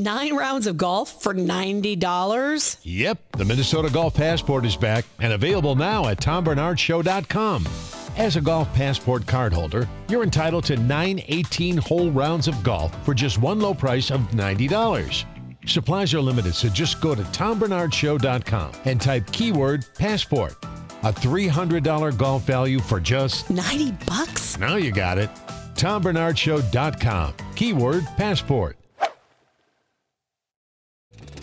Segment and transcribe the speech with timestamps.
[0.00, 2.78] Nine rounds of golf for $90?
[2.84, 7.68] Yep, the Minnesota Golf Passport is back and available now at tombarnardshow.com.
[8.16, 13.12] As a Golf Passport cardholder, you're entitled to nine 18 hole rounds of golf for
[13.12, 15.24] just one low price of $90.
[15.66, 20.54] Supplies are limited, so just go to tombarnardshow.com and type keyword passport.
[21.02, 24.56] A $300 golf value for just 90 bucks?
[24.58, 25.28] Now you got it.
[25.74, 27.34] tombarnardshow.com.
[27.54, 28.79] Keyword passport.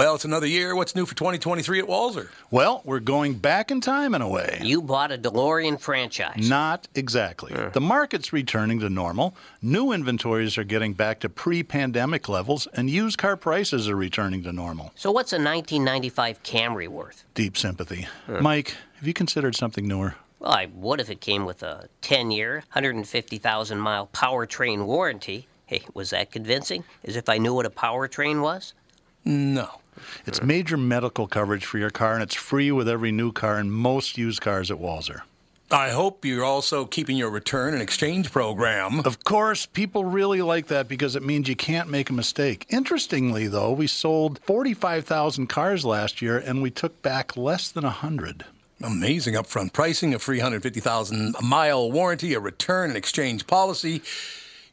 [0.00, 0.74] Well, it's another year.
[0.74, 2.30] What's new for 2023 at Walser?
[2.50, 4.58] Well, we're going back in time in a way.
[4.62, 6.48] You bought a DeLorean franchise.
[6.48, 7.52] Not exactly.
[7.74, 9.36] The market's returning to normal.
[9.60, 14.42] New inventories are getting back to pre pandemic levels, and used car prices are returning
[14.44, 14.90] to normal.
[14.94, 17.24] So what's a 1995 Camry worth?
[17.34, 18.08] Deep sympathy.
[18.26, 20.14] Mike, have you considered something newer?
[20.38, 25.46] Well, I would if it came with a 10-year, 150,000 mile powertrain warranty.
[25.66, 26.84] Hey, was that convincing?
[27.04, 28.72] As if I knew what a powertrain was?
[29.26, 29.79] No.
[30.26, 33.72] It's major medical coverage for your car, and it's free with every new car and
[33.72, 35.22] most used cars at Walser.
[35.72, 39.00] I hope you're also keeping your return and exchange program.
[39.04, 42.66] Of course, people really like that because it means you can't make a mistake.
[42.70, 48.46] Interestingly, though, we sold 45,000 cars last year and we took back less than 100.
[48.82, 54.02] Amazing upfront pricing, a 350,000 mile warranty, a return and exchange policy.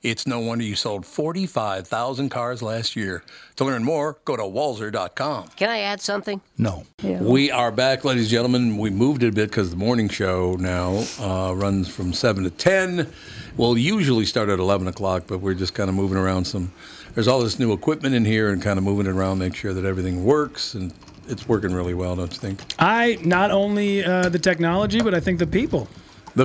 [0.03, 3.23] It's no wonder you sold 45,000 cars last year.
[3.55, 5.47] To learn more, go to walser.com.
[5.55, 6.39] Can I add something?
[6.57, 6.85] No.
[7.01, 8.77] We are back, ladies and gentlemen.
[8.77, 12.51] We moved it a bit because the morning show now uh, runs from 7 to
[12.51, 13.11] 10.
[13.57, 16.71] We'll usually start at 11 o'clock, but we're just kind of moving around some.
[17.15, 19.73] There's all this new equipment in here and kind of moving it around, make sure
[19.73, 20.75] that everything works.
[20.75, 20.93] And
[21.27, 22.61] it's working really well, don't you think?
[22.77, 25.87] I not only uh, the technology, but I think the people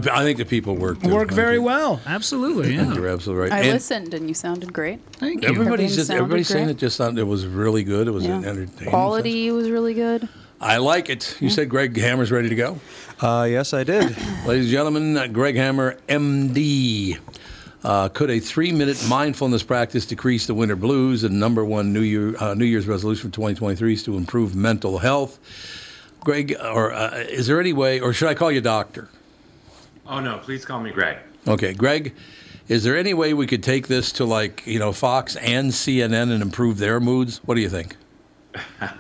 [0.01, 1.11] The, I think the people work too.
[1.11, 2.01] work very think- well.
[2.07, 2.95] Absolutely, yeah.
[2.95, 3.53] You're absolutely right.
[3.53, 5.01] I And listened and you sounded great.
[5.13, 5.49] Thank you.
[5.51, 8.09] Everybody's Everything just sounded everybody's saying it just sounded it was really good.
[8.09, 8.39] It was Yeah.
[8.39, 8.89] entertaining.
[8.89, 10.29] Quality was really good.
[10.63, 11.37] I like it.
[11.41, 12.81] You said Greg Hammer's ready to go.
[13.21, 14.05] Uh, yes, I did.
[14.47, 17.19] Ladies and gentlemen, uh, Greg Hammer, MD.
[17.85, 21.25] Uh, could a three-minute mindfulness practice decrease the winter blues?
[21.25, 24.99] And number one New Year uh, New Year's resolution for 2023 is to improve mental
[24.99, 25.39] health.
[26.21, 29.09] Greg, or uh, is there any way, or should I call you doctor?
[30.13, 31.17] Oh no, please call me Greg.
[31.49, 32.15] Okay, Greg,
[32.69, 36.31] is there any way we could take this to like you know Fox and CNN
[36.31, 37.41] and improve their moods?
[37.47, 37.97] What do you think?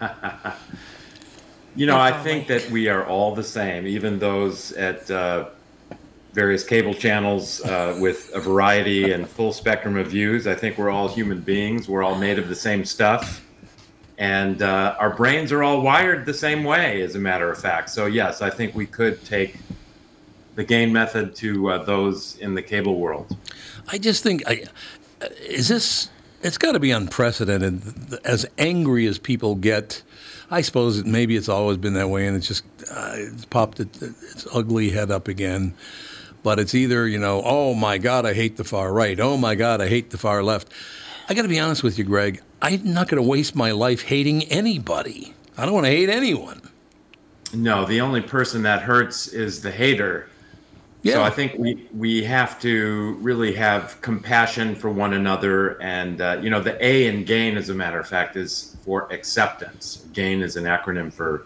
[1.74, 5.48] You know, I think that we are all the same, even those at uh,
[6.34, 10.46] various cable channels uh, with a variety and full spectrum of views.
[10.46, 11.88] I think we're all human beings.
[11.88, 13.42] We're all made of the same stuff.
[14.18, 17.88] And uh, our brains are all wired the same way, as a matter of fact.
[17.88, 19.56] So, yes, I think we could take
[20.54, 23.36] the gain method to uh, those in the cable world.
[23.88, 24.64] I just think, I,
[25.20, 26.10] uh, is this?
[26.42, 28.18] It's got to be unprecedented.
[28.24, 30.02] As angry as people get,
[30.50, 34.02] I suppose maybe it's always been that way, and it's just uh, it's popped it,
[34.02, 35.74] its ugly head up again.
[36.42, 39.18] But it's either you know, oh my God, I hate the far right.
[39.20, 40.72] Oh my God, I hate the far left.
[41.28, 42.42] I got to be honest with you, Greg.
[42.60, 45.34] I'm not going to waste my life hating anybody.
[45.56, 46.60] I don't want to hate anyone.
[47.54, 50.28] No, the only person that hurts is the hater.
[51.04, 56.38] So I think we we have to really have compassion for one another, and uh,
[56.40, 60.06] you know the A in gain, as a matter of fact, is for acceptance.
[60.12, 61.44] Gain is an acronym for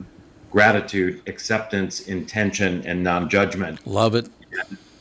[0.50, 3.86] gratitude, acceptance, intention, and non-judgment.
[3.86, 4.28] Love it.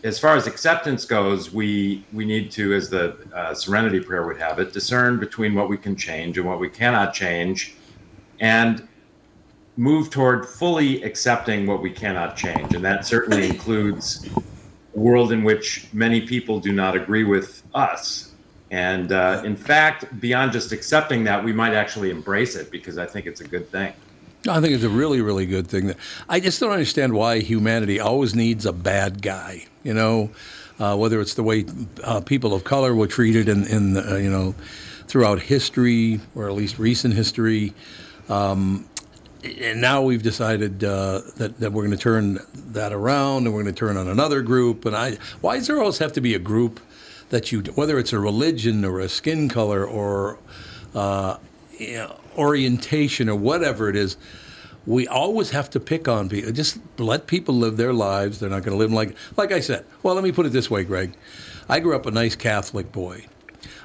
[0.04, 4.38] As far as acceptance goes, we we need to, as the uh, Serenity Prayer would
[4.38, 7.76] have it, discern between what we can change and what we cannot change,
[8.40, 8.88] and
[9.78, 12.74] move toward fully accepting what we cannot change.
[12.74, 14.28] And that certainly includes
[14.96, 18.32] a world in which many people do not agree with us.
[18.72, 23.06] And uh, in fact, beyond just accepting that, we might actually embrace it because I
[23.06, 23.94] think it's a good thing.
[24.48, 25.94] I think it's a really, really good thing.
[26.30, 29.66] I just don't understand why humanity always needs a bad guy.
[29.84, 30.30] You know,
[30.80, 31.66] uh, whether it's the way
[32.04, 34.54] uh, people of color were treated in, in uh, you know,
[35.08, 37.74] throughout history or at least recent history.
[38.30, 38.88] Um,
[39.46, 43.64] and now we've decided uh, that, that we're going to turn that around and we're
[43.64, 44.86] going to turn on another group.
[44.86, 46.80] And I, why does there always have to be a group
[47.30, 50.40] that you, whether it's a religion or a skin color or
[50.94, 51.38] uh,
[51.78, 54.18] you know, orientation or whatever it is,
[54.86, 56.52] we always have to pick on people.
[56.52, 58.40] Just let people live their lives.
[58.40, 59.86] They're not going to live like, like I said.
[60.04, 61.16] Well, let me put it this way, Greg.
[61.68, 63.26] I grew up a nice Catholic boy.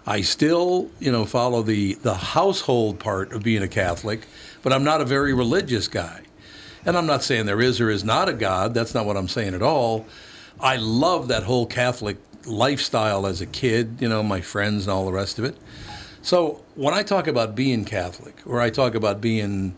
[0.07, 4.27] I still, you know, follow the, the household part of being a Catholic,
[4.63, 6.23] but I'm not a very religious guy.
[6.85, 8.75] And I'm not saying there is or is not a God.
[8.75, 10.07] That's not what I'm saying at all.
[10.59, 12.17] I love that whole Catholic
[12.47, 15.57] lifestyle as a kid, you know, my friends and all the rest of it.
[16.23, 19.75] So when I talk about being Catholic or I talk about being,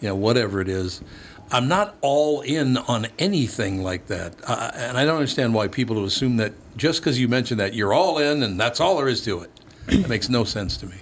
[0.00, 1.02] you know, whatever it is,
[1.50, 4.34] I'm not all in on anything like that.
[4.46, 7.92] Uh, and I don't understand why people assume that just because you mention that you're
[7.92, 9.50] all in and that's all there is to it.
[9.88, 10.96] It makes no sense to me.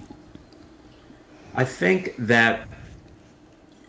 [1.55, 2.67] I think that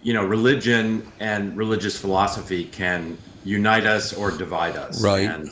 [0.03, 5.03] you know religion and religious philosophy can unite us or divide us.
[5.03, 5.29] Right.
[5.29, 5.51] And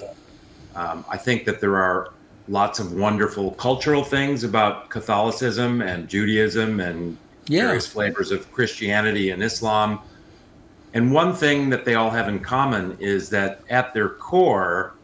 [0.74, 2.12] um, I think that there are
[2.48, 7.16] lots of wonderful cultural things about Catholicism and Judaism and
[7.48, 7.66] Yeah.
[7.66, 10.00] various flavors of Christianity and Islam.
[10.94, 14.94] And one thing that they all have in common is that at their core,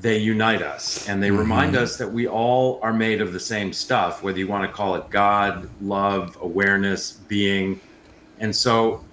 [0.00, 3.70] they unite us and they remind us that we all are made of the same
[3.72, 7.78] stuff, whether you want to call it God, love, awareness, being.
[8.40, 9.04] And so,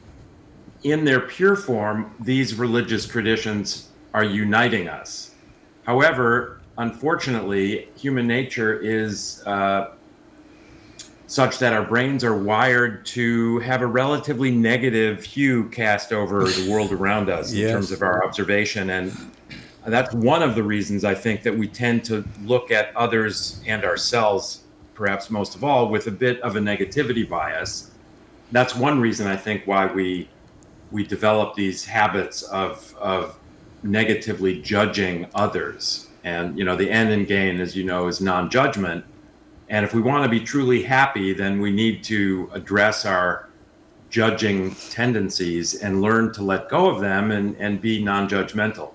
[0.84, 5.36] in their pure form, these religious traditions are uniting us.
[5.86, 9.92] However, unfortunately, human nature is uh,
[11.28, 16.72] such that our brains are wired to have a relatively negative hue cast over the
[16.72, 18.90] world around us in terms of our observation.
[18.92, 19.32] And
[19.86, 23.84] that's one of the reasons I think that we tend to look at others and
[23.84, 24.64] ourselves,
[24.94, 27.92] perhaps most of all, with a bit of a negativity bias.
[28.52, 30.30] That's one reason I think why we
[30.92, 33.38] we develop these habits of of
[33.84, 36.08] negatively judging others.
[36.24, 39.06] And you know, the end and gain, as you know, is non-judgment.
[39.70, 43.48] And if we want to be truly happy, then we need to address our
[44.10, 48.92] judging tendencies and learn to let go of them and, and be non-judgmental.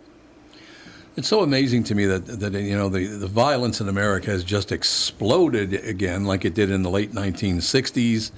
[1.17, 4.43] It's so amazing to me that, that you know the, the violence in America has
[4.43, 8.31] just exploded again, like it did in the late 1960s.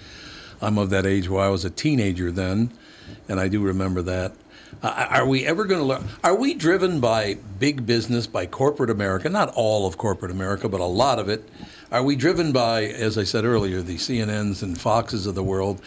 [0.61, 2.73] I'm of that age where I was a teenager then,
[3.29, 4.33] and I do remember that.
[4.83, 6.05] Uh, are we ever going to learn?
[6.23, 9.29] Are we driven by big business, by corporate America?
[9.29, 11.49] Not all of corporate America, but a lot of it.
[11.93, 15.81] Are we driven by, as I said earlier, the CNNs and Foxes of the world?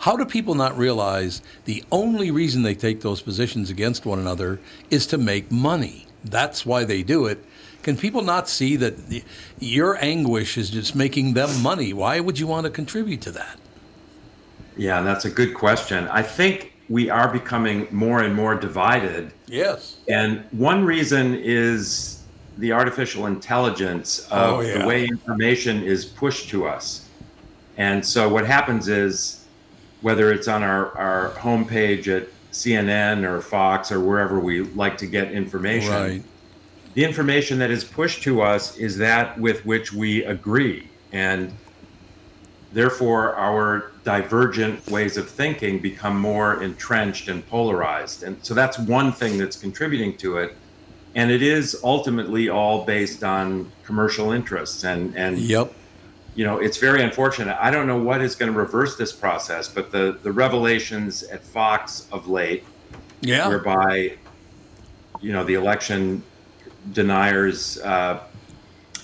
[0.00, 4.60] How do people not realize the only reason they take those positions against one another
[4.90, 6.06] is to make money?
[6.24, 7.42] That's why they do it.
[7.82, 9.22] Can people not see that the,
[9.58, 11.92] your anguish is just making them money?
[11.92, 13.58] Why would you want to contribute to that?
[14.76, 16.08] Yeah, that's a good question.
[16.08, 19.32] I think we are becoming more and more divided.
[19.46, 19.96] Yes.
[20.08, 22.22] And one reason is
[22.58, 24.78] the artificial intelligence oh, of Oh, yeah.
[24.78, 27.08] the way information is pushed to us.
[27.76, 29.44] And so what happens is
[30.02, 35.06] whether it's on our, our homepage at CNN or Fox or wherever we like to
[35.06, 36.22] get information, Right.
[36.92, 40.88] the information that is pushed to us is that with which we agree.
[41.12, 41.52] And
[42.74, 48.22] therefore, our divergent ways of thinking become more entrenched and polarized.
[48.24, 50.56] And so that's one thing that's contributing to it.
[51.14, 54.84] And it is ultimately all based on commercial interests.
[54.84, 55.72] And, and Yep.
[56.34, 57.56] you know, it's very unfortunate.
[57.60, 61.42] I don't know what is going to reverse this process, but the, the revelations at
[61.44, 62.64] Fox of late,
[63.20, 63.48] Yeah.
[63.48, 64.16] whereby,
[65.20, 66.22] you know, the election
[66.92, 68.18] deniers, uh,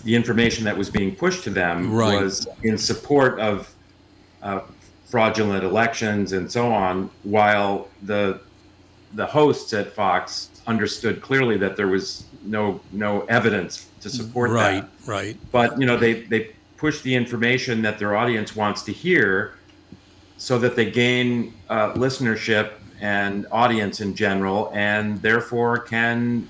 [0.04, 2.22] the information that was being pushed to them Right.
[2.22, 3.72] was in support of
[4.42, 4.60] uh,
[5.06, 8.40] fraudulent elections and so on, while the
[9.14, 14.82] the hosts at Fox understood clearly that there was no no evidence to support Right,
[14.82, 14.88] that.
[15.04, 15.16] right.
[15.16, 15.36] right.
[15.50, 19.54] But you know, they they push the information that their audience wants to hear,
[20.38, 26.46] so that they gain uh, listenership and audience in general, and therefore can,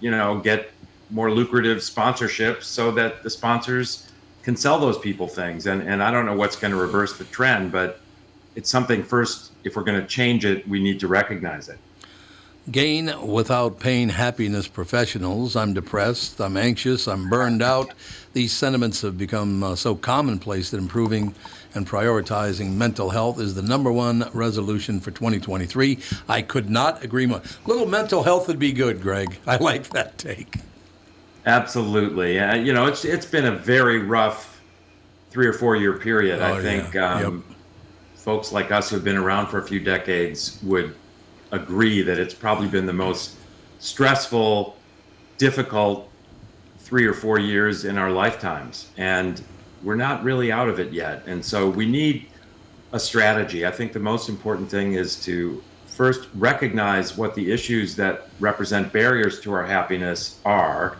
[0.00, 0.70] you know, get
[1.10, 4.10] more lucrative sponsorships, so that the sponsors
[4.42, 5.66] can sell those people things.
[5.66, 8.00] And and I don't know what's going to reverse the trend, but
[8.54, 9.52] it's something first.
[9.64, 11.78] If we're going to change it, we need to recognize it.
[12.70, 15.54] Gain without pain happiness professionals.
[15.54, 16.40] I'm depressed.
[16.40, 17.06] I'm anxious.
[17.06, 17.92] I'm burned out.
[18.32, 21.34] These sentiments have become uh, so commonplace that improving
[21.74, 25.98] and prioritizing mental health is the number one resolution for 2023.
[26.26, 27.42] I could not agree more.
[27.66, 29.38] Little mental health would be good, Greg.
[29.46, 30.56] I like that take.
[31.46, 32.38] Absolutely.
[32.38, 34.60] Uh, you know, it's it's been a very rough
[35.30, 36.40] three or four year period.
[36.40, 37.14] Oh, I think yeah.
[37.14, 37.44] um,
[38.14, 40.94] folks like us who've been around for a few decades would
[41.50, 43.36] agree that it's probably been the most
[43.78, 44.76] stressful,
[45.36, 46.08] difficult
[46.78, 48.90] three or four years in our lifetimes.
[48.96, 49.42] And
[49.82, 51.22] we're not really out of it yet.
[51.26, 52.26] And so we need
[52.92, 53.66] a strategy.
[53.66, 58.92] I think the most important thing is to first recognize what the issues that represent
[58.92, 60.96] barriers to our happiness are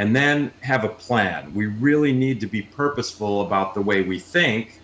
[0.00, 1.52] and then have a plan.
[1.54, 4.80] We really need to be purposeful about the way we think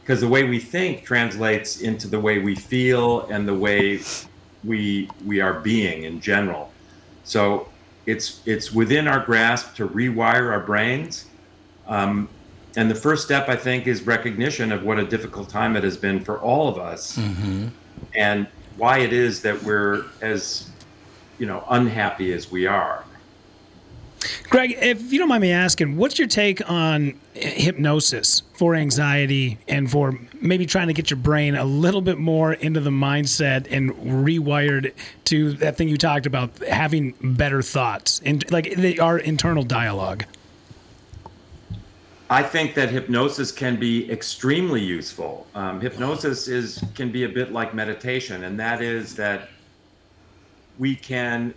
[0.00, 4.00] because the way we think translates into the way we feel and the way
[4.62, 6.70] we we are being in general.
[7.24, 7.68] So
[8.06, 11.26] it's it's within our grasp to rewire our brains.
[11.88, 12.28] Um,
[12.76, 15.96] and the first step, I think, is recognition of what a difficult time it has
[15.96, 17.66] been for all of us, Mm-hmm.
[18.14, 20.70] and why it is that we're as
[21.40, 23.04] you know unhappy as we are.
[24.48, 29.90] Greg, if you don't mind me asking, what's your take on hypnosis for anxiety and
[29.90, 33.92] for maybe trying to get your brain a little bit more into the mindset and
[33.94, 34.92] rewired
[35.24, 40.24] to that thing you talked about, having better thoughts and like they are internal dialogue?
[42.30, 45.46] I think that hypnosis can be extremely useful.
[45.54, 49.50] Um, hypnosis is can be a bit like meditation, and that is that
[50.78, 51.52] we can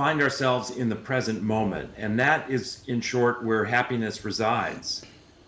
[0.00, 5.02] find ourselves in the present moment, and that is, in short, where happiness resides.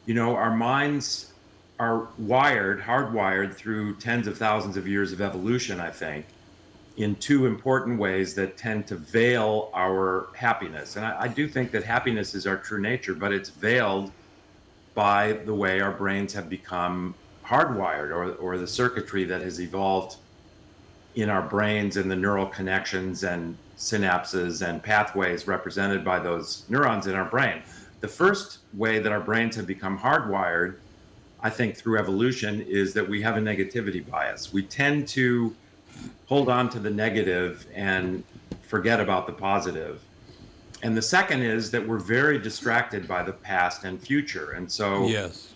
[0.05, 1.33] You know, our minds
[1.81, 5.81] are wired, hardwired through tens of thousands of years of evolution.
[5.81, 6.27] I think
[6.99, 10.97] in two important ways that tend to veil our happiness.
[10.97, 14.13] And I, I, do think that happiness is our true nature, but it's veiled
[14.93, 20.17] by the way our brains have become hardwired or, or the circuitry that has evolved
[21.15, 27.07] in our brains and the neural connections and synapses and pathways represented by those neurons
[27.07, 27.63] in our brain.
[28.01, 30.77] The first way that our brains have become hardwired,
[31.41, 34.53] I think, through evolution, is that we have a negativity bias.
[34.53, 35.55] We tend to
[36.27, 38.25] hold on to the negative and
[38.63, 40.03] forget about the positive.
[40.83, 44.53] And the second is that we're very distracted by the past and future.
[44.53, 45.55] And so yes.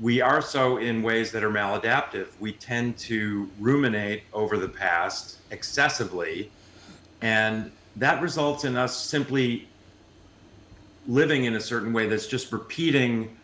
[0.00, 2.28] we are so in ways that are maladaptive.
[2.40, 6.50] We tend to ruminate over the past excessively.
[7.22, 9.68] And that results in us simply
[11.06, 13.36] living in a certain way that's just repeating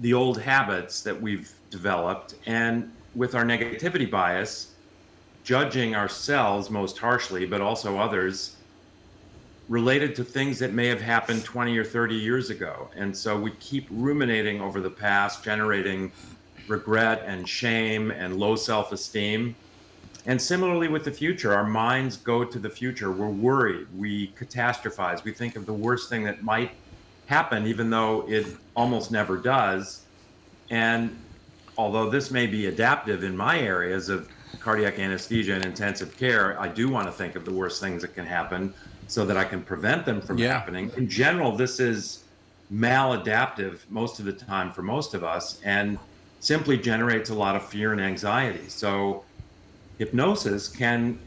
[0.00, 2.34] the old habits that we've developed.
[2.46, 4.72] And with our negativity bias,
[5.44, 8.56] judging ourselves most harshly, but also others,
[9.68, 12.88] related to things that may have happened 20 or 30 years ago.
[12.96, 16.12] And so we keep ruminating over the past, generating
[16.68, 19.54] regret and shame and low self esteem.
[20.26, 23.10] And similarly with the future, our minds go to the future.
[23.10, 23.88] We're worried.
[23.92, 25.24] We catastrophize.
[25.24, 26.70] We think of the worst thing that might
[27.26, 30.06] happen, even though it almost never does.
[30.70, 31.16] And
[31.76, 34.28] although this may be adaptive in my areas of
[34.60, 38.14] cardiac anesthesia and intensive care, I do want to think of the worst things that
[38.14, 38.74] can happen
[39.08, 40.52] so that I can prevent them from Yeah.
[40.52, 40.92] happening.
[40.96, 42.24] In general, this is
[42.72, 45.98] maladaptive most of the time for most of us and
[46.38, 48.68] simply generates a lot of fear and anxiety.
[48.68, 49.24] So,
[49.98, 51.18] hypnosis can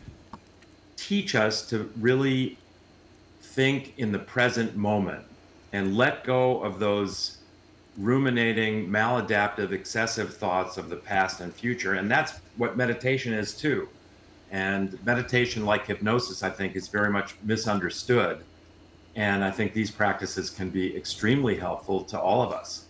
[0.96, 2.58] teach us to really
[3.42, 5.24] think in the present moment
[5.74, 7.38] and let go of those
[7.98, 11.94] ruminating, maladaptive, excessive thoughts of the past and future.
[11.94, 13.88] And that's what meditation is too.
[14.52, 18.44] And meditation, like hypnosis, I think is very much misunderstood.
[19.16, 22.85] And I think these practices can be extremely helpful to all of us.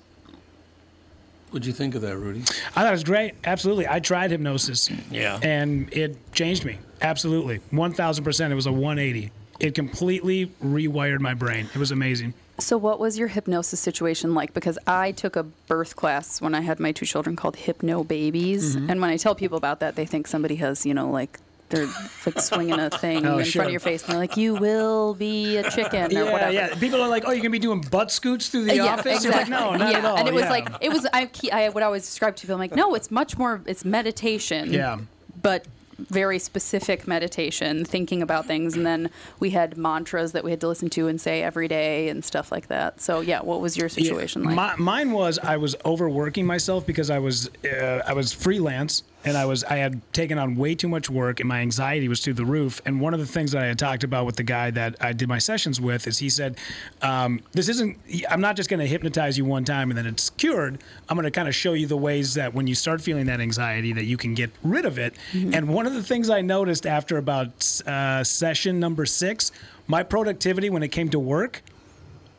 [1.51, 2.41] What'd you think of that, Rudy?
[2.41, 3.33] I thought it was great.
[3.45, 3.87] Absolutely.
[3.87, 4.89] I tried hypnosis.
[5.09, 5.39] Yeah.
[5.41, 6.79] And it changed me.
[7.01, 7.59] Absolutely.
[7.71, 8.51] 1000%.
[8.51, 9.31] It was a 180.
[9.59, 11.69] It completely rewired my brain.
[11.73, 12.33] It was amazing.
[12.59, 14.53] So, what was your hypnosis situation like?
[14.53, 18.75] Because I took a birth class when I had my two children called Hypnobabies.
[18.75, 18.89] Mhm.
[18.89, 21.87] And when I tell people about that, they think somebody has, you know, like they're
[22.25, 23.59] like swinging a thing Oh, in sure.
[23.61, 26.51] front of your face, and they're like, "You will be a chicken" or yeah, whatever.
[26.53, 26.75] yeah.
[26.75, 29.33] People are like, "Oh, you're gonna be doing butt scoots through the yeah, office?" You're
[29.33, 29.53] exactly.
[29.55, 29.97] like, "No, not yeah.
[29.97, 30.49] at all." And it was yeah.
[30.49, 31.07] like it was.
[31.11, 32.55] I, I would always describe to people.
[32.55, 33.61] I'm like, no, it's much more.
[33.65, 34.71] It's meditation.
[34.71, 34.99] Yeah.
[35.41, 35.65] But
[35.97, 40.67] very specific meditation, thinking about things, and then we had mantras that we had to
[40.67, 42.99] listen to and say every day and stuff like that.
[42.99, 44.77] So yeah, what was your situation Yeah, like?
[44.77, 49.37] mi- mine was I was overworking myself because I was uh, I was freelance and
[49.37, 52.35] I was I had taken on way too much work and my anxiety was through
[52.35, 52.81] the roof.
[52.85, 55.13] And one of the things that I had talked about with the guy that I
[55.13, 56.57] did my sessions with is he said,
[57.01, 57.97] um, "This isn't.
[58.29, 60.81] I'm not just going to hypnotize you one time and then it's cured.
[61.09, 63.41] I'm going to kind of show you the ways that when you start feeling that
[63.41, 66.85] anxiety that you can get rid of it." And one of the things I noticed
[66.85, 69.51] after about uh, session number six,
[69.87, 71.61] my productivity when it came to work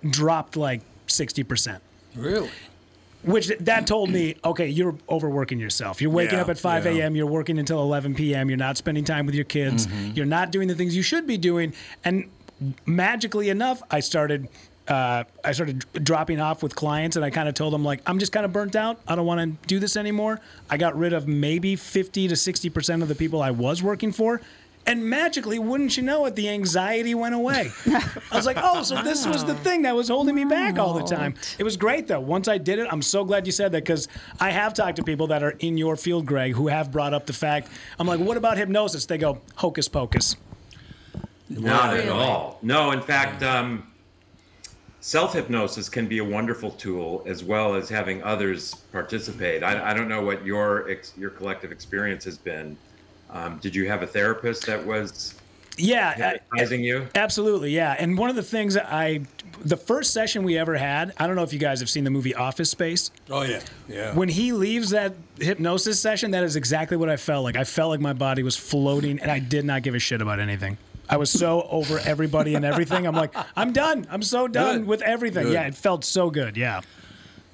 [0.09, 1.83] dropped like sixty percent
[2.15, 2.51] Really?
[3.27, 6.01] Which that told me, okay, you're overworking yourself.
[6.01, 6.93] You're waking Yeah, up at 5 yeah.
[7.05, 10.51] a.m., you're working until 11 p.m., you're not spending time with your kids, you're not
[10.53, 11.75] doing the things you should be doing.
[12.05, 12.31] And
[12.87, 14.49] magically enough, I started.
[14.89, 18.21] Uh, I started dropping off with clients, and I kind of told them like, I'm
[18.21, 19.01] just kind of burnt out.
[19.09, 20.41] I don't want to do this anymore.
[20.71, 24.13] I got rid of maybe 50 to 60 percent of the people I was working
[24.13, 24.41] for,
[24.87, 27.73] and magically, wouldn't you know it, the anxiety went away.
[27.87, 30.95] I was like, oh, so this was the thing that was holding me back all
[30.95, 31.35] the time.
[31.59, 32.21] It was great though.
[32.21, 35.03] Once I did it, I'm so glad you said that because I have talked to
[35.03, 37.69] people that are in your field, Greg, who have brought up the fact.
[37.99, 39.07] I'm like, what about hypnosis?
[39.07, 40.37] They go, hocus pocus.
[41.49, 42.59] Not at all.
[42.63, 43.91] No, in fact, um,
[45.01, 49.63] self hypnosis can be a wonderful tool as well as having others participate.
[49.63, 52.77] I, I don't know what your ex, your collective experience has been.
[53.31, 55.35] Um, did you have a therapist that was
[55.77, 57.07] Yeah, I- hypnotizing you?
[57.15, 57.97] Absolutely, yeah.
[57.99, 59.21] And one of the things I,
[59.63, 62.11] the first session we ever had, I don't know if you guys have seen the
[62.11, 63.11] movie Office Space.
[63.31, 64.15] Oh yeah, yeah.
[64.15, 67.57] When he leaves that hypnosis session, that is exactly what I felt like.
[67.57, 70.41] I felt like my body was floating and I did not give a shit about
[70.41, 70.79] anything.
[71.09, 73.07] I was so over everybody and everything.
[73.07, 74.07] I'm like, I'm done.
[74.11, 74.87] I'm so done Good.
[74.89, 75.45] with everything.
[75.45, 75.53] Good.
[75.53, 76.57] Yeah, it felt so good.
[76.57, 76.81] Yeah.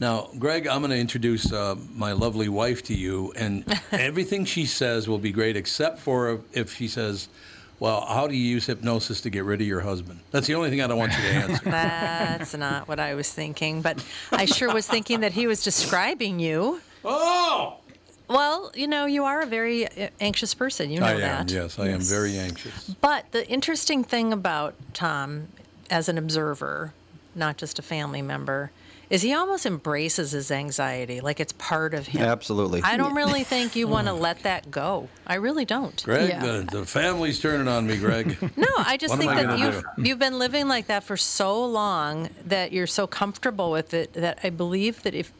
[0.02, 4.66] Now, Greg, I'm going to introduce uh, my lovely wife to you, and everything she
[4.66, 7.28] says will be great, except for if she says,
[7.78, 10.70] "Well, how do you use hypnosis to get rid of your husband?" That's the only
[10.70, 11.64] thing I don't want you to answer.
[11.70, 16.40] That's not what I was thinking, but I sure was thinking that he was describing
[16.40, 16.80] you.
[17.04, 17.76] Oh!
[18.26, 20.90] Well, you know, you are a very uh, anxious person.
[20.90, 21.20] You know I am.
[21.20, 21.50] that.
[21.52, 22.92] Yes, I am very anxious.
[23.00, 25.46] But the interesting thing about Tom,
[25.90, 26.92] as an observer,
[27.36, 28.72] not just a family member,
[29.10, 32.22] is he almost embraces his anxiety like it's part of him.
[32.22, 32.82] Absolutely.
[32.82, 35.08] I don't really think you want to let that go.
[35.26, 36.02] I really don't.
[36.02, 38.36] Greg, the, the family's turning on me, Greg.
[38.56, 42.30] No, I just think I that you've you've been living like that for so long
[42.44, 45.32] that you're so comfortable with it that I believe that if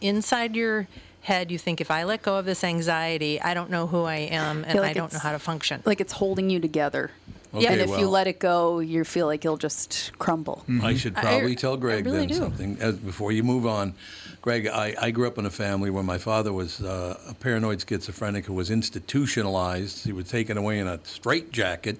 [0.00, 0.88] inside your
[1.22, 4.16] head you think if I let go of this anxiety, I don't know who I
[4.16, 5.82] am and feel I like don't know how to function.
[5.84, 7.10] like it's holding you together.
[7.52, 10.64] Okay, and if you let it go, you feel like you'll just crumble.
[10.82, 12.34] I should probably I tell Greg really then do.
[12.34, 13.94] something as, before you move on.
[14.40, 17.84] Greg, I, I grew up in a family where my father was uh, a paranoid
[17.86, 20.04] schizophrenic who was institutionalized.
[20.04, 21.98] He was taken away in a straitjacket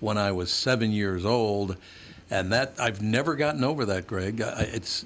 [0.00, 1.76] when I was seven years old,
[2.30, 4.40] and that I've never gotten over that, Greg.
[4.40, 5.04] I, it's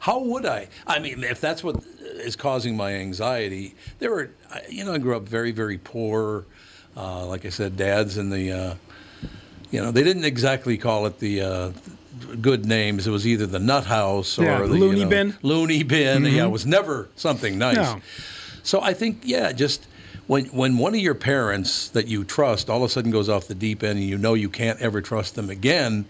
[0.00, 0.68] how would I?
[0.86, 4.98] I mean, if that's what is causing my anxiety, there were, I- you know, I
[4.98, 6.44] grew up very, very poor.
[6.96, 8.74] Uh, like I said, dads in the, uh,
[9.74, 11.70] you know, they didn't exactly call it the uh,
[12.40, 13.08] good names.
[13.08, 15.36] It was either the nut house or Yeah, the loony you know, bin.
[15.42, 16.22] Loony bin.
[16.22, 16.32] Mhm.
[16.36, 17.74] Yeah, it was never something nice.
[17.76, 18.00] No.
[18.62, 19.86] So I think, yeah, just
[20.28, 23.48] when when one of your parents that you trust all of a sudden goes off
[23.48, 26.04] the deep end and you know you can't ever trust them again,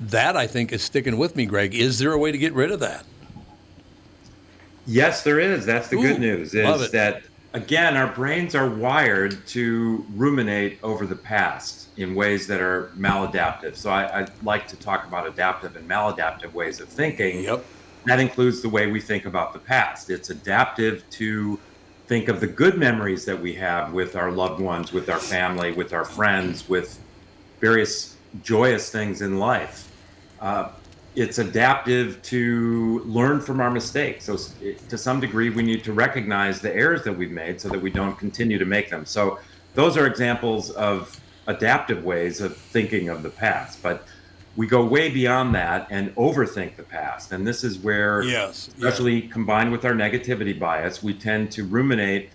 [0.00, 1.74] that I think is sticking with me, Greg.
[1.74, 3.04] Is there a way to get rid of that?
[4.86, 5.66] Yes, there is.
[5.66, 6.54] That's the Ooh, good news.
[6.54, 6.92] love Is it.
[6.92, 12.90] that again, our brains are wired to ruminate over the past in ways that are
[12.96, 13.76] maladaptive.
[13.76, 17.44] So I, I like to talk about adaptive and maladaptive ways of thinking.
[17.44, 17.64] Yep.
[18.06, 20.08] That includes the way we think about the past.
[20.08, 21.58] It's adaptive to
[22.06, 25.72] think of the good memories that we have with our loved ones, with our family,
[25.72, 26.98] with our friends, with
[27.60, 29.92] various joyous things in life.
[30.40, 30.70] Uh,
[31.16, 34.24] it's adaptive to learn from our mistakes.
[34.24, 34.36] So,
[34.88, 37.90] to some degree, we need to recognize the errors that we've made so that we
[37.90, 39.04] don't continue to make them.
[39.04, 39.38] So,
[39.74, 43.82] those are examples of adaptive ways of thinking of the past.
[43.82, 44.04] But
[44.56, 47.32] we go way beyond that and overthink the past.
[47.32, 52.30] And this is where, Yes, especially combined with our negativity bias, we tend to ruminate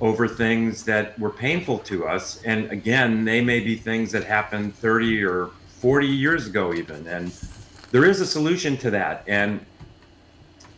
[0.00, 2.42] over things that were painful to us.
[2.42, 7.06] And again, they may be things that happened 30 or 40 years ago, even.
[7.06, 7.32] And
[7.90, 9.24] there is a solution to that.
[9.26, 9.64] And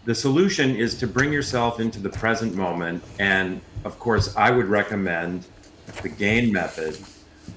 [0.05, 3.05] the solution is to bring yourself into the present moment.
[3.19, 5.47] And of course, I would recommend
[6.03, 6.97] the gain method,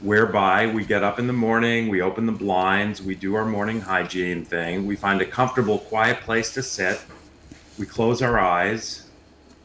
[0.02, 3.82] whereby we get up in the morning, we open the blinds, we do our morning
[3.82, 7.02] hygiene thing, we find a comfortable, quiet place to sit,
[7.80, 9.08] we close our eyes,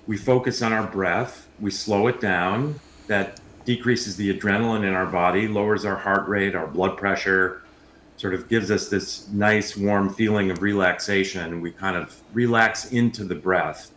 [0.06, 2.78] we focus on our breath, we slow it down.
[3.06, 7.62] That decreases the adrenaline in our body, lowers our heart rate, our blood pressure,
[8.20, 11.62] sort of gives us this nice, warm feeling of relaxation.
[11.62, 13.92] We kind of relax into the breath.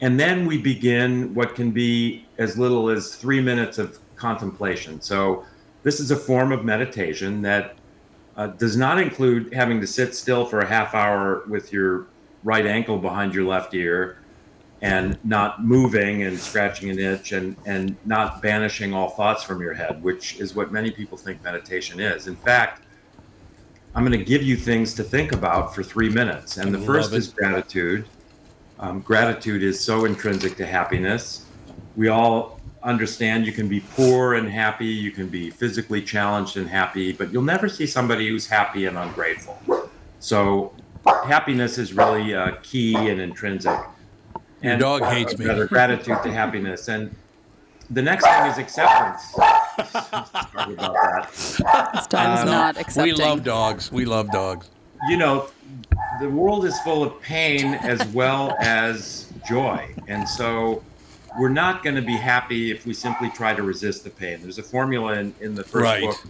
[0.00, 5.00] And then we begin what can be as little as three minutes of contemplation.
[5.00, 5.44] So,
[5.84, 7.76] this is a form of meditation that
[8.36, 12.08] uh, does not include having to sit still for a half hour with your
[12.42, 14.18] right ankle behind your left ear
[14.80, 19.74] and not moving and scratching an itch and, and not banishing all thoughts from your
[19.74, 22.26] head, which is what many people think meditation is.
[22.26, 22.82] In fact,
[23.94, 26.56] I'm going to give you things to think about for three minutes.
[26.56, 27.18] And the I first love it.
[27.18, 28.06] is gratitude.
[28.78, 31.44] Um, gratitude is so intrinsic to happiness.
[31.94, 36.68] We all understand you can be poor and happy, you can be physically challenged and
[36.68, 39.58] happy, but you'll never see somebody who's happy and ungrateful.
[40.18, 40.74] So,
[41.04, 43.78] happiness is really uh, key and intrinsic.
[44.62, 45.44] And Your dog hates me.
[45.66, 46.88] Gratitude to happiness.
[46.88, 47.14] And
[47.90, 49.22] the next thing is acceptance.
[49.32, 51.28] Sorry about that.
[51.32, 53.92] This dog is Um, not We love dogs.
[53.92, 54.68] We love dogs.
[55.08, 55.48] you know,
[56.20, 59.94] the world is full of pain as well as joy.
[60.08, 60.82] And so
[61.38, 64.40] we're not going to be happy if we simply try to resist the pain.
[64.42, 66.02] There's a formula in, in the first Right.
[66.02, 66.20] book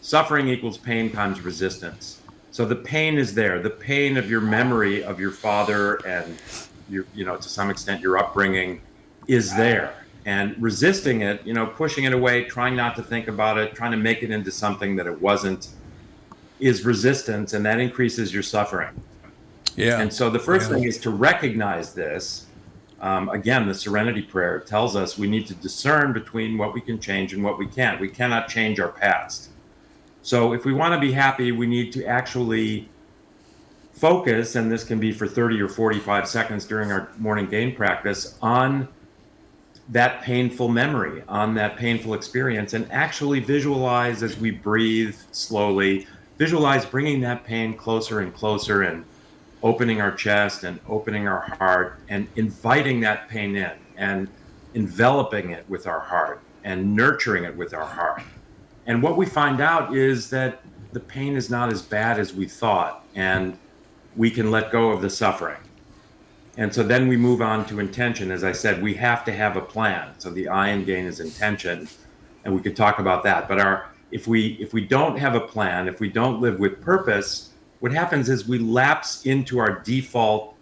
[0.00, 2.20] suffering equals pain times resistance.
[2.50, 3.58] So the pain is there.
[3.60, 6.38] The pain of your memory of your father and
[6.88, 8.80] your, you know, to some extent your upbringing
[9.26, 9.94] is there.
[10.26, 13.90] And resisting it, you know, pushing it away, trying not to think about it, trying
[13.90, 15.68] to make it into something that it wasn't,
[16.60, 19.02] is resistance, and that increases your suffering.
[19.76, 20.00] Yeah.
[20.00, 20.76] And so the first Yeah.
[20.76, 22.46] thing is to recognize this.
[23.02, 26.98] Um, again, the Serenity Prayer tells us we need to discern between what we can
[26.98, 28.00] change and what we can't.
[28.00, 29.50] We cannot change our past.
[30.22, 32.88] So if we want to be happy, we need to actually
[33.92, 38.38] focus, and this can be for 30 or 45 seconds during our morning gain practice,
[38.40, 38.88] on
[39.90, 46.06] that painful memory, on that painful experience, and actually visualize as we breathe slowly,
[46.38, 49.04] visualize bringing that pain closer and closer and
[49.62, 54.28] opening our chest and opening our heart and inviting that pain in and
[54.74, 58.22] enveloping it with our heart and nurturing it with our heart.
[58.86, 62.46] And what we find out is that the pain is not as bad as we
[62.46, 63.58] thought, and
[64.16, 65.58] we can let go of the suffering.
[66.56, 68.30] And so then we move on to intention.
[68.30, 70.10] As I said, we have to have a plan.
[70.18, 71.88] So the I in gain is intention,
[72.44, 73.48] and we could talk about that.
[73.48, 76.80] But our if we if we don't have a plan, if we don't live with
[76.80, 80.54] purpose, what happens is we lapse into our default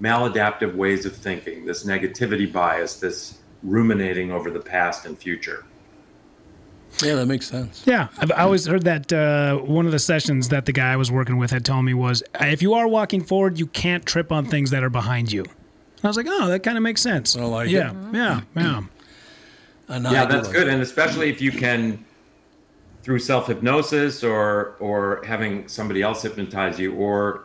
[0.00, 5.64] maladaptive ways of thinking, this negativity bias, this ruminating over the past and future.
[7.02, 7.82] Yeah, that makes sense.
[7.86, 10.96] Yeah, I've I always heard that uh, one of the sessions that the guy I
[10.96, 14.04] was working with had told me was uh, if you are walking forward, you can't
[14.06, 15.42] trip on things that are behind you.
[15.42, 17.36] And I was like, oh, that kind of makes sense.
[17.36, 18.14] I like yeah, it.
[18.14, 18.82] yeah, yeah.
[19.88, 20.72] And yeah, that's like good, it.
[20.72, 22.04] and especially if you can,
[23.02, 27.44] through self hypnosis or or having somebody else hypnotize you, or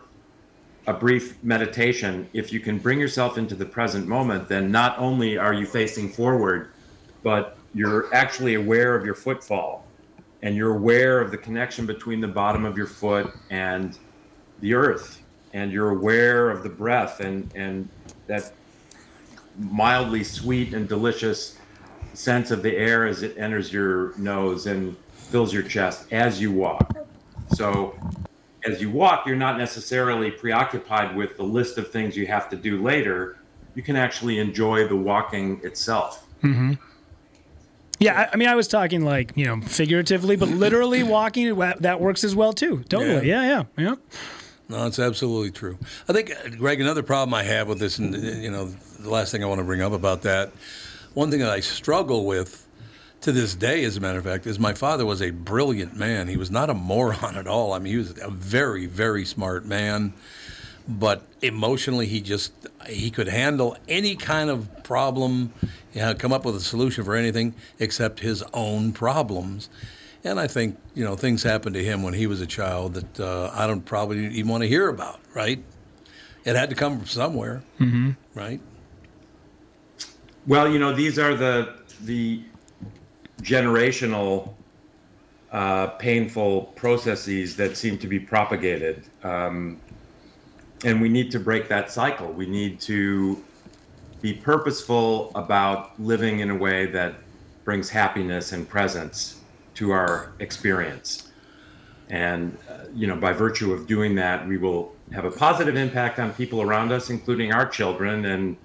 [0.87, 5.37] a brief meditation, if you can bring yourself into the present moment, then not only
[5.37, 6.71] are you facing forward,
[7.21, 9.85] but you're actually aware of your footfall,
[10.41, 13.97] and you're aware of the connection between the bottom of your foot and
[14.59, 15.21] the earth,
[15.53, 17.87] and you're aware of the breath and and
[18.27, 18.53] that
[19.57, 21.57] mildly sweet and delicious
[22.13, 26.51] sense of the air as it enters your nose and fills your chest as you
[26.51, 26.95] walk.
[27.53, 27.95] So,
[28.65, 32.55] as you walk, you're not necessarily preoccupied with the list of things you have to
[32.55, 33.37] do later.
[33.75, 36.27] You can actually enjoy the walking itself.
[36.41, 36.73] hmm
[38.01, 42.01] Yeah, I, I mean, I was talking like you know figuratively, but literally walking that
[42.01, 42.83] works as well too.
[42.89, 43.29] Totally.
[43.29, 43.95] Yeah, yeah, yeah.
[44.67, 45.77] No, it's absolutely true.
[46.07, 48.65] I think, uh, Greg, another problem I have with this, and uh, you know,
[48.99, 50.51] the last thing I want to bring up about that,
[51.13, 52.67] one thing that I struggle with
[53.21, 56.27] to this day, as a matter of fact, is my father was a brilliant man.
[56.27, 57.73] He was not a moron at all.
[57.73, 60.13] I mean, he was a very, very smart man,
[60.87, 62.51] but emotionally, he just
[62.87, 65.53] he could handle any kind of problem,
[65.93, 69.69] you know, come up with a solution for anything except his own problems.
[70.25, 73.19] And I think you know things happened to him when he was a child that
[73.21, 75.21] uh, I don't probably even want to hear about.
[75.33, 75.63] Right?
[76.43, 78.11] It had to come from somewhere, Mm-hmm.
[78.33, 78.59] right?
[80.45, 82.43] Well, you know, these are the the
[83.41, 84.53] generational
[85.53, 89.79] uh, painful processes that seem to be propagated, um,
[90.83, 92.27] and we need to break that cycle.
[92.33, 93.41] We need to
[94.21, 97.15] be purposeful about living in a way that
[97.63, 99.41] brings happiness and presence
[99.75, 101.31] to our experience.
[102.09, 106.19] And, uh, you know, by virtue of doing that, we will have a positive impact
[106.19, 108.57] on people around us, including our children and,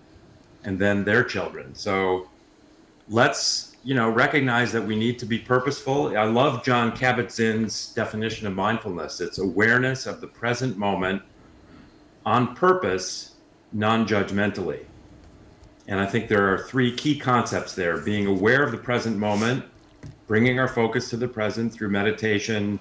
[0.65, 1.75] and then their children.
[1.75, 2.29] So
[3.09, 6.19] let's, you know, recognize that we need to be purposeful.
[6.19, 9.21] I love John Kabat-Zinn's definition of mindfulness.
[9.21, 11.23] It's awareness of the present moment
[12.25, 13.37] on purpose,
[13.73, 14.81] non-judgmentally.
[15.89, 19.65] And I think there are three key concepts there being aware of the present moment,
[20.27, 22.79] bringing our focus to the present through meditation,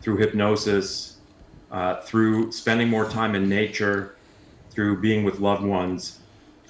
[0.00, 1.18] through hypnosis,
[1.70, 4.16] uh, through spending more time in nature,
[4.70, 6.18] through being with loved ones.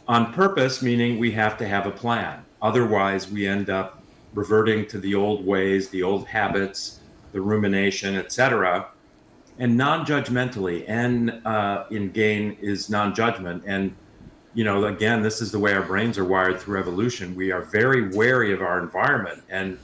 [0.08, 2.44] On purpose, meaning we have to have a plan.
[2.60, 4.02] Otherwise, we end up
[4.34, 7.00] reverting to the old ways, the old habits,
[7.32, 8.88] the rumination, etc.
[9.58, 13.62] And non judgmentally, and uh, in gain is non judgment.
[13.66, 13.94] And
[14.54, 17.34] you know, again, this is the way our brains are wired through evolution.
[17.34, 19.42] We are very wary of our environment.
[19.48, 19.78] And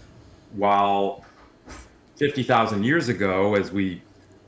[0.53, 1.25] while
[2.17, 4.03] 50,000 years ago, as we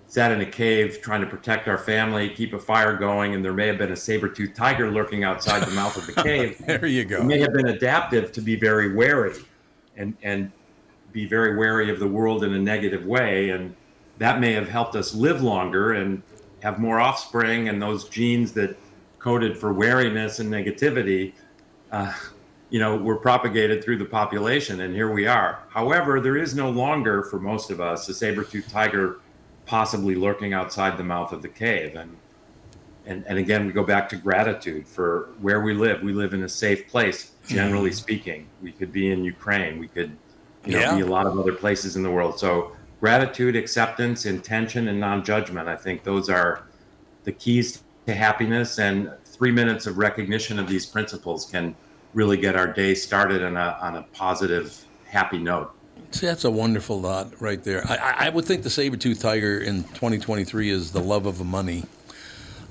[0.09, 3.52] sat in a cave trying to protect our family, keep a fire going, and there
[3.52, 6.59] may have been a saber-toothed tiger lurking outside the mouth of the cave.
[6.66, 7.20] there you go.
[7.20, 9.35] We may have been adaptive to be very wary
[9.96, 10.50] and, and
[11.12, 13.50] be very wary of the world in a negative way.
[13.50, 13.76] And
[14.16, 16.22] that may have helped us live longer and
[16.62, 18.76] have more offspring and those genes that
[19.18, 21.33] coded for wariness and negativity,
[21.92, 22.12] uh,
[22.70, 25.61] you know, were propagated through the population, and here we are.
[25.70, 29.20] However, there is no longer, for most of us, a saber-toothed tiger
[29.64, 31.94] possibly lurking outside the mouth of the cave.
[31.96, 32.16] And
[33.07, 36.02] and, and again, we go back to gratitude for where we live.
[36.02, 38.46] We live in a safe place, generally speaking.
[38.62, 39.78] We could be in Ukraine.
[39.78, 40.14] We could,
[40.66, 40.94] you know, Yeah.
[40.96, 42.38] be a lot of other places in the world.
[42.38, 45.68] So gratitude, acceptance, intention, and non-judgment.
[45.68, 46.64] I think those are
[47.24, 48.78] the keys to happiness.
[48.78, 51.74] And three minutes of recognition of these principles can
[52.14, 55.70] really get our day started on a on a positive, happy note.
[56.10, 57.84] See, that's a wonderful thought right there.
[57.86, 61.84] I, I- I would think the saber-tooth tiger in 2023 is the love of money.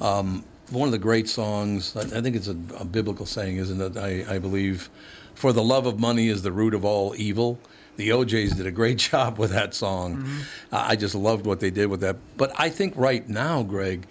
[0.02, 3.80] Um, one of the great songs, I, I think it's a, a biblical saying, isn't
[3.82, 3.95] it?
[3.97, 4.89] I, I believe,
[5.36, 7.60] for the love of money is the root of all evil.
[7.97, 10.26] The O'Jays did a great job with that song.
[10.71, 12.15] I I just loved what they did with that.
[12.38, 14.08] But I think right now, Greg,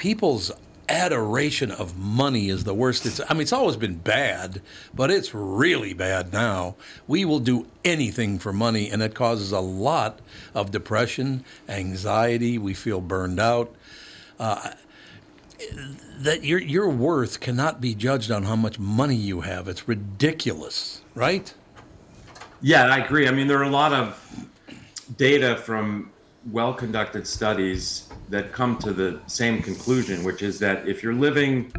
[0.00, 0.50] people's
[0.88, 3.04] adoration of money is the worst.
[3.04, 4.62] It's, I mean, it's always been bad,
[4.94, 6.74] but it's really bad now.
[7.06, 10.20] We will do anything for money, and it causes a lot
[10.54, 12.56] of depression, anxiety.
[12.56, 13.74] We feel burned out.
[14.38, 14.70] Uh,
[16.20, 19.68] that your your worth cannot be judged on how much money you have.
[19.68, 21.52] It's ridiculous, right?
[22.62, 23.28] Yeah, I agree.
[23.28, 24.48] I mean, there are a lot of
[25.18, 26.10] data from
[26.50, 31.72] well conducted studies that come to the same conclusion, which is that if you're living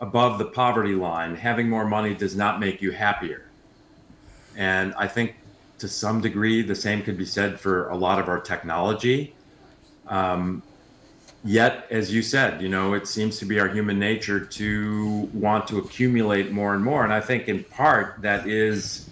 [0.00, 3.46] above the poverty line, having more money does not make you happier.
[4.56, 5.36] And I think
[5.78, 9.34] to some degree, the same could be said for a lot of our technology.
[10.06, 10.62] Um,
[11.44, 15.68] yet, as you said, you know, it seems to be our human nature to want
[15.68, 17.04] to accumulate more and more.
[17.04, 19.09] And I think in part that is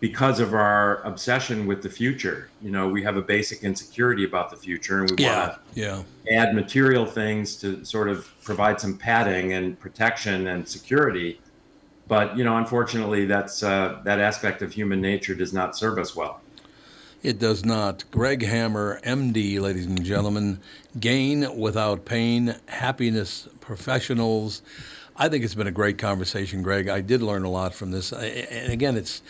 [0.00, 2.48] because of our obsession with the future.
[2.62, 6.02] You know, we have a basic insecurity about the future and we Yeah, want yeah.
[6.26, 11.40] to add material things to sort of provide some padding and protection and security.
[12.08, 16.16] But, you know, unfortunately, that's uh, that aspect of human nature does not serve us
[16.16, 16.40] well.
[17.22, 18.02] It does not.
[18.10, 20.58] Greg Hammer, MD, ladies and gentlemen,
[20.98, 24.62] Gain Without Pain, Happiness Professionals.
[25.20, 26.88] I think it's been a great conversation, Greg.
[26.88, 28.10] I did learn a lot from this.
[28.10, 29.20] And again, it's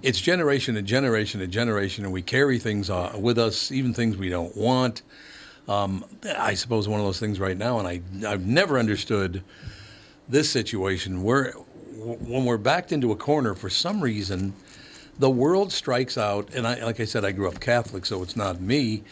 [0.00, 4.16] it's generation to generation to generation, and we carry things uh, with us, even things
[4.16, 5.02] we don't want.
[5.66, 6.04] Um,
[6.38, 9.42] I suppose one of those things right now, and I I've never understood
[10.28, 14.54] this situation where when we're backed into a corner for some reason
[15.18, 18.34] the world strikes out and I, like i said i grew up catholic so it's
[18.34, 19.04] not me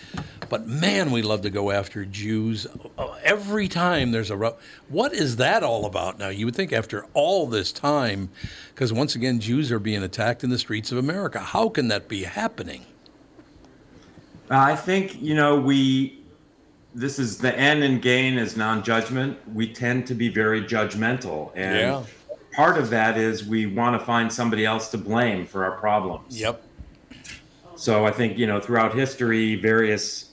[0.48, 2.66] but man we love to go after jews
[2.98, 4.54] Uh, every time there's a ru-
[4.88, 8.30] what is that all about now you would think after all this time
[8.74, 12.08] because once again jews are being attacked in the streets of america how can that
[12.08, 12.86] be happening
[14.52, 16.16] I think you know we.
[16.92, 19.38] This is the end and gain is non-judgment.
[19.54, 22.02] We tend to be very judgmental, and Yeah.
[22.52, 26.40] Part of that is we want to find somebody else to blame for our problems.
[26.40, 26.62] yep
[27.76, 30.30] So I think you know throughout history, various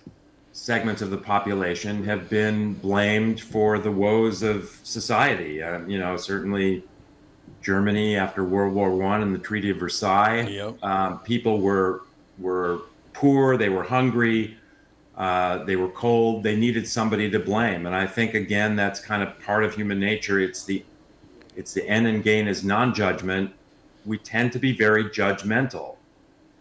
[0.51, 5.61] segments of the population have been blamed for the woes of society.
[5.61, 6.83] Um, you know, certainly
[7.61, 10.41] Germany after World War One and the Treaty of Versailles.
[10.41, 10.83] Yep.
[10.83, 12.03] Um, people were
[12.37, 12.81] were
[13.13, 13.57] poor.
[13.57, 14.57] They were hungry.
[15.15, 16.43] Uh, they were cold.
[16.43, 17.85] They needed somebody to blame.
[17.85, 20.39] And I think again, that's kind of part of human nature.
[20.39, 20.83] It's the
[21.57, 23.51] it's the end and gain is non-judgment.
[24.05, 25.97] we tend to be very judgmental.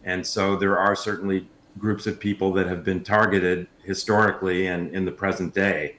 [0.02, 1.46] And so there are certainly
[1.78, 5.96] groups of people that have been targeted historically and in the present day.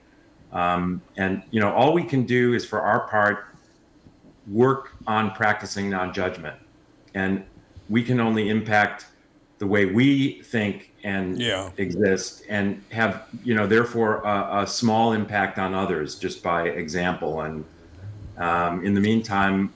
[0.52, 3.46] Um, and, you know, all we can do is for our part
[4.52, 6.58] work on practicing non judgment.
[7.14, 7.46] And
[7.90, 9.06] we can only impact
[9.60, 11.70] the way we think and Yeah.
[11.78, 17.42] exist and have, you know, therefore a, a small impact on others just by example.
[17.42, 17.64] And
[18.38, 19.74] um, in the meantime,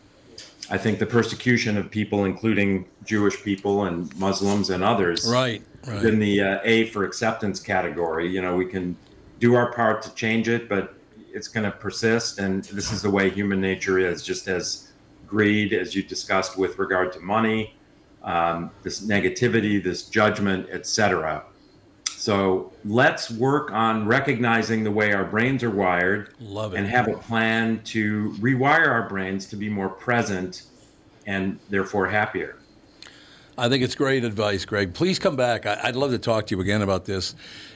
[0.69, 6.05] I think the persecution of people, including Jewish people and Muslims and others, Right, right.
[6.05, 8.29] in the uh, A for acceptance category.
[8.29, 8.95] You know, we can
[9.39, 10.93] do our part to change it, but
[11.33, 12.39] it's going to persist.
[12.39, 14.91] And this is the way human nature is, just as
[15.27, 17.75] greed, as you discussed with regard to money,
[18.23, 21.43] um, this negativity, this judgment, etc.
[22.21, 26.77] So let's work on recognizing the way our brains are wired Love it.
[26.77, 30.65] and have a plan to rewire our brains to be more present
[31.25, 32.59] and therefore happier.
[33.57, 34.93] I think it's great advice, Greg.
[34.93, 35.65] Please come back.
[35.65, 37.33] I'd love to talk to you again about this.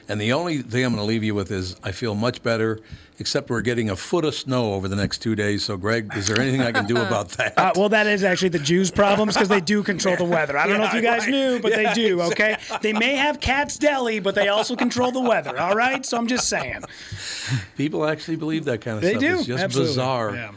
[0.08, 2.78] And the only thing I'm going to leave you with is I feel much better,
[3.18, 5.64] except we're getting a foot of snow over the next two days.
[5.64, 7.58] So, Greg, is there anything I can do about that?
[7.58, 10.56] Uh, well, that is actually the Jews' problems because they do control the weather.
[10.56, 11.30] I don't know if you guys right.
[11.30, 12.22] knew, but Yeah, they do.
[12.22, 12.92] Okay, exactly.
[12.92, 15.58] they may have Katz Deli, but they also control the weather.
[15.58, 16.82] All right, so I'm just saying.
[17.76, 19.20] People actually believe that kind of They stuff.
[19.22, 19.90] do, It's just absolutely.
[19.92, 20.34] bizarre.
[20.34, 20.52] Yeah.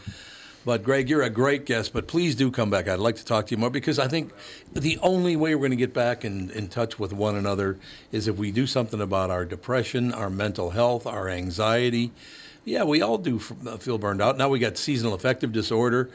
[0.66, 1.94] But Greg, you're a great guest.
[1.94, 2.88] But please do come back.
[2.88, 4.32] I'd like to talk to you more because I think
[4.74, 7.78] the only way we're going to get back in, in touch with one another
[8.12, 12.12] is if we do something about our depression, our mental health, our anxiety.
[12.66, 14.38] Yeah, we all do uh, feel burned out.
[14.38, 16.10] Now we got seasonal affective disorder.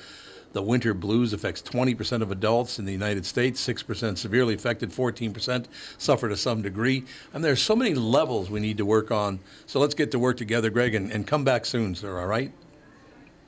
[0.52, 5.64] The winter blues affects 20% of adults in the United States, 6% severely affected, 14%
[5.98, 7.04] suffer to some degree.
[7.32, 9.40] And there's so many levels we need to work on.
[9.66, 12.52] So let's get to work together, Greg, and, and come back soon, sir, all right?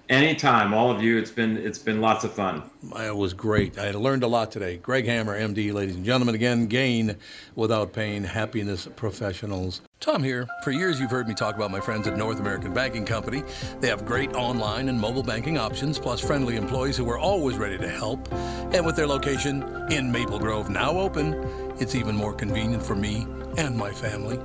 [0.09, 1.19] Anytime, all of you.
[1.19, 2.63] It's been it's been lots of fun.
[2.97, 3.77] It was great.
[3.77, 4.77] I learned a lot today.
[4.77, 6.37] Greg Hammer, MD, ladies and gentlemen.
[6.37, 7.17] Again, gain
[7.57, 9.81] without pain, happiness professionals.
[9.99, 10.47] Tom here.
[10.63, 13.43] For years, you've heard me talk about my friends at North American Banking Company.
[13.81, 17.79] They have great online and mobile banking options, plus friendly employees who are always ready
[17.79, 18.33] to help.
[18.73, 23.27] And with their location in Maple Grove now open, it's even more convenient for me
[23.57, 24.39] and my family.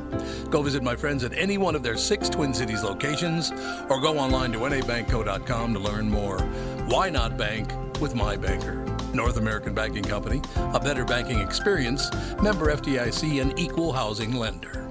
[0.50, 3.52] Go visit my friends at any one of their six Twin Cities locations
[3.90, 6.40] or go online to nabankco.com to learn more.
[6.88, 8.86] Why not bank with my banker?
[9.14, 10.42] North American Banking Company,
[10.74, 12.10] a better banking experience,
[12.42, 14.91] member FDIC, and equal housing lender.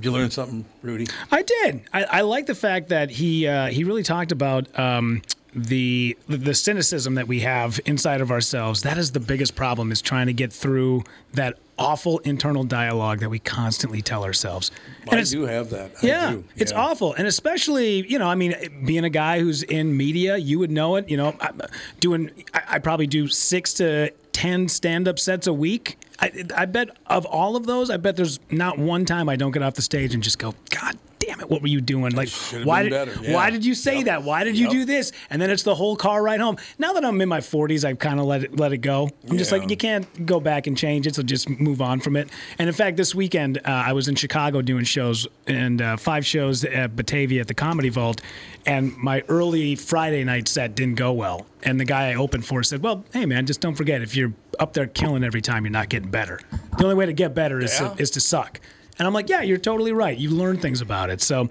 [0.00, 1.06] Did you learn something, Rudy?
[1.30, 1.82] I did.
[1.92, 5.20] I, I like the fact that he uh, he really talked about um,
[5.54, 8.80] the the cynicism that we have inside of ourselves.
[8.82, 13.28] That is the biggest problem: is trying to get through that awful internal dialogue that
[13.28, 14.70] we constantly tell ourselves.
[15.10, 15.92] I do have that.
[16.02, 18.54] I yeah, it's awful, and especially you know, I mean,
[18.86, 21.10] being a guy who's in media, you would know it.
[21.10, 21.60] You know, I'm
[22.00, 25.98] doing, I, I probably do six to ten stand-up sets a week.
[26.20, 29.52] I, I bet of all of those, I bet there's not one time I don't
[29.52, 32.12] get off the stage and just go, God damn it, what were you doing?
[32.12, 32.30] Like,
[32.64, 33.34] why did better, yeah.
[33.34, 34.24] why did you say that?
[34.24, 35.12] Why did you do this?
[35.28, 36.56] And then it's the whole car ride home.
[36.78, 39.08] Now that I'm in my 40s, I've kind of let it let it go.
[39.28, 42.16] I'm just like, you can't go back and change it, so just move on from
[42.16, 42.30] it.
[42.58, 46.24] And in fact, this weekend uh, I was in Chicago doing shows and uh, five
[46.26, 48.22] shows at Batavia at the Comedy Vault,
[48.66, 51.46] and my early Friday night set didn't go well.
[51.62, 54.32] And the guy I opened for said, "Well, hey man, just don't forget if you're
[54.58, 56.40] up there killing every time, you're not getting better.
[56.78, 57.90] The only way to get better is Yeah.
[57.90, 58.58] to, is to suck."
[59.00, 60.16] And I'm like, yeah, you're totally right.
[60.16, 61.22] You learn things about it.
[61.22, 61.48] So,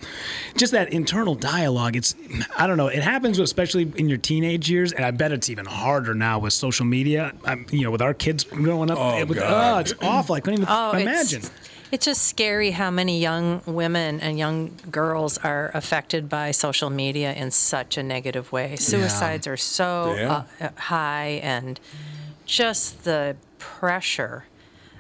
[0.56, 2.14] just that internal dialogue, it's,
[2.56, 4.92] I don't know, it happens especially in your teenage years.
[4.94, 7.34] And I bet it's even harder now with social media.
[7.44, 9.00] I'm, you know, with our kids growing up.
[9.00, 9.76] Oh, with, God.
[9.78, 10.36] oh, it's awful.
[10.36, 11.42] I couldn't even Oh, imagine.
[11.92, 17.34] It's just scary how many young women and young girls are affected by social media
[17.34, 18.76] in such a negative way.
[18.76, 20.44] Suicides are so Yeah.
[20.62, 21.80] uh, high, and
[22.46, 24.44] just the pressure.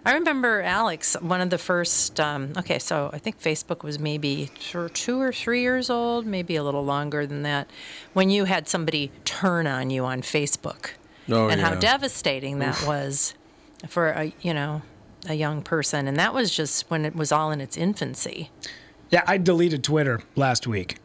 [0.06, 2.20] I remember Alex, one of the first.
[2.20, 6.56] Um, okay, so I think Facebook was maybe two two or three years old, maybe
[6.56, 7.70] a little longer than that,
[8.14, 10.91] when you had somebody turn on you on Facebook,
[11.30, 13.36] Oh, and how devastating that was
[13.88, 14.82] for a you know
[15.28, 18.52] a young person, and that was just when it was all in its infancy.
[19.10, 20.97] Yeah, I deleted Twitter last week.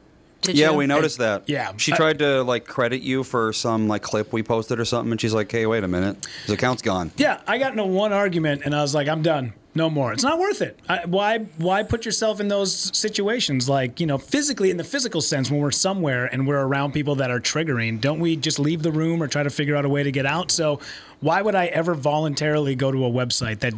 [0.44, 0.76] Did yeah, you?
[0.76, 1.48] we noticed that.
[1.48, 1.72] Yeah.
[1.76, 5.10] She I- tried to like credit you for some like clip we posted or something,
[5.10, 8.12] and she's like, "Hey, wait a minute, his account's gone." Yeah, I got into one
[8.12, 9.54] argument and I was like, I'm done.
[9.76, 10.12] No more.
[10.12, 10.78] It's not worth it.
[10.88, 11.38] I, why?
[11.58, 13.68] Why put yourself in those situations?
[13.68, 17.16] Like you know, physically, in the physical sense, when we're somewhere and we're around people
[17.16, 19.88] that are triggering, don't we just leave the room or try to figure out a
[19.88, 20.52] way to get out?
[20.52, 20.78] So,
[21.20, 23.74] why would I ever voluntarily go to a website that?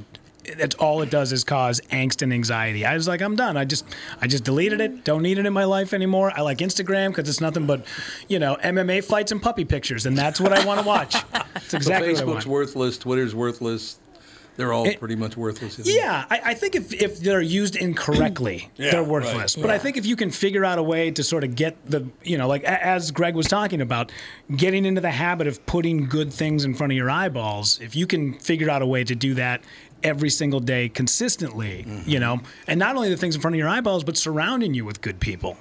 [0.57, 2.85] That's all it does is cause angst and anxiety.
[2.85, 3.57] I was like, I'm done.
[3.57, 3.85] I just,
[4.21, 5.05] I just deleted it.
[5.05, 6.33] Don't need it in my life anymore.
[6.35, 7.85] I like Instagram because it's nothing but,
[8.29, 11.17] you know, MMA fights and puppy pictures, and that's what I want to watch.
[11.57, 12.99] It's exactly so what I Facebook's worthless.
[12.99, 13.99] Twitter's worthless.
[14.57, 15.79] They're all It- pretty much worthless.
[15.85, 19.11] Yeah, I, I think if, if they're used incorrectly, Yeah, they're right.
[19.11, 19.55] worthless.
[19.57, 22.07] But I think if you can figure out a way to sort of get the,
[22.23, 24.13] you know, like a- as Greg was talking about,
[24.55, 28.07] getting into the habit of putting good things in front of your eyeballs, if you
[28.07, 29.61] can figure out a way to do that
[30.07, 32.09] every single day consistently, Mm-hmm.
[32.09, 34.85] you know, and not only the things in front of your eyeballs, but surrounding you
[34.85, 35.57] with good people.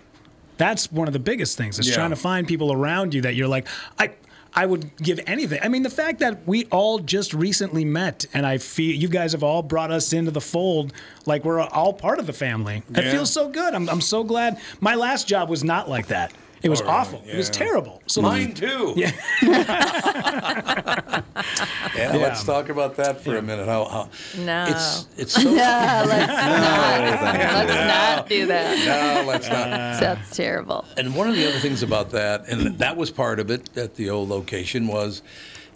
[0.58, 1.96] That's one of the biggest things is Yeah.
[1.96, 3.68] trying to find people around you that you're like,
[4.00, 4.12] I
[4.58, 5.60] I would give anything.
[5.62, 9.34] I mean, the fact that we all just recently met and I feel you guys
[9.34, 10.94] have all brought us into the fold
[11.26, 12.82] like we're all part of the family.
[12.94, 13.74] It feels so good.
[13.76, 14.58] I'm, I'm so glad.
[14.80, 16.32] My last job was not like that.
[16.66, 17.22] It was All right, awful.
[17.28, 18.02] It was terrible.
[18.08, 18.94] So Mine too.
[18.98, 19.12] Yeah.
[21.96, 23.68] Yeah, let's talk about that for a minute.
[23.68, 24.10] How, how
[24.44, 24.66] No.
[24.68, 27.68] it's it's so No, let's not.
[27.68, 27.74] Let's
[28.20, 29.24] not do that.
[29.24, 29.70] no, let's not.
[30.00, 30.86] That's terrible.
[30.98, 33.96] And one of the other things about that, and that was part of it at
[33.96, 35.22] the old location, was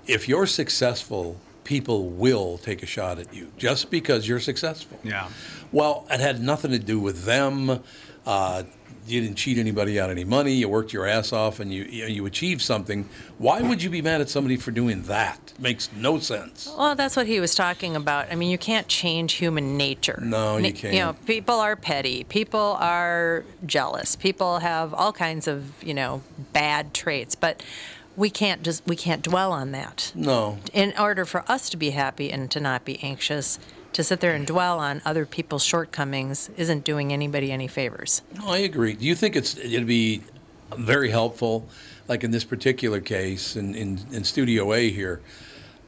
[0.08, 5.00] if you're successful, people will take a shot at you just because you're successful.
[5.04, 5.30] Yeah.
[5.72, 7.82] Well, it had nothing to do with them.
[8.26, 8.64] Uh,
[9.10, 10.53] you didn't cheat anybody out of any money.
[10.53, 13.10] You worked your ass off, and you you, you achieved something.
[13.38, 15.53] Why would you be mad at somebody for doing that?
[15.60, 16.72] Makes no sense.
[16.78, 18.32] Well, that's what he was talking about.
[18.32, 20.20] I mean, you can't change human nature.
[20.24, 20.93] No, you can't.
[20.93, 22.24] You know, people are petty.
[22.24, 24.16] People are jealous.
[24.16, 26.22] People have all kinds of, you know,
[26.53, 27.36] bad traits.
[27.36, 27.64] But
[28.16, 30.12] we can't just we can't dwell on that.
[30.14, 30.60] No.
[30.74, 33.60] In order for us to be happy and to not be anxious,
[33.94, 38.22] to sit there and dwell on other people's shortcomings isn't doing anybody any favors.
[38.36, 38.94] No, I agree.
[38.94, 40.22] Do you think it's it'd be
[40.78, 41.68] very helpful,
[42.08, 45.22] like in this particular case in, in, in Studio A here?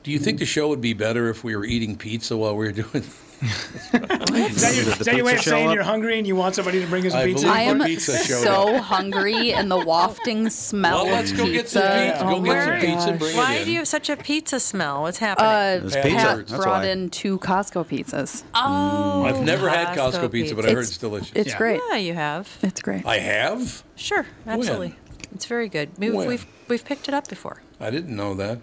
[0.03, 2.65] Do you think the show would be better if we were eating pizza while we
[2.65, 3.03] were doing?
[3.41, 5.73] Is that your, is that your way of saying up?
[5.73, 7.47] you're hungry and you want somebody to bring us I pizza?
[7.47, 11.53] I am Pizza so hungry, and the wafting smell Well, let's go pizza.
[11.53, 12.23] get some pizza.
[12.23, 13.65] Go oh get some pizza bring Why it in.
[13.65, 15.01] do you have such a pizza smell?
[15.01, 15.47] What's happening?
[15.47, 16.87] Uh, There's Pat pizza, that's brought why.
[16.87, 18.43] in two Costco pizzas.
[18.53, 21.31] oh, I've never had Costco pizza, but I heard It's- it's delicious.
[21.35, 21.81] It's great.
[21.89, 22.47] Yeah, you have.
[22.61, 23.05] It's great.
[23.05, 23.83] I have.
[23.95, 24.95] Sure, absolutely.
[25.33, 25.89] It's very good.
[25.97, 26.27] We, When?
[26.27, 27.61] We've we've picked it up before.
[27.79, 28.59] I didn't know that.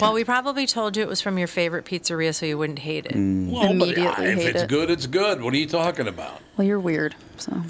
[0.00, 3.06] Well, we probably told you it was from your favorite pizzeria, so you wouldn't hate
[3.06, 3.14] it.
[3.14, 3.50] Mm.
[3.50, 4.68] Well, but, Immediately uh, if hate it's it.
[4.68, 5.42] good, it's good.
[5.42, 6.40] What are you talking about?
[6.56, 7.14] Well, you're weird.
[7.36, 7.52] So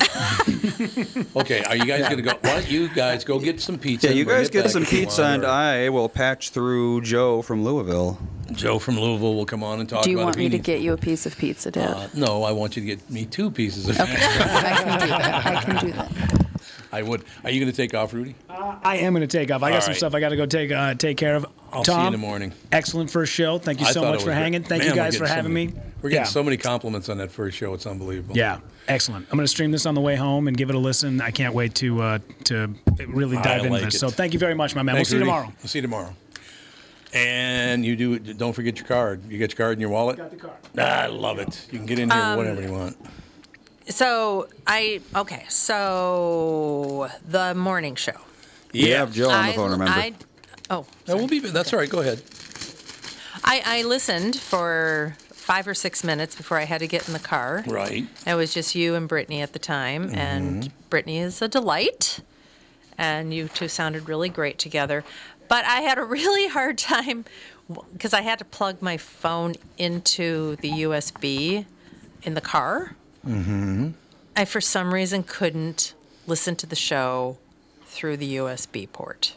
[1.37, 2.33] Okay, are you guys gonna go?
[2.41, 4.09] Why don't you guys go get some pizza?
[4.09, 7.65] Yeah, you guys get some pizza, want, and or I will patch through Joe from
[7.65, 8.19] Louisville.
[8.53, 10.59] Joe from Louisville will come on and talk do you about want if me to
[10.59, 11.91] get you a piece of pizza, Dad?
[11.91, 13.97] Uh, no, I want you to get me two pieces of.
[13.97, 14.13] Pizza.
[14.21, 15.47] I can do that.
[15.47, 16.45] I can do that.
[16.93, 17.25] I would.
[17.43, 18.37] Are you going to take off, Rudy?
[18.49, 19.63] I am going to take off.
[19.65, 21.47] I got All some stuff I got to go take uh, take care of.
[21.75, 22.53] I'll see you Tom, in the morning.
[22.73, 23.59] Excellent first show.
[23.59, 24.63] Thank you so much for hanging.
[24.63, 24.69] great.
[24.69, 25.81] Thank Man, you guys for getting so having many- me.
[26.03, 26.31] We're getting Yeah.
[26.31, 27.73] so many compliments on that first show.
[27.75, 28.37] It's unbelievable.
[28.37, 28.59] Yeah,
[28.89, 29.27] excellent.
[29.31, 31.21] I'm going to stream this on the way home and give it a listen.
[31.23, 32.75] I can't wait to uh, to
[33.09, 33.95] really I dive into like this.
[33.95, 33.99] it.
[34.01, 34.97] So thank you very much, my man.
[34.97, 35.53] Thanks, we'll see you tomorrow.
[35.63, 36.15] We'll see you tomorrow.
[37.15, 38.19] And you do.
[38.19, 39.23] Don't forget your card.
[39.31, 40.17] You got your card in your wallet.
[40.19, 40.57] Got the card.
[40.77, 41.67] Ah, I love it.
[41.71, 42.97] You can get in here Um, whenever you want.
[43.89, 45.45] So I okay.
[45.49, 48.13] So the morning show.
[48.73, 48.99] You Yeah.
[48.99, 49.93] have Joe on the I, phone, remember?
[49.93, 50.13] I,
[50.71, 51.39] oh, No, we'll be.
[51.41, 51.89] That's all right.
[51.91, 52.23] Go ahead.
[53.45, 57.19] I, I listened for five or six minutes before I had to get in the
[57.21, 57.63] car.
[57.67, 58.07] Right.
[58.27, 60.15] It was just you and Brittany at the time, Mm-hmm.
[60.19, 62.21] and Brittany is a delight,
[62.97, 65.05] and you two sounded really great together.
[65.49, 67.27] But I had a really hard time
[67.93, 71.67] because I had to plug my phone into the USB
[72.23, 72.95] in the car.
[73.27, 73.91] Mm-hmm.
[74.37, 75.93] I, for some reason, couldn't
[76.27, 77.37] listen to the show
[77.87, 79.35] through the USB port.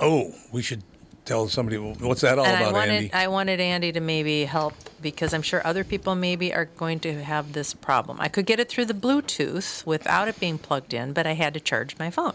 [0.00, 0.82] Oh, we should
[1.24, 3.12] tell somebody what's that all and about, I wanted Andy.
[3.12, 7.22] I wanted Andy to maybe help because I'm sure other people maybe are going to
[7.22, 8.18] have this problem.
[8.20, 11.54] I could get it through the Bluetooth without it being plugged in, but I had
[11.54, 12.34] to charge my phone.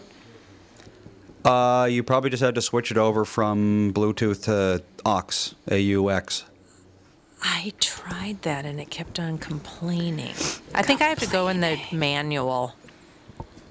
[1.44, 6.44] Uh, you probably just had to switch it over from Bluetooth to aux, AUX.
[7.42, 10.34] I tried that and it kept on complaining.
[10.74, 12.74] I think I have to go in the manual.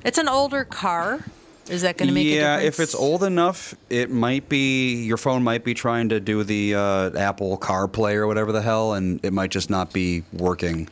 [0.05, 1.21] It's an older car.
[1.70, 5.43] Is that going to make yeah, if it's old enough, it might be your phone
[5.43, 9.32] might be trying to do the uh, Apple CarPlay or whatever the hell, and it
[9.32, 10.89] might just not be working.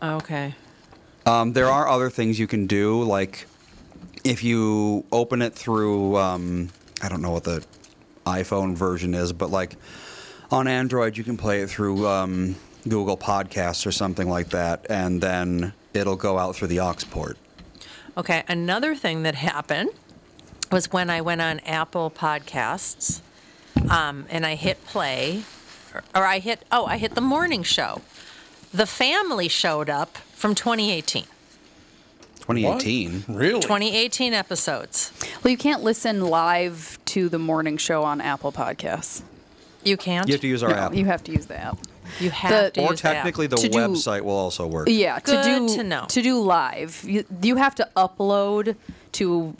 [0.00, 0.54] Okay.
[1.26, 3.46] Um, there are other things you can do, like
[4.24, 6.70] if you open it through, um,
[7.02, 7.64] I don't know what the
[8.26, 9.76] iPhone version is, but like
[10.50, 12.56] on Android, you can play it through um,
[12.88, 17.36] Google Podcasts or something like that, and then it'll go out through the aux port.
[18.18, 19.90] Okay, another thing that happened
[20.72, 23.20] was when I went on Apple Podcasts
[23.88, 25.44] um, and I hit play,
[25.94, 28.02] or, or I hit, oh, I hit the morning show.
[28.74, 31.26] The family showed up from 2018.
[32.40, 33.24] 2018.
[33.28, 33.60] Really?
[33.60, 35.12] 2018 episodes.
[35.44, 39.22] Well, you can't listen live to the morning show on Apple Podcasts.
[39.84, 40.26] You can't?
[40.26, 40.94] You have to use our No, app.
[40.94, 41.78] You have to use the app.
[42.20, 43.14] You have to or use the app.
[43.16, 44.88] technically, the To do- website will also work.
[44.88, 46.06] Yeah, Good to do to know.
[46.08, 48.76] to do live, you, you have to upload
[49.12, 49.54] to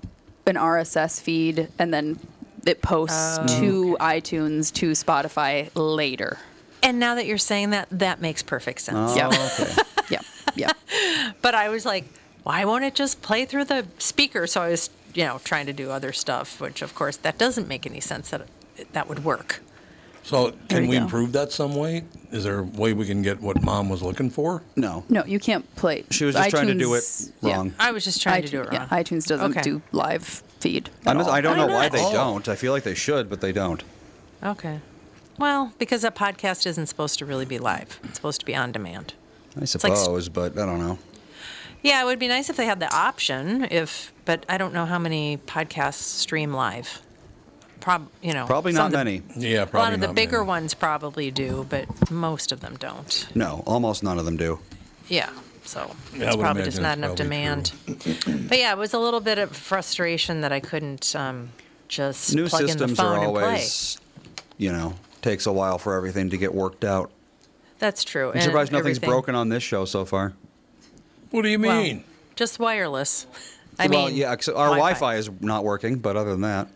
[0.47, 2.19] an RSS feed, and then
[2.67, 3.47] it posts Oh.
[3.61, 6.39] to iTunes to Spotify later.
[6.83, 9.13] And now that you're saying that, that makes perfect sense.
[9.13, 9.29] Oh, Yeah.
[9.29, 9.83] okay.
[10.11, 10.21] Yeah,
[10.55, 11.33] yeah.
[11.43, 12.05] But I was like,
[12.45, 14.47] why won't it just play through the speaker?
[14.47, 17.69] So I was, you know, trying to do other stuff, which of course that doesn't
[17.69, 18.47] make any sense that
[18.77, 19.61] it, that would work.
[20.29, 21.03] So There can you we go.
[21.05, 22.05] improve that some way?
[22.31, 24.63] Is there a way we can get what mom was looking for?
[24.77, 25.05] No.
[25.09, 26.05] No, you can't play.
[26.11, 27.57] She was just trying to do it iTunes- yeah.
[27.57, 27.73] wrong.
[27.79, 28.89] I was just trying to do it Yeah, wrong.
[28.89, 29.63] iTunes doesn't Okay.
[29.63, 30.91] do live feed.
[31.07, 31.33] I, at mis- all.
[31.33, 32.13] I don't know Why why they Oh.
[32.13, 32.47] don't.
[32.47, 33.83] I feel like they should, but they don't.
[34.45, 34.81] Okay.
[35.39, 37.99] Well, because a podcast isn't supposed to really be live.
[38.05, 39.15] It's supposed to be on demand.
[39.57, 40.99] I like s- suppose, but I don't know.
[41.83, 43.67] Yeah, it would be nice if they had the option.
[43.71, 47.01] If, but I don't know how many podcasts stream live.
[47.81, 49.23] Prob, you know, Probably some not of the- many.
[49.37, 50.49] Yeah, A lot of the not bigger many.
[50.49, 53.27] ones probably do, but most of them don't.
[53.35, 54.59] No, almost none of them do.
[55.09, 55.31] Yeah,
[55.65, 58.49] so Yeah, I it's would probably just imagine not enough probably demand.
[58.49, 61.51] but yeah, it was a little bit of frustration that I couldn't um,
[61.89, 63.45] just New plug in the systems phone are and play.
[63.45, 63.99] always,
[64.59, 67.11] you know, takes a while for everything to get worked out.
[67.79, 68.29] That's true.
[68.31, 70.35] I'm and surprised nothing's everything- broken on this show so far.
[71.31, 72.05] What do you well, mean?
[72.37, 73.27] just wireless.
[73.79, 74.77] I well, mean, yeah, our Wi-Fi.
[74.77, 76.67] Wi-Fi is not working, but other than that,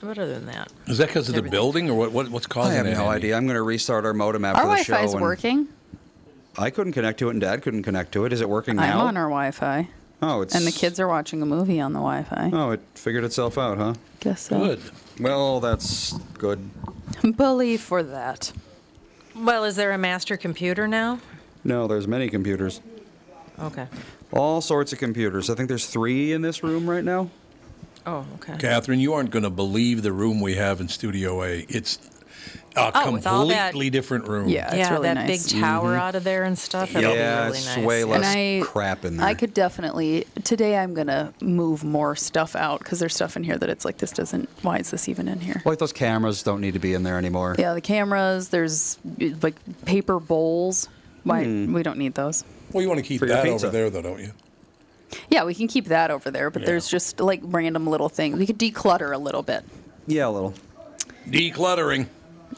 [0.00, 2.28] But other than that, Is that because of the building or what, what?
[2.28, 2.86] What's causing that?
[2.86, 3.26] I have that, no Andy?
[3.26, 3.36] idea.
[3.36, 4.92] I'm going to restart our modem after Our the show.
[4.94, 5.68] Our Wi-Fi is working.
[6.58, 8.32] I couldn't connect to it, and Dad couldn't connect to it.
[8.32, 9.00] Is it working I'm now?
[9.00, 9.88] on our Wi-Fi,
[10.22, 12.50] oh, it's and the kids are watching a movie on the Wi-Fi.
[12.52, 13.94] Oh, it figured itself out, huh?
[14.20, 14.58] Guess so.
[14.58, 14.80] Good.
[15.20, 16.70] Well, that's good.
[17.36, 18.52] Believe for that.
[19.34, 21.20] well, is there a master computer now?
[21.64, 22.80] No, there's many computers.
[23.58, 23.86] Okay.
[24.32, 25.48] All sorts of computers.
[25.50, 27.30] I think there's three in this room right now.
[28.06, 28.56] Oh, okay.
[28.58, 31.66] Catherine, you aren't going to believe the room we have in Studio A.
[31.68, 31.98] It's
[32.76, 34.48] a Oh, with all that- completely different room.
[34.48, 35.50] Yeah, it's yeah, really that nice.
[35.52, 36.92] big tower out of there and stuff.
[36.92, 37.84] That'll yeah, really it's nice.
[37.84, 39.26] way less And I- crap in there.
[39.26, 40.76] I could definitely today.
[40.76, 44.10] I'm gonna move more stuff out because there's stuff in here that it's like this
[44.12, 44.48] doesn't.
[44.62, 45.62] Why is this even in here?
[45.64, 47.56] like those cameras don't need to be in there anymore.
[47.58, 48.50] Yeah, the cameras.
[48.50, 48.98] There's
[49.42, 49.54] like
[49.86, 50.88] paper bowls.
[51.24, 51.72] Why Hmm.
[51.72, 52.44] we don't need those?
[52.72, 54.32] Well, you want to keep For that over there, though, don't you?
[55.30, 56.66] Yeah, we can keep that over there, but Yeah.
[56.66, 58.38] there's just like random little things.
[58.38, 59.64] We could declutter a little bit.
[60.06, 60.54] Yeah, a little.
[61.28, 62.06] Decluttering.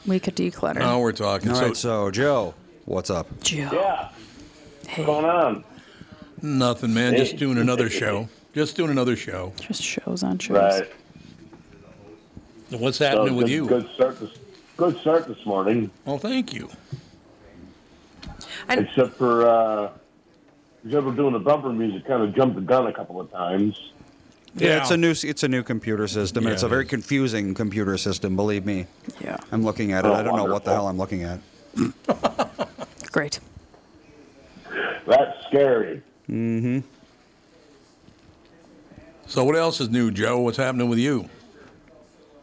[0.05, 0.75] We could declutter.
[0.79, 1.49] Now we're talking.
[1.49, 2.53] All so right, so Joe,
[2.85, 3.27] what's up?
[3.41, 3.69] Joe.
[3.71, 4.09] Yeah.
[4.87, 5.63] Hey, What's going on?
[6.41, 7.15] nothing, man.
[7.15, 8.27] Just doing another show.
[8.55, 9.53] Just doing another show.
[9.59, 10.57] just shows on shows.
[10.57, 10.91] Right.
[12.79, 13.67] What's So happening with good, you?
[13.67, 14.29] Good start this.
[14.77, 15.91] Good start this morning.
[16.05, 16.69] Well, thank you.
[18.67, 19.89] And- Except for uh,
[20.85, 23.91] except for doing the bumper music, kind of jumped the gun a couple of times.
[24.55, 26.89] Yeah, it's a new it's a new computer system, and it's a very is.
[26.89, 28.35] confusing computer system.
[28.35, 28.87] Believe me,
[29.21, 30.07] Yeah, I'm looking at it.
[30.07, 31.39] Oh, I don't know what the hell I'm looking at.
[33.11, 33.39] great.
[35.05, 36.01] That's scary.
[36.29, 36.79] Mm-hmm.
[39.27, 40.39] So what else is new, Joe?
[40.39, 41.29] What's happening with you?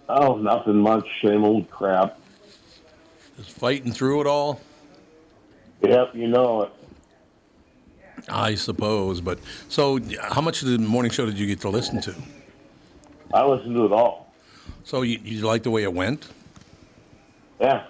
[0.08, 1.06] Oh, nothing much.
[1.22, 2.18] Same old crap.
[3.36, 4.60] Just fighting through it all?
[5.82, 6.72] Yep, you know it.
[8.28, 9.20] I suppose.
[9.20, 12.14] But so, how much of the morning show did you get to listen to?
[13.32, 14.32] I listened to it all.
[14.84, 16.28] So you, you like the way it went?
[17.60, 17.84] Yeah.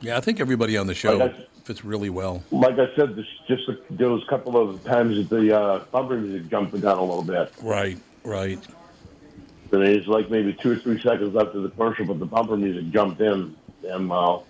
[0.00, 2.42] Yeah, I think everybody on the show Like I- fits really well.
[2.50, 6.16] Like I said, this just there was a couple of times that the uh, bumper
[6.16, 7.52] music jumped gun a little bit.
[7.62, 8.58] Right, right.
[9.72, 12.90] And it's like maybe two or three seconds after the commercial, but the bumper music
[12.90, 13.54] jumped in.
[13.84, 14.46] And well,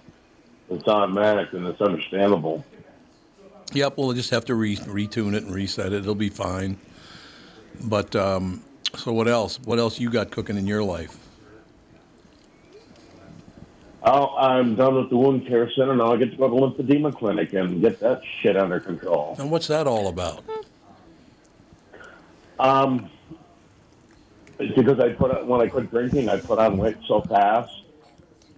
[0.71, 2.65] it's automatic and it's understandable.
[3.73, 6.01] Yep, we'll just have to re- retune it and reset it.
[6.01, 6.77] It'll be fine.
[7.83, 8.63] But um,
[8.97, 9.61] so what else?
[9.61, 11.17] What else you got cooking in your life?
[14.03, 15.95] Oh, I'm done with the wound care center.
[15.95, 19.37] Now I get to go to the lymphedema clinic and get that shit under control.
[19.39, 20.43] And what's that all about?
[22.59, 23.11] Um,
[24.59, 27.73] because I put on, when I quit drinking, I put on weight so fast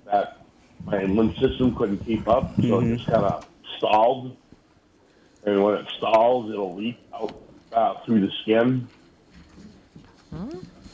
[0.07, 0.39] that
[0.85, 3.47] my lymph system couldn't keep up, so it just kind of
[3.79, 4.37] stalled.
[5.45, 7.35] And when it stalls, it'll leak out
[7.73, 8.87] uh, through the skin.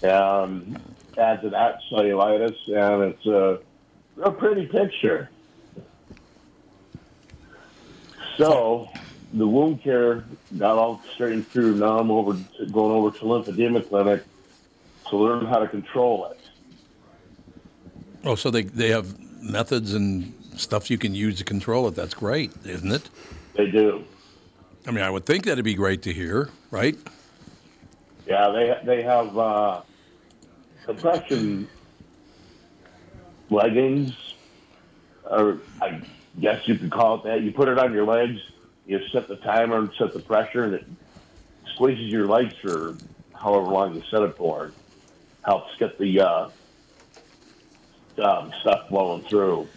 [0.02, 0.80] and
[1.18, 3.60] add to that cellulitis, and it's a
[4.16, 5.28] real pretty picture.
[8.36, 8.88] So
[9.32, 10.24] the wound care
[10.56, 11.74] got all straightened through.
[11.74, 14.24] Now I'm over to, going over to lymphedema clinic
[15.08, 16.38] to learn how to control it.
[18.24, 21.94] Oh, so they, they have methods and stuff you can use to control it.
[21.94, 23.08] That's great, isn't it?
[23.54, 24.04] They do.
[24.88, 26.96] I mean, I would think that'd be great to hear, right?
[28.26, 29.82] Yeah, they they have uh,
[30.86, 31.68] compression
[33.50, 34.16] leggings,
[35.30, 36.00] or I
[36.40, 37.42] guess you could call it that.
[37.42, 38.40] You put it on your legs,
[38.86, 40.86] you set the timer and set the pressure, and it
[41.74, 42.96] squeezes your legs for
[43.34, 44.72] however long you set it for.
[45.44, 46.48] Helps get the uh,
[48.22, 49.68] um, stuff flowing through.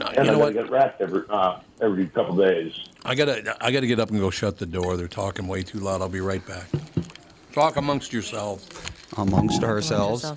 [0.00, 0.54] You and know I what?
[0.54, 2.72] gotta get wrapped every uh, every couple days.
[3.04, 4.96] I gotta I gotta get up and go shut the door.
[4.96, 6.00] They're talking way too loud.
[6.02, 6.66] I'll be right back.
[7.52, 8.68] Talk amongst yourselves.
[9.16, 10.32] Amongst ourselves.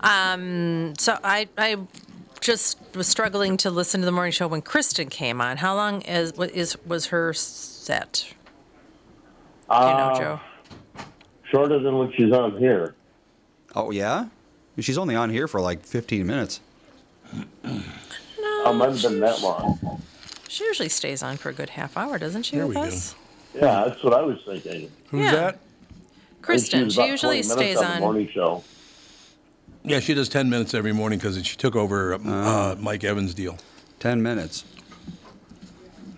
[0.00, 1.76] Um, so I, I
[2.40, 5.56] just was struggling to listen to the morning show when Kristen came on.
[5.56, 8.26] How long is, wa- is was her set?
[9.70, 10.40] Do you know, Uh, Joe?
[11.50, 12.94] Shorter than when she's on here.
[13.74, 14.26] Oh yeah,
[14.78, 16.60] she's only on here for like 15 minutes.
[18.64, 20.02] Oh, might have been that long.
[20.48, 22.56] She usually stays on for a good half hour, doesn't she?
[22.56, 22.88] There with we go.
[22.88, 23.14] us?
[23.54, 24.90] Yeah, that's what I was thinking.
[25.10, 25.32] Who's Yeah.
[25.32, 25.58] that?
[26.42, 26.84] Kristen.
[26.86, 28.00] was She usually stays on the on.
[28.00, 28.62] morning show.
[29.84, 33.58] Yeah, she does ten minutes every morning because she took over uh, Mike Evans' deal.
[34.00, 34.64] 10 minutes.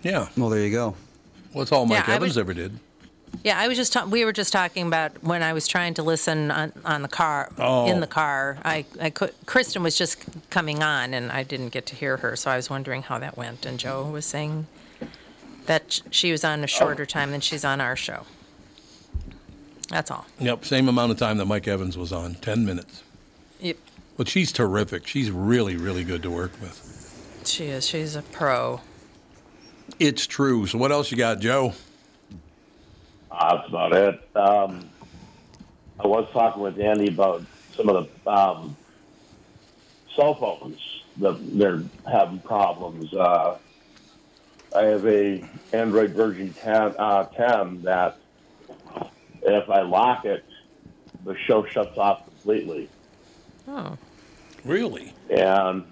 [0.03, 0.27] Yeah.
[0.37, 0.95] Well, there you go.
[1.53, 2.79] Well, that's all Mike Yeah, Evans was- ever did.
[3.43, 6.03] Yeah, I was just ta- we were just talking about when I was trying to
[6.03, 7.87] listen on, on the car Oh.
[7.87, 8.57] in the car.
[8.63, 12.35] I I could Kristen was just coming on and I didn't get to hear her,
[12.35, 13.65] so I was wondering how that went.
[13.65, 14.67] And Joe was saying
[15.65, 16.67] that sh- she was on a oh.
[16.67, 18.25] shorter time than she's on our show.
[19.89, 20.25] That's all.
[20.39, 23.03] Yep, same amount of time that Mike Evans was on, ten minutes.
[23.59, 23.77] Yep.
[24.17, 25.07] But she's terrific.
[25.07, 27.41] She's really, really good to work with.
[27.45, 27.87] She is.
[27.87, 28.81] She's a pro.
[29.99, 30.67] It's true.
[30.67, 31.73] So what else you got, Joe?
[33.31, 34.35] That's about it.
[34.35, 34.89] Um,
[35.99, 37.43] I was talking with Andy about
[37.75, 38.75] some of the um,
[40.15, 40.79] cell phones
[41.17, 43.13] that they're having problems.
[43.13, 43.57] Uh,
[44.75, 48.17] I have a Android version 10, uh, 10 that
[49.41, 50.45] if I lock it,
[51.25, 52.89] the show shuts off completely.
[53.67, 53.97] Oh.
[54.63, 55.13] Really?
[55.29, 55.85] And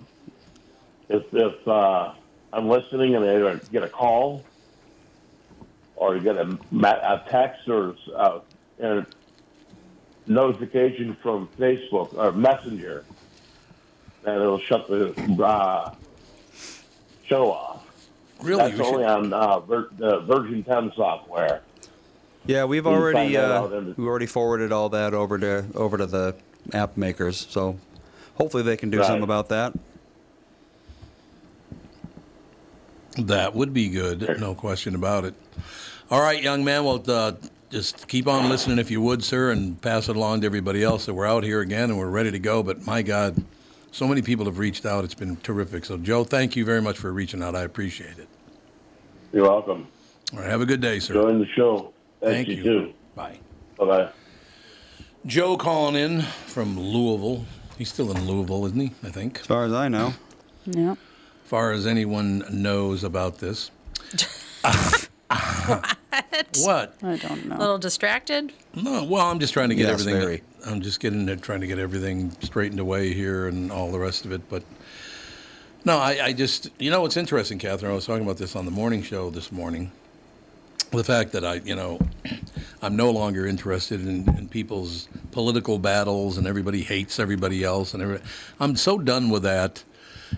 [1.10, 2.14] if, if uh,
[2.54, 4.44] I'm listening and I get a call
[6.00, 8.40] or you get a, ma- a text or uh,
[8.82, 9.06] a
[10.28, 13.04] notification from Facebook or Messenger,
[14.24, 15.94] then it'll shut the uh,
[17.26, 17.86] show off.
[18.42, 18.64] Really?
[18.64, 21.62] That's We should- only on uh, ver- the Virgin 10 software.
[22.46, 26.06] Yeah, we've You already uh, the- we already forwarded all that over to over to
[26.06, 26.36] the
[26.74, 27.46] app makers.
[27.50, 27.78] So
[28.36, 29.06] hopefully they can do Right.
[29.08, 29.74] something about that.
[33.18, 35.34] That would be good, no question about it.
[36.12, 36.86] All right, young man.
[36.86, 37.34] Well, uh,
[37.70, 41.06] just keep on listening if you would, sir, and pass it along to everybody else
[41.06, 42.64] that we're out here again and we're ready to go.
[42.64, 43.44] But my God,
[43.92, 45.04] so many people have reached out.
[45.04, 45.86] It's been terrific.
[45.86, 47.56] So, Joe, thank you very much for reaching out.
[47.56, 48.28] I appreciate it.
[49.32, 49.88] You're welcome.
[50.34, 51.14] All right, have a good day, sir.
[51.14, 51.94] Join the show.
[52.22, 52.64] Thank Thank, you, you.
[52.64, 52.94] too.
[53.14, 53.38] Bye.
[53.78, 54.10] Bye bye.
[55.28, 57.46] Joe calling in from Louisville.
[57.78, 58.92] He's still in Louisville, isn't he?
[59.04, 59.42] I think.
[59.42, 60.14] As far as I know.
[60.66, 60.94] Yeah.
[60.94, 60.98] As
[61.46, 63.70] far as anyone knows about this.
[66.60, 66.96] what?
[67.04, 67.56] I don't know.
[67.56, 68.52] A little distracted.
[68.76, 70.22] No, well, I'm just trying to get Yes, everything.
[70.22, 70.44] very.
[70.66, 74.26] I'm just getting there, trying to get everything straightened away here and all the rest
[74.26, 74.42] of it.
[74.50, 74.64] But
[75.86, 77.92] no, I, I just, you know, what's interesting, Catherine.
[77.92, 79.92] I was talking about this on the morning show this morning.
[80.92, 82.00] The fact that I, you know,
[82.82, 88.02] I'm no longer interested in, in people's political battles and everybody hates everybody else and
[88.04, 88.20] every,
[88.60, 89.84] I'm so done with that.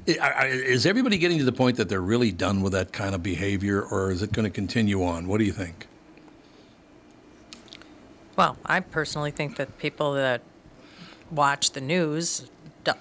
[0.08, 3.16] I- I- Is everybody getting to the point that they're really done with that kind
[3.16, 5.28] of behavior, or is it going to continue on?
[5.28, 5.88] What do you think?
[8.36, 10.42] Well, I personally think that people that
[11.30, 12.50] watch the news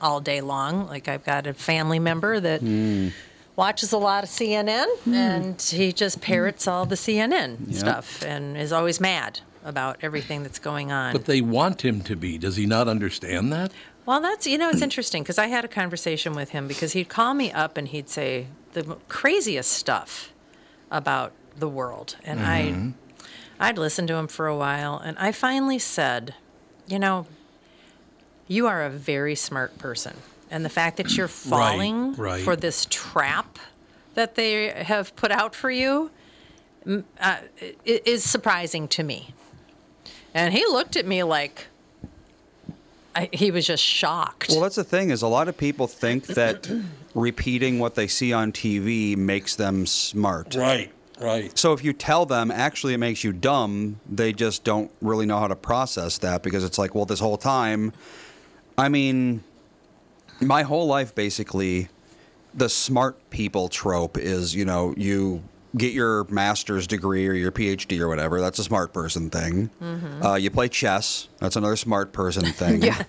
[0.00, 3.08] all day long, like I've got a family member that hmm.
[3.56, 5.14] watches a lot of CNN hmm.
[5.14, 7.78] and he just parrots all the CNN Yeah.
[7.78, 11.12] stuff and is always mad about everything that's going on.
[11.12, 12.38] But they want him to be.
[12.38, 13.72] Does he not understand that?
[14.06, 17.08] Well, that's you know it's interesting because I had a conversation with him because he'd
[17.08, 20.32] call me up and he'd say the craziest stuff
[20.90, 22.94] about the world, and Mhm.
[23.58, 26.34] I I'd listen to him for a while, and I finally said,
[26.86, 27.26] you know,
[28.48, 30.16] you are a very smart person,
[30.50, 32.42] and the fact that you're falling right.
[32.42, 33.58] for this trap
[34.14, 36.10] that they have put out for you
[37.20, 37.36] uh,
[37.84, 39.34] is surprising to me.
[40.32, 41.66] And he looked at me like
[43.14, 44.48] I, he was just shocked.
[44.50, 46.70] Well, that's the thing is a lot of people think that
[47.14, 50.54] repeating what they see on TV makes them smart.
[50.54, 51.56] Right, right.
[51.58, 55.38] So if you tell them actually it makes you dumb, they just don't really know
[55.38, 57.92] how to process that because it's like, well, this whole time,
[58.78, 59.42] I mean,
[60.40, 61.88] my whole life basically,
[62.54, 65.42] the smart people trope is, you know, you
[65.76, 68.40] get your master's degree or your PhD or whatever.
[68.40, 69.70] That's a smart person thing.
[69.80, 70.24] Mhm.
[70.24, 71.28] Uh, you play chess.
[71.38, 72.82] That's another smart person thing.
[72.82, 73.02] Yeah.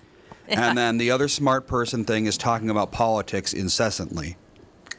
[0.48, 4.36] And then the other smart person thing is talking about politics incessantly.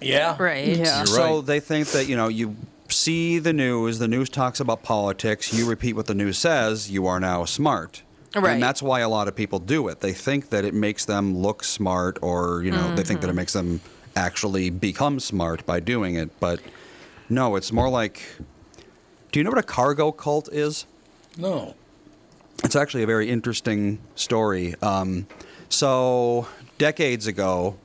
[0.02, 0.36] Yeah.
[0.42, 0.78] Right.
[0.78, 1.04] Yeah.
[1.06, 2.56] So they think that, you know, you
[2.90, 7.08] see the news, the news talks about politics, you repeat what the news says, you
[7.08, 8.04] are now smart.
[8.36, 8.54] Right.
[8.54, 10.00] And that's why a lot of people do it.
[10.00, 13.34] They think that it makes them look smart or, you know, they think that it
[13.34, 13.80] makes them
[14.16, 16.32] actually become smart by doing it.
[16.40, 16.60] But
[17.34, 18.22] no, it's more like
[19.34, 20.86] do you know what a cargo cult is?
[21.38, 21.74] No.
[22.64, 24.76] It's actually a very interesting story.
[24.82, 25.26] Um,
[25.70, 27.76] so, decades ago,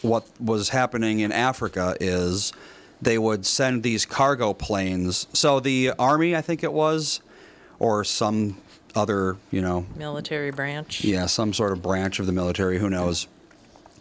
[0.00, 2.54] what was happening in Africa is
[3.02, 5.26] they would send these cargo planes.
[5.34, 7.20] So, the army, I think it was,
[7.78, 8.56] or some
[8.94, 11.04] other, you know, Military branch.
[11.04, 13.28] yeah, some sort of branch of the military, who knows.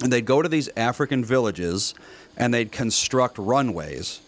[0.02, 1.94] And they'd go to these African villages
[2.38, 4.22] and they'd construct runways.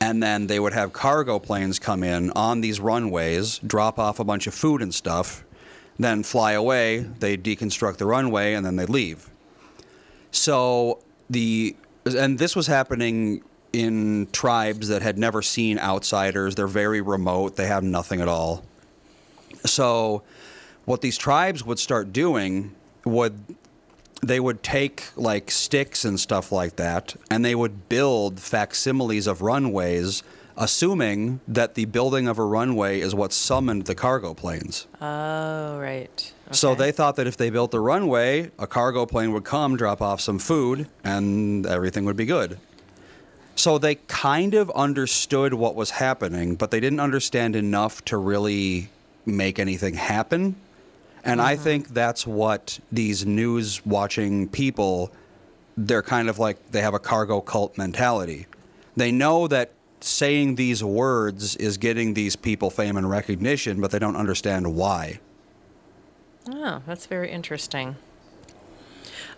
[0.00, 4.24] And then they would have cargo planes come in on these runways, drop off a
[4.24, 5.44] bunch of food and stuff,
[5.98, 6.98] then fly away.
[6.98, 9.30] They'd deconstruct the runway and then they'd leave.
[10.30, 13.42] So the and this was happening
[13.72, 16.54] in tribes that had never seen outsiders.
[16.54, 17.56] They're very remote.
[17.56, 18.64] They have nothing at all.
[19.64, 20.22] So
[20.84, 22.74] what these tribes would start doing
[23.04, 23.38] would
[24.22, 29.42] they would take like sticks and stuff like that and they would build facsimiles of
[29.42, 30.22] runways
[30.56, 34.86] assuming that the building of a runway is what summoned the cargo planes.
[35.00, 36.32] Oh, right.
[36.50, 40.00] So they thought that if they built the runway, a cargo plane would come, drop
[40.00, 42.58] off some food, and everything would be good.
[43.54, 48.90] So they kind of understood what was happening, but they didn't understand enough to really
[49.24, 50.56] make anything happen.
[51.26, 55.12] And I think that's what these news watching people,
[55.76, 58.46] they're kind of like they have a cargo cult mentality.
[58.96, 63.98] They know that saying these words is getting these people fame and recognition, but they
[63.98, 65.20] don't understand why.
[66.48, 67.96] Oh, that's very interesting.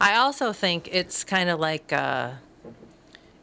[0.00, 2.32] I also think it's kind of like uh,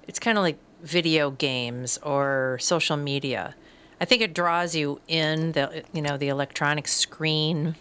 [0.07, 3.55] it's kind of like video games or social media.
[3.99, 7.75] I think it draws you in the you know the electronic screen.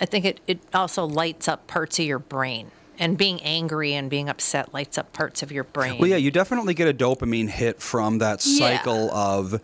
[0.00, 2.70] I think it, it also lights up parts of your brain.
[2.98, 5.98] And being angry and being upset lights up parts of your brain.
[5.98, 8.58] Well, yeah, you definitely get a dopamine hit from that Yeah.
[8.78, 9.60] cycle of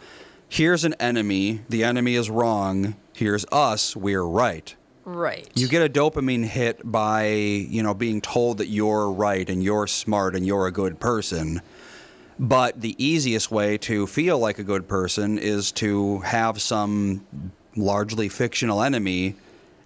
[0.49, 4.75] here's an enemy, the enemy is wrong, here's us, we're right.
[5.05, 5.49] Right.
[5.55, 9.87] You get a dopamine hit by, you know, being told that you're right and you're
[9.87, 11.63] smart and you're a good person.
[12.39, 17.25] But the easiest way to feel like a good person is to have some
[17.77, 19.37] largely fictional enemy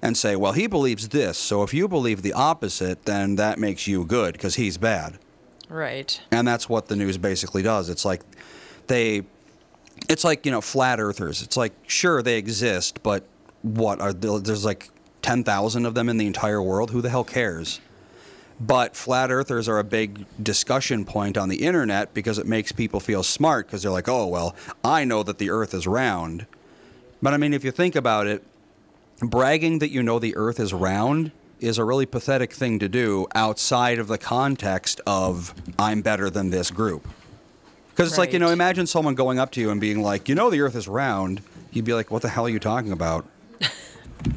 [0.05, 1.39] and say, well, he believes this.
[1.39, 5.19] So if you believe the opposite, then that makes you good because he's bad.
[5.71, 6.21] Right.
[6.31, 7.89] And that's what the news basically does.
[7.89, 8.21] It's like
[8.87, 9.23] they,
[10.11, 11.41] it's like, you know, flat earthers.
[11.41, 13.25] It's like, sure, they exist, but
[13.63, 14.91] what are there's like
[15.23, 16.91] 10,000 of them in the entire world?
[16.91, 17.81] Who the hell cares?
[18.61, 23.01] But flat earthers are a big discussion point on the internet because it makes people
[23.01, 26.47] feel smart because they're like, oh, well, I know that the earth is round.
[27.23, 28.45] But I mean, if you think about it,
[29.21, 33.27] bragging that you know the earth is round is a really pathetic thing to do
[33.35, 37.09] outside of the context of I'm better than this group.
[37.91, 40.35] Because it's like, you know, imagine someone going up to you and being like, you
[40.35, 41.43] know, the earth is round.
[41.71, 43.27] You'd be like, what the hell are you talking about?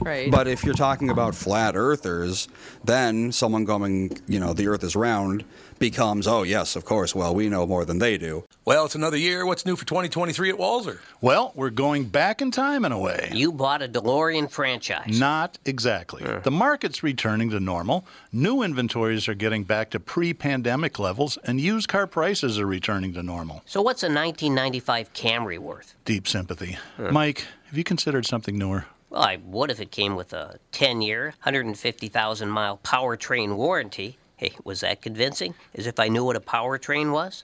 [0.02, 0.30] Right.
[0.30, 2.50] But if you're talking about flat earthers,
[2.84, 5.46] then someone going, you know, the earth is round
[5.80, 7.14] becomes, oh, yes, of course.
[7.16, 8.46] Well, we know more than they do.
[8.66, 9.46] Well, it's another year.
[9.46, 11.00] What's new for 2023 at Walser?
[11.22, 13.30] Well, we're going back in time in a way.
[13.34, 15.20] You bought a DeLorean franchise.
[15.20, 16.24] Not exactly.
[16.44, 18.06] The market's returning to normal.
[18.32, 23.14] New inventories are getting back to pre pandemic levels, and used car prices are returning
[23.14, 23.62] to normal.
[23.66, 25.96] So what's a 1995 Camry worth?
[26.06, 26.78] Deep sympathy.
[26.98, 28.86] Mike, have you considered something newer?
[29.10, 34.18] Well, I would if it came with a 10-year, 150,000 mile powertrain warranty.
[34.38, 35.56] Hey, was that convincing?
[35.74, 37.44] As if I knew what a powertrain was?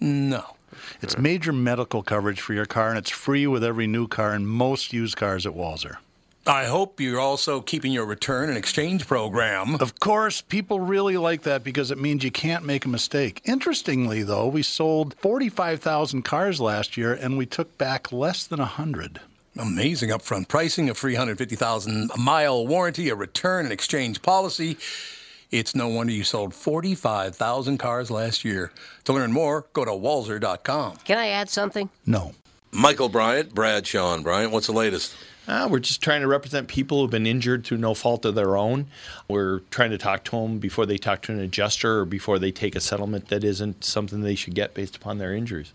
[0.00, 0.56] No.
[1.00, 4.48] It's major medical coverage for your car, and it's free with every new car and
[4.48, 5.98] most used cars at Walser.
[6.44, 9.76] I hope you're also keeping your return and exchange program.
[9.76, 13.40] Of course, people really like that because it means you can't make a mistake.
[13.44, 19.20] Interestingly, though, we sold 45,000 cars last year and we took back less than 100.
[19.56, 24.78] Amazing upfront pricing, a 350,000 mile warranty, a return and exchange policy.
[25.52, 28.72] It's no wonder you sold 45,000 cars last year.
[29.04, 30.96] To learn more, go to walser.com.
[31.04, 31.90] Can I add something?
[32.06, 32.32] No.
[32.70, 35.14] Michael Bryant, Bradshaw and Bryant, what's the latest?
[35.46, 38.56] Uh, we're just trying to represent people who've been injured through no fault of their
[38.56, 38.86] own.
[39.28, 42.50] We're trying to talk to them before they talk to an adjuster or before they
[42.50, 45.74] take a settlement that isn't something they should get based upon their injuries.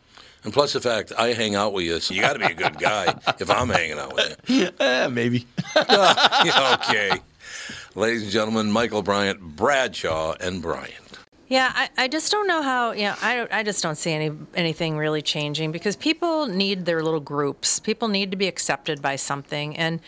[0.43, 2.53] And plus the fact I hang out with you, so you got to be a
[2.53, 4.69] good guy if I'm hanging out with you.
[4.79, 5.45] Eh, maybe.
[5.75, 7.11] okay.
[7.93, 11.19] Ladies and gentlemen, Michael Bryant, Bradshaw, and Bryant.
[11.47, 12.91] Yeah, I, I just don't know how.
[12.93, 17.03] You know, I I just don't see any anything really changing because people need their
[17.03, 17.79] little groups.
[17.79, 19.99] People need to be accepted by something, and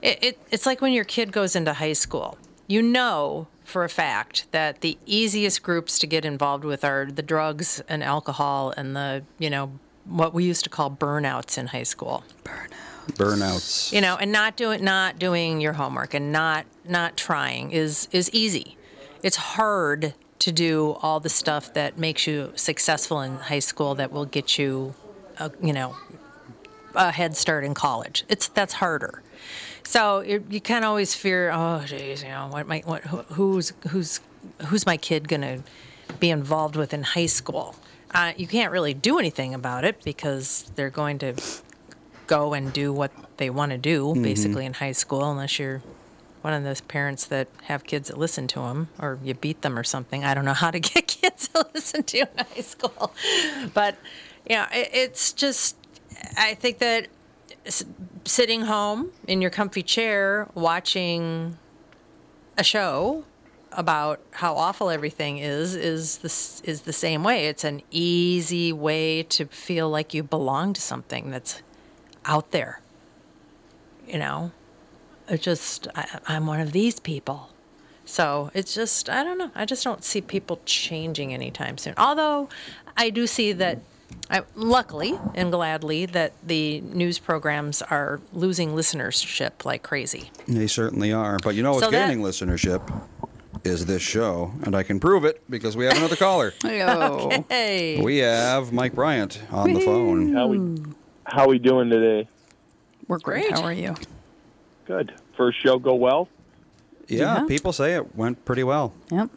[0.00, 2.38] it, it it's like when your kid goes into high school.
[2.66, 7.22] You know for a fact that the easiest groups to get involved with are the
[7.22, 9.72] drugs and alcohol and the you know
[10.04, 12.70] what we used to call burnouts in high school Burnouts.
[13.12, 13.92] Burnouts.
[13.92, 18.30] You know and not doing not doing your homework and not not trying is is
[18.32, 18.76] easy
[19.22, 24.12] it's hard to do all the stuff that makes you successful in high school that
[24.12, 24.94] will get you
[25.40, 25.96] a, you know
[26.96, 28.24] a head start in college.
[28.28, 29.22] It's that's harder.
[29.84, 33.72] So it, you kind of always fear oh geez you know what my what who's
[33.90, 34.20] who's
[34.66, 35.62] who's my kid gonna
[36.18, 37.76] be involved with in high school?
[38.14, 41.34] Uh, you can't really do anything about it because they're going to
[42.26, 44.22] go and do what they want to do Mhm.
[44.22, 45.82] basically in high school unless you're
[46.42, 49.76] one of those parents that have kids that listen to them or you beat them
[49.78, 50.24] or something.
[50.24, 53.12] I don't know how to get kids to listen to you in high school.
[53.74, 53.96] But
[54.48, 55.76] yeah it, it's just
[56.36, 57.08] i think that
[58.24, 61.56] sitting home in your comfy chair watching
[62.56, 63.24] a show
[63.72, 69.22] about how awful everything is is this is the same way it's an easy way
[69.22, 71.62] to feel like you belong to something that's
[72.26, 72.80] out there.
[74.06, 74.52] You know,
[75.28, 77.50] it just, I, I'm one of these people.
[78.04, 79.50] So it's just, I don't know.
[79.54, 81.94] I just don't see people changing anytime soon.
[81.96, 82.48] Although
[82.96, 83.80] I do see that,
[84.28, 90.30] I, luckily and gladly, that the news programs are losing listenership like crazy.
[90.48, 91.38] They certainly are.
[91.42, 92.82] But you know what's So that- gaining listenership
[93.64, 96.52] is this show, and I can prove it because we have another caller.
[96.64, 98.00] Okay.
[98.02, 100.32] We have Mike Bryant on the phone.
[100.34, 100.82] How we
[101.24, 102.28] how we doing today?
[103.08, 103.50] We're great.
[103.52, 103.94] How are you?
[104.86, 105.12] Good.
[105.36, 106.28] First show go well.
[107.08, 107.44] Yeah, Yeah.
[107.46, 108.92] people say it went pretty well.
[109.10, 109.30] Yep.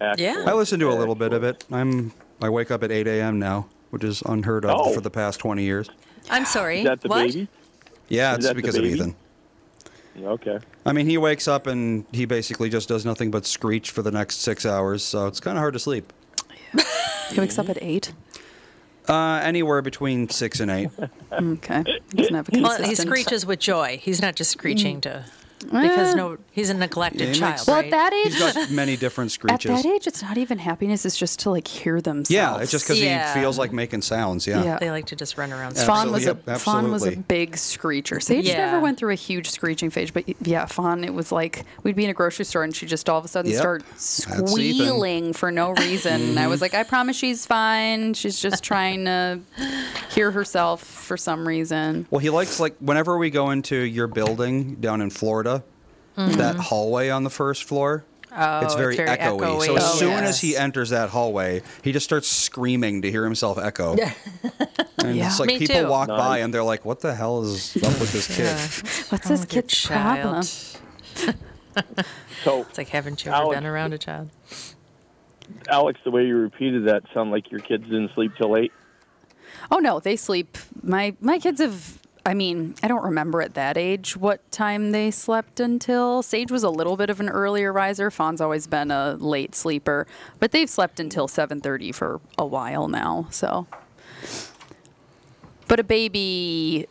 [0.00, 0.48] Excellent.
[0.48, 1.64] I listened to a little bit of it.
[1.72, 2.12] I'm
[2.42, 3.38] I wake up at 8 a.m.
[3.38, 4.92] now, which is unheard of Oh.
[4.92, 5.88] for the past 20 years.
[6.30, 6.80] I'm sorry.
[6.80, 7.26] Is that the what?
[7.28, 7.48] baby?
[8.08, 8.94] Yeah, Is it's because of baby?
[8.98, 9.16] Ethan.
[10.22, 10.58] Okay.
[10.86, 14.10] I mean, he wakes up and he basically just does nothing but screech for the
[14.10, 16.12] next six hours, so it's kind of hard to sleep.
[17.30, 18.12] He wakes up at eight.
[19.08, 20.90] Uh, anywhere between six and eight.
[21.32, 21.82] Okay.
[22.14, 23.98] He doesn't Well, he screeches with joy.
[24.00, 25.24] He's not just screeching to
[25.60, 26.14] because Eh.
[26.14, 27.84] no, he's a neglected Yeah, he child, makes- Well, right?
[27.86, 29.70] at that age, He's got many different screeches.
[29.70, 31.04] at that age, it's not even happiness.
[31.06, 32.30] It's just to like hear themselves.
[32.30, 33.32] yeah, it's just because Yeah.
[33.34, 34.46] he feels like making sounds.
[34.46, 34.62] Yeah.
[34.62, 34.78] Yeah.
[34.78, 35.76] They like to just run around.
[35.78, 38.20] Fawn was Absolutely, a yep, Fawn was a big screecher.
[38.20, 38.66] Sage Yeah.
[38.66, 42.04] never went through a huge screeching phase, but yeah, Fawn it was like we'd be
[42.04, 43.58] in a grocery store and she just all of a sudden Yep.
[43.60, 46.20] start squealing for no reason.
[46.20, 48.14] and I was like, I promise she's fine.
[48.14, 49.40] She's just trying to
[50.14, 52.06] hear herself for some reason.
[52.10, 55.55] Well, he likes like whenever we go into your building down in Florida,
[56.16, 58.04] that hallway on the first floor.
[58.04, 58.12] Mm-hmm.
[58.38, 59.40] Oh, it's very, very echoey.
[59.40, 59.64] echoey.
[59.66, 60.28] So as Oh, soon yes.
[60.28, 63.96] as he enters that hallway, he just starts screaming to hear himself echo.
[63.96, 64.12] Yeah.
[64.98, 65.26] And Yeah.
[65.28, 65.88] it's like Me people too.
[65.88, 68.46] walk by and they're like, "What the hell is up with this kid?"
[69.12, 70.42] What's this with kid's problem?
[70.42, 70.72] So
[72.46, 74.30] It's like haven't you ever Alex- been around a child?
[75.68, 78.72] Alex, the way you repeated that sounded like your kids didn't sleep till late.
[79.70, 80.56] Oh no, they sleep.
[80.82, 81.98] My my kids have.
[82.26, 86.24] I mean, I don't remember at that age what time they slept until.
[86.24, 88.10] Sage was a little bit of an earlier riser.
[88.10, 90.08] Fawn's always been a late sleeper,
[90.40, 93.28] but they've slept until 7:30 for a while now.
[93.30, 93.68] So,
[95.68, 96.86] but a baby,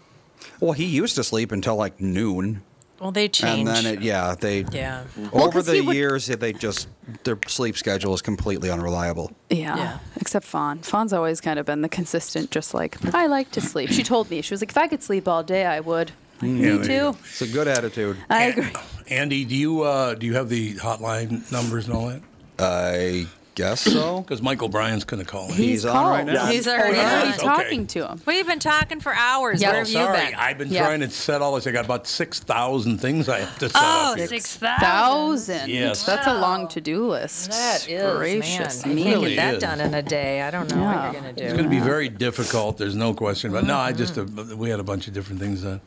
[0.62, 2.62] Well, he used to sleep until like noon.
[3.00, 5.04] Well, they And then it, yeah, they Yeah.
[5.32, 6.88] Well, over 'cause he the would- years they just
[7.24, 9.32] their sleep schedule is completely unreliable.
[9.50, 9.98] Yeah, yeah.
[10.20, 10.80] except Fawn.
[10.80, 13.92] Fawn's always kind of been the consistent, just like, I like to sleep.
[13.92, 16.12] She told me, she was like, if I could sleep all day, I would.
[16.42, 16.54] Like, Mm.
[16.54, 17.18] me Yeah, there you too.
[17.30, 18.18] It's a good attitude.
[18.30, 18.68] I agree.
[19.10, 22.22] Andy, do you uh, do you have the hotline numbers and all that?
[22.60, 24.22] I guess so.
[24.26, 25.48] Because Michael Bryant's going to call.
[25.50, 25.54] in.
[25.56, 26.46] He's on right now.
[26.48, 27.12] He's already We're on.
[27.22, 28.22] already talking to him.
[28.26, 29.62] We've been talking for hours.
[29.62, 29.70] Yeah.
[29.70, 30.36] Where Oh, have Sorry, you been?
[30.40, 30.86] I've been Yeah.
[30.86, 31.66] trying to set all this.
[31.68, 34.18] I got about six thousand things I have to set Oh, up.
[34.18, 34.28] here.
[34.28, 35.70] six Thousand.
[35.70, 36.06] Yes.
[36.06, 37.50] That's a long to-do list.
[37.52, 38.96] That is, Gracious man.
[38.96, 39.04] me.
[39.04, 39.62] Can't Really get that is.
[39.62, 40.42] done in a day.
[40.42, 40.96] I don't know Yeah.
[41.06, 41.46] what you're going to do.
[41.46, 42.78] It's going to be very difficult.
[42.78, 43.52] There's no question.
[43.52, 44.58] But no, I just uh, Mm-hmm.
[44.58, 45.80] we had a bunch of different things that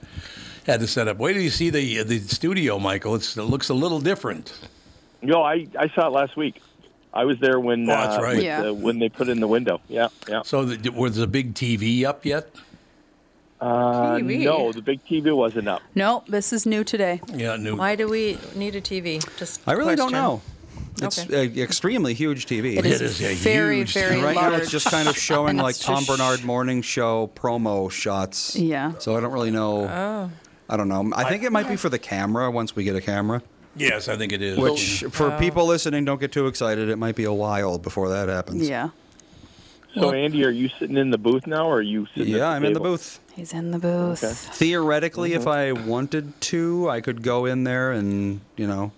[0.67, 1.19] had to set up.
[1.19, 3.15] Wait till you see the the studio, Michael.
[3.15, 4.53] It's, it looks a little different.
[5.23, 6.61] No, I, I saw it last week.
[7.13, 8.43] I was there when Oh, that's uh, right.
[8.43, 8.69] Yeah.
[8.69, 9.81] uh, when they put in the window.
[9.89, 10.43] Yeah, yeah.
[10.43, 12.51] So the, was the big TV up yet?
[13.61, 14.45] Uh, TV?
[14.45, 15.83] no, the big TV wasn't up.
[15.95, 17.21] Nope, this is new today.
[17.35, 17.77] Yeah, new.
[17.77, 19.21] Why do we need a TV?
[19.37, 20.41] Just I really don't know.
[21.01, 22.77] It's an extremely huge TV.
[22.77, 24.53] It is, It is a very, huge very And right large.
[24.53, 28.55] now it's just kind of showing like Tom just- Barnard morning show promo shots.
[28.57, 28.93] Yeah.
[28.99, 29.89] So I don't really know.
[29.89, 30.31] Oh.
[30.69, 31.11] I don't know.
[31.15, 33.43] I think it might be for the camera once we get a camera.
[33.79, 34.59] Yes, I think it is.
[34.59, 36.89] Which, for people listening, don't get too excited.
[36.89, 38.69] It might be a while before that happens.
[38.69, 38.91] Yeah.
[39.95, 42.35] So, Andy, are you sitting in the booth now, or are you sitting?
[42.35, 42.93] at Yeah, I'm in the table?
[42.93, 43.21] booth.
[43.35, 44.23] He's in the booth.
[44.23, 44.33] Okay.
[44.35, 45.49] Theoretically, if Mm-hmm.
[45.49, 48.93] I wanted to, I could go in there and you know,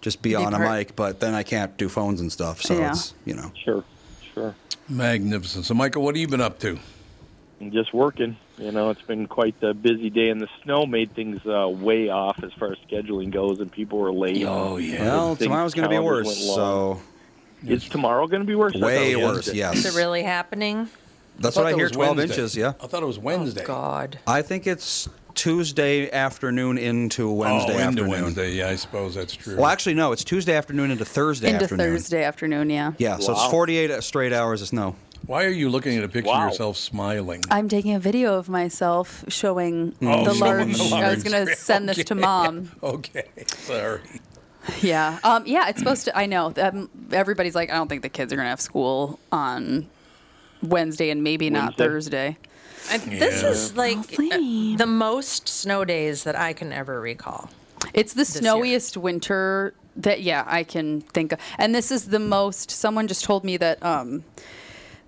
[0.00, 0.96] just be, Be on a part- mic.
[0.96, 2.62] But then I can't do phones and stuff.
[2.62, 2.90] So Yeah.
[2.90, 3.52] it's you know.
[3.62, 3.84] Sure,
[4.34, 4.54] sure.
[4.88, 5.66] Magnificent.
[5.66, 6.78] So, Michael, what have you been up to?
[7.60, 8.36] I'm just working.
[8.60, 12.10] You know, it's been quite a busy day, and the snow made things uh, way
[12.10, 14.44] off as far as scheduling goes, and people were late.
[14.46, 15.02] Oh, yeah.
[15.02, 16.36] Well, tomorrow's going to be worse.
[16.54, 17.00] So
[17.66, 18.76] Is tomorrow going to be worse?
[18.76, 19.54] I way thought it worse.
[19.54, 19.76] Yes.
[19.78, 20.90] Is it really happening?
[21.38, 21.88] That's I what I hear.
[21.88, 22.34] Twelve Wednesday.
[22.34, 22.54] inches.
[22.54, 22.74] Yeah.
[22.82, 23.62] I thought it was Wednesday.
[23.62, 24.18] Oh, God.
[24.26, 28.10] I think it's Tuesday afternoon into Wednesday oh, into afternoon.
[28.10, 28.52] Wednesday.
[28.52, 29.56] Yeah, I suppose that's true.
[29.56, 30.12] Well, actually, no.
[30.12, 31.92] It's Tuesday afternoon into Thursday Into afternoon.
[31.92, 32.92] Thursday afternoon, yeah.
[32.98, 34.96] Yeah, so it's 48 straight hours of snow.
[35.26, 36.46] Why are you looking at a picture Wow.
[36.46, 37.42] of yourself smiling?
[37.50, 40.76] I'm taking a video of myself showing Oh, the large.
[40.76, 42.70] the I was going to send this to mom.
[42.82, 43.24] Okay,
[43.58, 44.00] sorry.
[44.82, 45.18] Yeah.
[45.24, 46.16] Um, yeah, it's supposed to.
[46.16, 46.52] I know.
[46.56, 49.88] Um, everybody's like, I don't think the kids are going to have school on
[50.62, 52.36] Wednesday and maybe not Thursday.
[52.90, 53.48] I, This Yeah.
[53.50, 54.36] is like uh,
[54.76, 57.50] the most snow days that I can ever recall.
[57.94, 58.24] It's the year.
[58.42, 62.70] snowiest winter that yeah I can think of, and this is the most.
[62.70, 64.24] Someone just told me that um,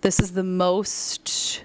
[0.03, 1.64] this is the most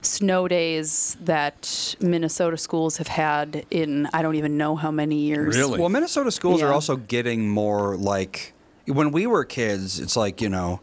[0.00, 5.56] snow days that Minnesota schools have had in I don't even know how many years.
[5.56, 5.78] Really?
[5.80, 6.68] Well, Minnesota schools Yeah.
[6.68, 8.52] are also getting more like
[8.86, 9.98] when we were kids.
[10.00, 10.80] It's like you know,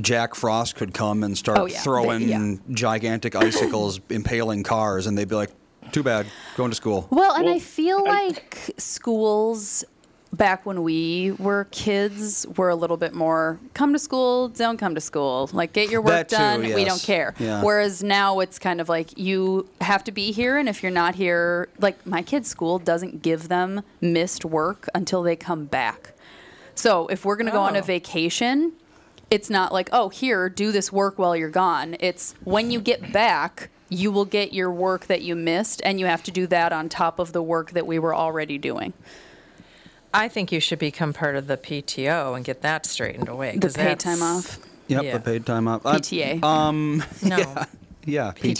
[0.00, 1.80] Jack Frost could come and start Oh, yeah.
[1.80, 2.54] throwing They- yeah.
[2.70, 5.50] gigantic icicles, impaling cars, and they'd be like,
[5.92, 6.26] "Too bad,
[6.56, 9.84] going to school." Well, and I Well, feel like schools
[10.34, 14.94] back when we were kids were a little bit more come to school, don't come
[14.94, 15.48] to school.
[15.52, 17.34] Like get your work too, done, we don't care.
[17.38, 17.62] Yeah.
[17.62, 21.14] Whereas now it's kind of like you have to be here and if you're not
[21.14, 26.12] here, like my kids' school doesn't give them missed work until they come back.
[26.74, 27.82] So, if we're going to go on a Oh.
[27.82, 28.72] vacation,
[29.30, 33.12] it's not like, "Oh, here, do this work while you're gone." It's when you get
[33.12, 36.72] back, you will get your work that you missed, and you have to do that
[36.72, 38.92] on top of the work that we were already doing.
[40.14, 43.52] I think you should become part of the PTO and get that straightened away.
[43.54, 44.58] The 'cause paid that's- time off.
[44.86, 45.12] Yep, Yeah.
[45.14, 45.84] the paid time off.
[45.84, 46.42] Uh, PTA.
[46.42, 47.36] um, No.
[47.38, 47.64] yeah,
[48.04, 48.54] yeah, PTA.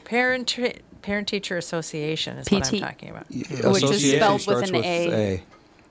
[0.00, 0.04] PTA.
[0.04, 3.26] Parent tra- Parent Teacher Association is what I'm talking about.
[3.30, 5.42] Which is Association spelled with starts an A.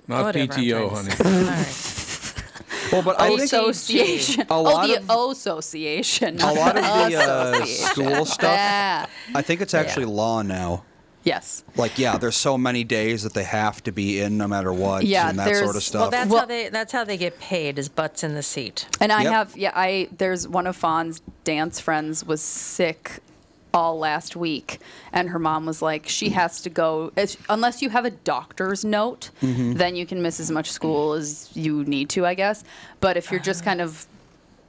[0.07, 1.09] Not Whatever, I'm PTO, trying honey.
[1.11, 1.39] to say.
[1.39, 2.01] All right.
[2.91, 4.45] Well, but I think Association.
[4.47, 6.35] A lot oh, the of- association.
[6.35, 7.85] a not lot of the uh, association.
[7.87, 8.43] school stuff.
[8.53, 9.05] Yeah.
[9.33, 10.83] I think it's actually law now.
[11.25, 11.63] Yes.
[11.75, 15.03] Like, yeah, there's so many days that they have to be in no matter what,
[15.05, 16.01] Yeah, and that sort of stuff.
[16.03, 18.85] Well, that's Well- how they that's how they get paid is butts in the seat.
[19.01, 19.31] And I Yep.
[19.33, 23.19] have, yeah, I there's one of Fawn's dance friends was sick
[23.73, 24.79] all last week,
[25.11, 28.85] and her mom was like, she has to go as- unless you have a doctor's
[28.85, 29.73] note, Mm-hmm.
[29.73, 32.63] then you can miss as much school as you need to, I guess.
[33.01, 34.05] But if you're just kind of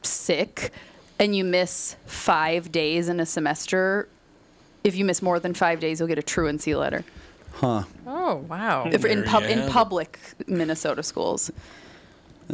[0.02, 0.72] sick
[1.18, 4.08] and you miss five days in a semester,
[4.86, 7.04] if you miss more than five days, you'll get a truancy letter.
[7.54, 7.82] huh.
[8.06, 8.88] Oh wow.
[8.90, 11.50] If in pub in public Minnesota schools.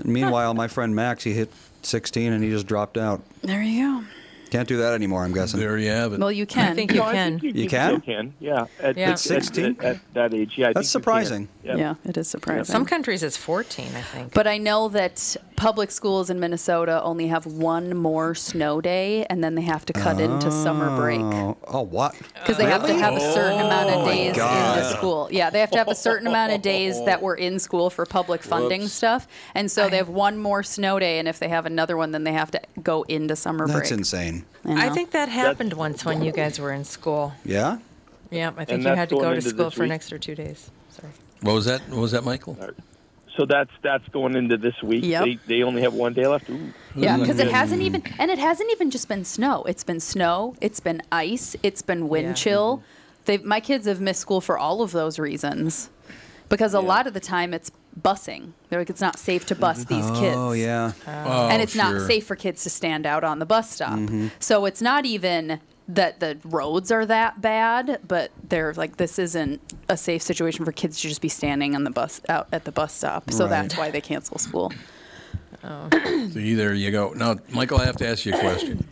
[0.05, 1.51] Meanwhile, my friend Max, he hit
[1.83, 3.21] 16 and he just dropped out.
[3.43, 4.05] There you go.
[4.51, 5.61] Can't do that anymore, I'm guessing.
[5.61, 6.21] There you have it.
[6.21, 6.73] Well, you can.
[6.73, 7.41] I think you No, I can.
[7.41, 8.01] think You you, can?
[8.03, 8.35] still can.
[8.39, 8.67] Yeah.
[8.81, 9.05] At, Yeah.
[9.05, 9.65] at- At 16?
[9.81, 10.69] At, at that age, yeah.
[10.69, 10.85] I That's think you can.
[10.85, 11.49] surprising.
[11.65, 11.79] Yep.
[11.79, 12.65] Yeah, it is surprising.
[12.65, 14.35] Some countries it's 14, I think.
[14.35, 19.45] But I know that public schools in Minnesota only have one more snow day, and
[19.45, 22.17] then they have to cut into summer break Oh, oh what?
[22.35, 24.97] because they have to have a certain amount Oh of my days into God.
[24.97, 25.29] school.
[25.31, 28.05] Yeah, they have to have a certain amount of days that were in school for
[28.05, 28.93] public funding Whoops.
[28.93, 32.11] stuff, and so they have one more snow day, and if they have another one,
[32.11, 33.79] then they have to go into summer break.
[33.79, 34.45] That's insane.
[34.65, 34.95] I know.
[34.95, 37.35] think that happened once when you guys were in school.
[37.45, 37.79] Yeah.
[38.33, 39.85] Yeah, I think And you that's had to going go to into school this for
[39.85, 39.95] an week?
[39.95, 40.71] extra two days.
[40.91, 41.13] Sorry.
[41.43, 41.83] What was that?
[41.89, 42.57] What was that, Michael?
[43.37, 45.05] So that's that's going into this week.
[45.05, 45.25] Yep.
[45.25, 46.51] They they only have one day left.
[46.51, 46.73] Ooh.
[46.95, 49.63] Yeah, because it hasn't even, and it hasn't even just been snow.
[49.65, 50.55] It's been snow.
[50.61, 51.57] It's been ice.
[51.63, 52.83] It's been wind chill.
[53.25, 55.89] They've, my kids have missed school for all of those reasons,
[56.51, 58.53] because a lot of the time it's busing.
[58.69, 60.37] They're like, it's not safe to bus these kids.
[60.37, 60.93] Oh yeah.
[61.07, 63.99] and it's not safe for kids to stand out on the bus stop.
[63.99, 64.31] Mhm.
[64.41, 69.61] So it's not even that the roads are that bad, but they're like this isn't
[69.89, 72.73] a safe situation for kids to just be standing on the bus out at the
[72.73, 73.31] bus stop.
[73.31, 73.51] So Right.
[73.51, 74.73] that's why they cancel school.
[76.31, 77.13] See, there you go.
[77.13, 78.87] Now, Michael, I have to ask you a question.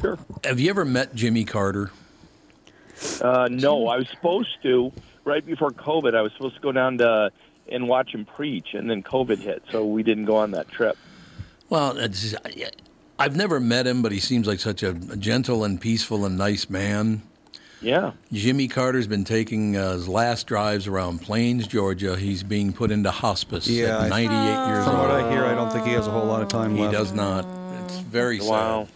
[0.00, 0.18] Sure.
[0.44, 1.90] Have you ever met Jimmy Carter?
[3.20, 4.92] Uh, no, I was supposed to
[5.24, 6.14] right before COVID.
[6.14, 7.30] I was supposed to go down to
[7.70, 10.96] and watch him preach, and then COVID hit, so we didn't go on that trip.
[11.68, 12.34] Well, it's,
[13.18, 16.38] I've never met him, but he seems like such a, a gentle and peaceful and
[16.38, 17.22] nice man.
[17.80, 18.12] Yeah.
[18.32, 22.16] Jimmy Carter's been taking uh, his last drives around Plains, Georgia.
[22.16, 23.98] He's being put into hospice Yeah.
[24.04, 25.08] at I- 98 years From old.
[25.08, 26.92] what I hear, I don't think he has a whole lot of time He left.
[26.92, 27.46] does not.
[27.84, 28.84] It's very Wow.
[28.86, 28.92] sad.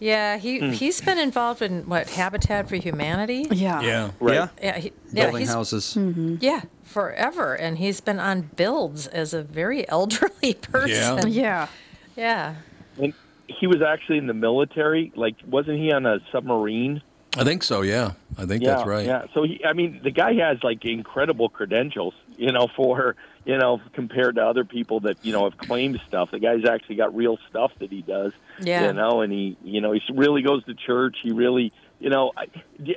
[0.00, 0.70] Yeah, he Hmm.
[0.72, 3.46] he's been involved in what Habitat for Humanity.
[3.50, 3.80] Yeah.
[3.80, 4.10] Yeah.
[4.20, 4.34] Right.
[4.34, 4.48] Yeah.
[4.62, 4.78] Yeah.
[4.78, 5.24] He, yeah.
[5.24, 5.96] Building he's, houses.
[6.40, 11.28] Yeah, forever, and he's been on builds as a very elderly person.
[11.32, 11.68] Yeah.
[12.16, 12.56] Yeah.
[13.00, 13.14] And
[13.46, 15.12] he was actually in the military.
[15.14, 17.02] Like, wasn't he on a submarine?
[17.36, 18.12] I think so, yeah.
[18.38, 19.06] I think yeah, that's right.
[19.06, 19.24] Yeah.
[19.34, 23.80] So he, I mean, the guy has like incredible credentials, you know, for you know,
[23.92, 26.30] compared to other people that you know have claimed stuff.
[26.30, 28.32] The guy's actually got real stuff that he does.
[28.60, 28.86] Yeah.
[28.86, 31.16] You know, and he, you know, he really goes to church.
[31.22, 32.46] He really, you know, I,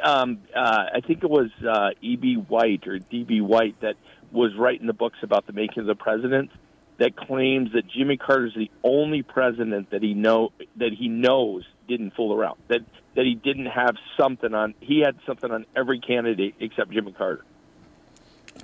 [0.04, 2.36] um, uh, I think it was uh, E.B.
[2.36, 3.42] White or D.B.
[3.42, 3.96] White that
[4.32, 6.52] was writing the books about the making of the president
[6.98, 12.12] that claims that Jimmy Carter's the only president that he know that he knows didn't
[12.16, 12.58] fool around.
[12.68, 12.82] That
[13.16, 14.74] that he didn't have something on.
[14.80, 17.44] He had something on every candidate except Jimmy Carter.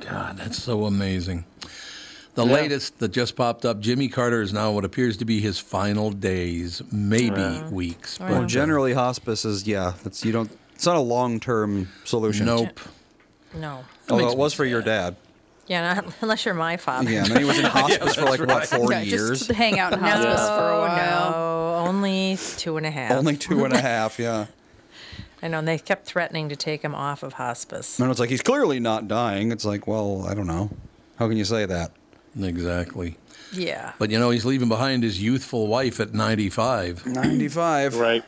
[0.02, 1.46] God, that's so amazing.
[2.36, 2.54] The Yeah.
[2.54, 6.10] latest that just popped up Jimmy Carter is now what appears to be his final
[6.12, 7.70] days, maybe Yeah.
[7.70, 8.20] weeks.
[8.20, 9.94] Well, but- uh, generally, hospice is yeah.
[10.06, 10.50] It's you don't.
[10.74, 12.48] It's not a long-term solution.
[12.48, 12.80] Nope.
[13.56, 13.86] No.
[14.10, 15.16] Although it was for your dad.
[15.68, 17.10] Yeah, not, unless you're my father.
[17.10, 19.40] Yeah, and then he was in hospice for like what forty Yeah, years.
[19.48, 21.32] just hang out in no, hospice for a while.
[21.32, 23.12] No, oh, only two and a half.
[23.14, 24.20] Only two and a half.
[24.20, 24.48] Yeah.
[25.42, 28.00] I know, and they kept threatening to take him off of hospice.
[28.00, 29.52] And it's like he's clearly not dying.
[29.52, 30.70] It's like, well, I don't know.
[31.18, 31.92] How can you say that?
[32.42, 33.18] Exactly.
[33.52, 33.94] Yeah.
[34.00, 37.06] But you know, he's leaving behind his youthful wife at 95.
[37.06, 37.96] 95.
[37.98, 38.24] Right.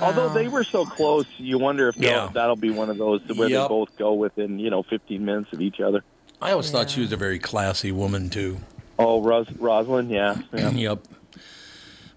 [0.00, 2.28] Although they were so close, you wonder if Yeah.
[2.34, 3.62] that'll be one of those where Yep.
[3.62, 6.02] they both go within you know 15 minutes of each other.
[6.40, 8.58] I always thought she was a very classy woman, too.
[8.98, 10.40] Oh, Ros- Rosalynn, yeah.
[10.52, 10.70] yeah.
[10.74, 11.00] yep.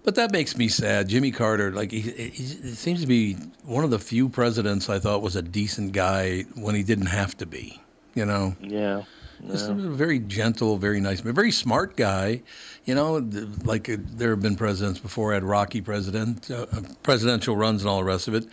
[0.02, 1.08] But that makes me sad.
[1.08, 2.44] Jimmy Carter, like he, he, he
[2.74, 6.74] seems to be one of the few presidents I thought was a decent guy when
[6.74, 7.80] he didn't have to be.
[8.14, 9.02] You know, Yeah.
[9.46, 12.42] just a very gentle, very nice, a very smart guy.
[12.86, 13.16] You know,
[13.64, 17.90] like uh, there have been presidents before, had rocky president, uh, uh, presidential runs, and
[17.90, 18.46] all the rest of it.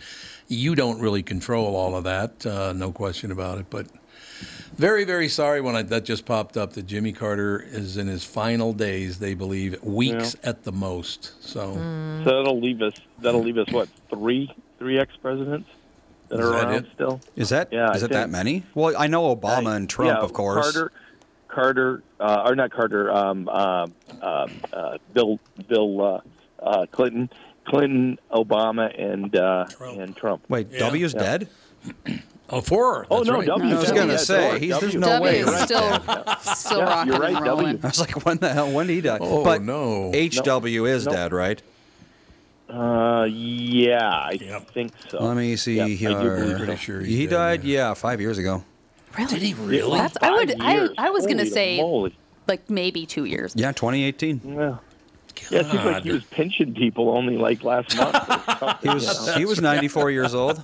[0.48, 3.66] You don't really control all of that, uh, no question about it.
[3.70, 3.86] But
[4.78, 8.24] very, very sorry when I, that just popped up that Jimmy Carter is in his
[8.24, 9.18] final days.
[9.18, 11.32] They believe weeks at the most.
[11.42, 11.74] So.
[11.74, 12.94] So that'll leave us.
[13.20, 15.68] That'll leave us what three three ex presidents
[16.28, 16.86] that Is are that around it?
[16.94, 17.20] still.
[17.36, 18.64] Is that Yeah, is I it that many?
[18.74, 20.62] Well, I know Obama and Trump, yeah, of course.
[20.72, 20.92] Carter,
[21.48, 23.10] Carter, uh, or not Carter.
[23.10, 23.88] Um, uh,
[24.22, 26.20] uh, uh, Bill Bill uh,
[26.64, 27.28] uh, Clinton,
[27.66, 30.44] Clinton, Obama, and uh, and Trump.
[30.48, 30.78] Wait, Yeah.
[30.80, 31.20] W's Yeah.
[31.20, 31.48] dead?
[32.50, 33.06] Oh, four.
[33.10, 33.46] Oh That's no, right.
[33.46, 33.74] W.
[33.74, 35.00] I was gonna yeah, say, he's- there's W.
[35.00, 35.38] no W way.
[35.40, 37.64] is right still still Yeah, rocking right, and rolling.
[37.76, 37.80] W.
[37.82, 38.70] I was like, when the hell?
[38.72, 39.18] When did he die?
[39.20, 40.10] Oh, but no.
[40.12, 41.14] HW is Nope.
[41.14, 41.60] dead, right?
[42.68, 44.36] Uh, yeah, I
[44.74, 45.22] think so.
[45.24, 46.10] Let me see Yeah, I here.
[46.10, 46.56] do believe.
[46.58, 47.30] Pretty sure he's he dead,
[47.60, 47.94] died, yeah.
[47.94, 48.62] five years ago.
[49.16, 49.30] Really?
[49.30, 49.98] Did he really?
[49.98, 50.88] That's I would I.
[50.98, 52.14] I was gonna say moly.
[52.46, 53.54] like maybe two years.
[53.56, 54.40] Yeah, 2018.
[54.44, 54.76] Yeah.
[55.50, 58.16] Yeah, it seems like he was pinching people only like last month.
[58.82, 60.62] He was he was 94 years old.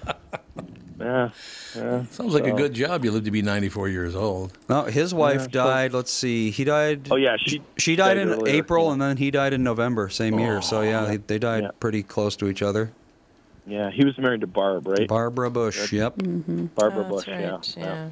[0.98, 1.30] Yeah,
[1.74, 2.04] yeah.
[2.10, 3.04] Sounds like a good job.
[3.04, 4.56] You live to be 94 years old.
[4.68, 5.92] No, his wife so- died.
[5.92, 6.50] Let's see.
[6.50, 7.08] He died.
[7.10, 8.54] Oh yeah, she She died in earlier.
[8.54, 10.62] April, and then he died in November, same year.
[10.62, 11.70] So yeah, they, they died Yeah.
[11.80, 12.92] pretty close to each other.
[13.66, 15.08] Yeah, he was married to Barb, right?
[15.08, 15.90] Barbara Bush.
[15.92, 16.14] Yep.
[16.74, 17.26] Barbara Oh, Bush.
[17.28, 17.58] right, Yeah.
[17.76, 18.08] yeah.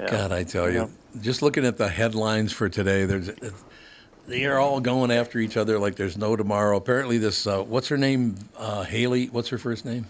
[0.00, 0.10] yeah.
[0.10, 0.90] God, I tell you,
[1.20, 3.30] just looking at the headlines for today, there's
[4.26, 6.76] They are all going after each other like there's no tomorrow.
[6.76, 8.36] Apparently, this uh, what's her name?
[8.58, 9.26] Uh, Haley.
[9.26, 10.06] What's her first name?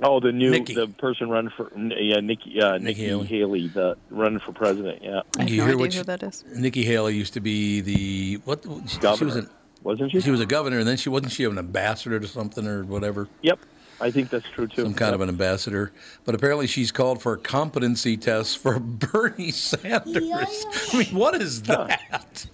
[0.00, 0.74] Oh, the new Nikki.
[0.74, 3.26] the person running for yeah Nikki uh, Nikki Haley.
[3.26, 3.66] Haley.
[3.68, 5.02] the running for president.
[5.02, 6.44] Yeah, I You hear what she- that is.
[6.54, 8.62] Nikki Haley used to be the what?
[8.62, 9.38] She, she was Governor.
[9.38, 9.50] an,
[9.82, 10.20] wasn't she?
[10.20, 13.28] She was a governor, and then she wasn't she an ambassador to something or whatever.
[13.42, 13.58] Yep,
[14.00, 14.82] I think that's true too.
[14.84, 15.90] Some kind of an ambassador,
[16.24, 20.64] but apparently she's called for a competency test for Bernie Sanders.
[20.92, 22.46] I mean, what is that?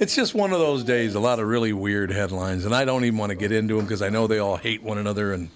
[0.00, 1.14] It's just one of those days.
[1.14, 3.84] A lot of really weird headlines, and I don't even want to get into them
[3.86, 5.48] because I know they all hate one another, and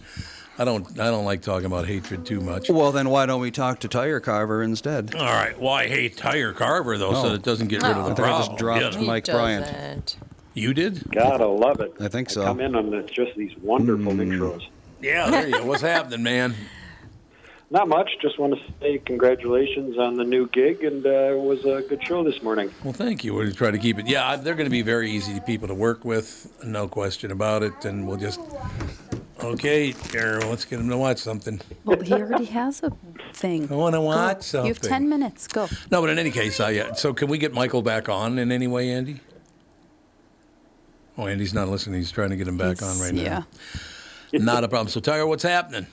[0.63, 0.87] I don't.
[1.01, 2.71] I don't like talking about hatred too much.
[2.71, 5.13] Well, then why don't we talk to Tire Carver instead?
[5.13, 5.59] All right.
[5.61, 7.29] Well, I hate Tire Carver though, so Oh.
[7.31, 8.49] that it doesn't get rid of the I think I problem.
[8.51, 9.07] just dropped you know.
[9.09, 10.17] Mike Bryant.
[10.55, 11.11] You did?
[11.11, 11.95] Gotta love it.
[11.99, 12.43] I think so.
[12.43, 14.69] I come in on the, just these wonderful intros.
[15.01, 15.67] Yeah, there you go.
[15.67, 16.55] What's happening, man?
[17.73, 18.09] Not much.
[18.21, 22.07] Just want to say congratulations on the new gig, and uh, it was a good
[22.07, 22.71] show this morning.
[22.85, 23.35] Well, thank you.
[23.35, 24.07] We'll try to keep it.
[24.07, 27.85] Yeah, they're going to be very easy people to work with, no question about it.
[27.85, 28.39] And we'll just,
[29.43, 31.61] okay, Carol, let's get him to watch something.
[31.85, 32.93] Well, he already has a
[33.33, 33.71] thing.
[33.71, 34.03] I want to Go.
[34.03, 35.47] watch You have 10 minutes.
[35.49, 35.69] Go.
[35.91, 38.53] No, but in any case, I, uh, so can we get Michael back on in
[38.53, 39.21] any way, Andy?
[41.19, 42.01] Oh, Andy's not listening.
[42.01, 43.23] He's trying to get him back on right now.
[43.23, 43.43] Yeah.
[44.41, 44.89] Not a problem.
[44.89, 45.87] So, Tyler, what's happening?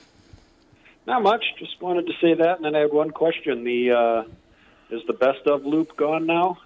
[1.06, 1.44] Not much.
[1.58, 3.64] Just wanted to say that, and then I had one question.
[3.64, 6.56] The uh, is the best of loop gone now?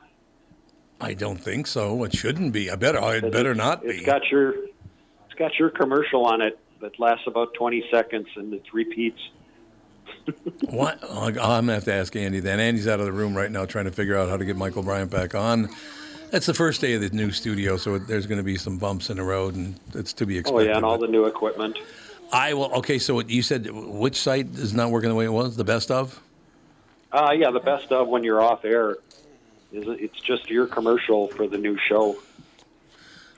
[1.01, 2.05] I don't think so.
[2.05, 2.71] It shouldn't be.
[2.71, 3.01] I better.
[3.17, 3.89] It better not be.
[3.89, 8.53] It's got your it's got your commercial on it that lasts about twenty seconds, and
[8.53, 9.21] it repeats.
[10.71, 11.03] What?
[11.03, 12.61] I'm gonna have to ask Andy then.
[12.61, 14.83] Andy's out of the room right now, trying to figure out how to get Michael
[14.83, 15.69] Bryant back on.
[16.31, 19.11] That's the first day of the new studio, so there's going to be some bumps
[19.11, 20.69] in the road, and it's to be expected.
[20.69, 21.79] Oh yeah, and all the new equipment.
[22.33, 22.73] I will.
[22.77, 25.57] Okay, so you said which site is not working the way it was?
[25.57, 26.21] The best of?
[27.13, 28.97] Uh, yeah, the best of when you're off air
[29.73, 32.17] is it's just your commercial for the new show.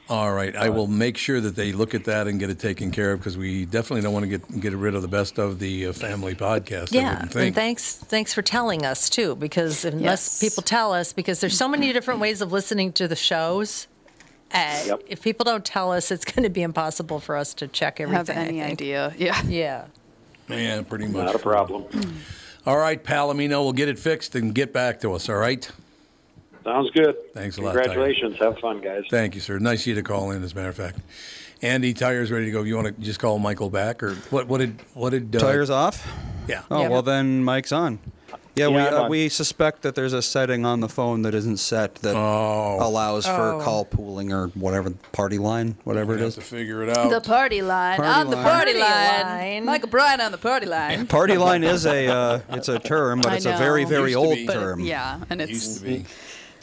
[0.09, 2.93] All right, I will make sure that they look at that and get it taken
[2.93, 5.59] care of because we definitely don't want to get get rid of the best of
[5.59, 6.95] the uh, family podcast.
[6.95, 7.55] I Yeah, wouldn't and think.
[7.57, 11.93] thanks thanks for telling us too, because unless people tell us, because there's so many
[11.93, 13.89] different ways of listening to the shows.
[14.55, 17.99] Uh, If people don't tell us, it's going to be impossible for us to check
[18.01, 18.37] everything.
[18.37, 19.13] Have any idea?
[19.19, 19.43] Yeah.
[19.45, 19.87] Yeah.
[20.49, 21.25] Yeah, pretty much.
[21.27, 21.85] Not a problem.
[22.65, 25.29] All right, Palomino, we'll get it fixed and get back to us.
[25.29, 25.69] All right.
[26.67, 27.15] Sounds good.
[27.33, 27.85] Thanks a lot, Tyler.
[27.85, 28.37] Congratulations.
[28.41, 29.05] Have fun, guys.
[29.09, 29.59] Thank you, sir.
[29.61, 30.43] Nice of you to call in.
[30.43, 30.99] As a matter of fact,
[31.63, 32.65] Andy, tire's ready to go.
[32.65, 34.49] You want to just call Michael back, or what?
[34.49, 36.05] What did what did uh, Tires off?
[36.49, 36.63] Yeah.
[36.69, 38.01] Oh well, then Mike's on.
[38.57, 39.11] Yeah, we Yeah, I'm uh, on.
[39.11, 43.53] we suspect that there's a setting on the phone that isn't set that allows for
[43.53, 43.61] Oh.
[43.63, 46.37] call pooling or whatever party line, whatever it is.
[46.37, 47.11] to figure it out.
[47.11, 47.99] The party line.
[47.99, 49.23] Party on the party, Party line.
[49.27, 49.65] line.
[49.67, 51.07] Michael Bryant on the party line.
[51.07, 54.35] Party line is a uh, it's a term, but I it's a very very old
[54.37, 54.47] be.
[54.47, 54.81] But it- term.
[54.81, 56.05] yeah, and it's Used to be.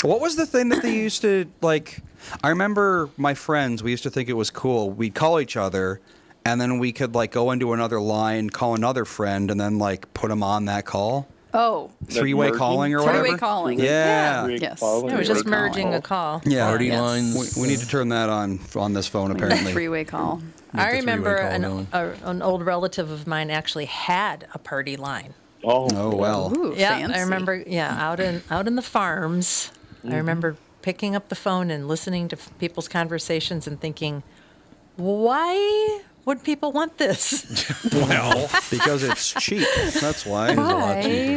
[0.03, 1.99] What was the thing that they used to like?
[2.43, 3.83] I remember my friends.
[3.83, 4.89] We used to think it was cool.
[4.91, 5.99] We'd call each other,
[6.45, 10.13] and then we could like go into another line, call another friend, and then like
[10.13, 11.27] put them on that call.
[11.55, 11.91] Oh.
[12.09, 13.19] Three-way calling or whatever.
[13.21, 13.79] Three-way calling.
[13.79, 14.47] Yeah.
[14.47, 14.57] Yeah.
[14.59, 14.81] Yes.
[14.81, 16.41] It was just merging a call.
[16.45, 16.67] Yeah.
[16.67, 16.99] Party Yes.
[16.99, 17.55] lines.
[17.55, 19.29] We, we need to turn that on on this phone.
[19.29, 19.71] Apparently.
[19.71, 20.41] Three-way call.
[20.73, 25.35] I remember call an, a, an old relative of mine actually had a party line.
[25.63, 26.51] Oh, Oh well.
[26.57, 27.13] Ooh, yeah, fancy.
[27.13, 27.63] I remember.
[27.67, 29.71] Yeah, out in out in the farms,
[30.03, 30.15] I mm-hmm.
[30.17, 34.23] remember picking up the phone and listening to people's conversations and thinking,
[34.97, 37.45] why would people want this?
[37.93, 39.67] well, because it's cheap.
[39.99, 40.55] That's why.
[40.55, 40.59] Why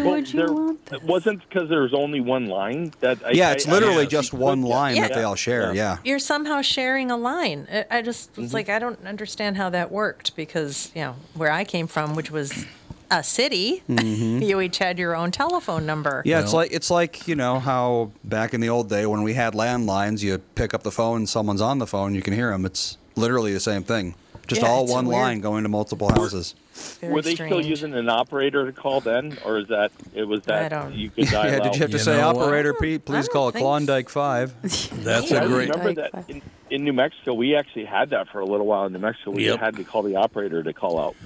[0.05, 2.93] Well, would you there- want It wasn't because there's only one line.
[3.01, 5.75] That I, Yeah, it's I- literally I- uh, just one line that they all share.
[5.75, 5.99] Yeah.
[6.05, 7.67] You're somehow sharing a line.
[7.73, 8.55] I, I just was mm-hmm.
[8.55, 12.31] like, I don't understand how that worked because you know where I came from, which
[12.31, 12.67] was
[13.11, 14.47] a city, Mhm.
[14.47, 16.23] you each had your own telephone number.
[16.25, 19.35] Yeah, it's like it's like you know how back in the old day when we
[19.35, 22.65] had landlines, you pick up the phone, someone's on the phone, you can hear them.
[22.65, 24.15] It's literally the same thing,
[24.47, 25.21] just Yeah, all one weird.
[25.23, 26.55] line going to multiple houses.
[27.03, 30.69] Were they still using an operator to call then, or is that it was that
[30.69, 32.01] don't- you could dial yeah, did you have to out?
[32.03, 32.43] say know what?
[32.45, 33.05] operator, Pete?
[33.07, 34.53] Please call Klondike Five.
[34.63, 35.71] That's a great.
[35.71, 38.85] remember that in, in New Mexico, we actually had that for a little while.
[38.85, 39.59] In New Mexico, we Yep.
[39.61, 41.17] had to call the operator to call out.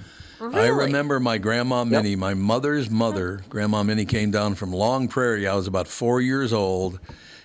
[0.41, 5.47] I remember my grandma Minnie, my mother's mother, Grandma Minnie came down from Long Prairie.
[5.47, 6.99] I was about four years old.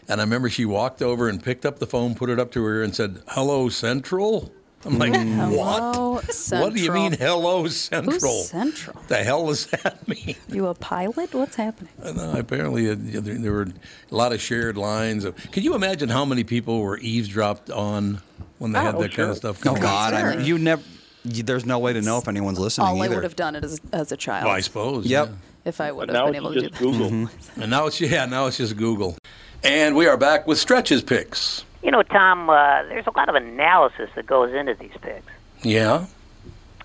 [0.09, 2.64] And I remember she walked over and picked up the phone, put it up to
[2.64, 4.52] her, and said, Hello, Central?
[4.85, 6.35] I'm like, Hello, what?
[6.52, 8.14] What do you mean, hello, Central?
[8.20, 9.02] Who's Central?
[9.09, 10.36] The hell does that mean?
[10.48, 11.35] You a pilot?
[11.35, 11.90] What's happening?
[12.05, 13.62] I know, apparently, uh, there, there were
[14.10, 15.24] a lot of shared lines.
[15.24, 18.20] Of, can you imagine how many people were eavesdropped on
[18.59, 20.82] when they had Oh, that kind of stuff Oh going God, I mean, you never.
[21.26, 23.64] You, there's no way to know if anyone's listening All I would have done it
[23.64, 24.44] as, as a child.
[24.46, 25.06] Well, I suppose.
[25.06, 25.28] Yep.
[25.28, 25.34] yeah.
[25.64, 26.80] If I would But have been able to do just that.
[26.80, 27.10] Google.
[27.10, 27.60] Mm-hmm.
[27.62, 29.16] And now it's yeah, now it's just Google.
[29.64, 31.64] And we are back with stretches picks.
[31.82, 35.26] You know, Tom, uh, there's a lot of analysis that goes into these picks.
[35.62, 36.06] Yeah.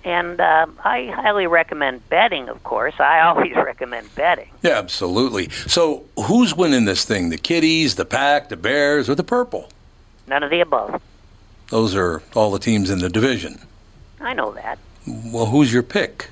[0.04, 2.96] And uh, I highly recommend betting, of course.
[3.00, 4.50] I always recommend betting.
[4.64, 5.50] Yeah, absolutely.
[5.68, 7.30] So who's winning this thing?
[7.30, 9.70] The Kitties, the Pack, the Bears, or the Purple?
[10.28, 11.00] None of the above.
[11.70, 13.60] Those are all the teams in the division.
[14.22, 14.80] I know that.
[15.08, 16.30] Well, who's your pick?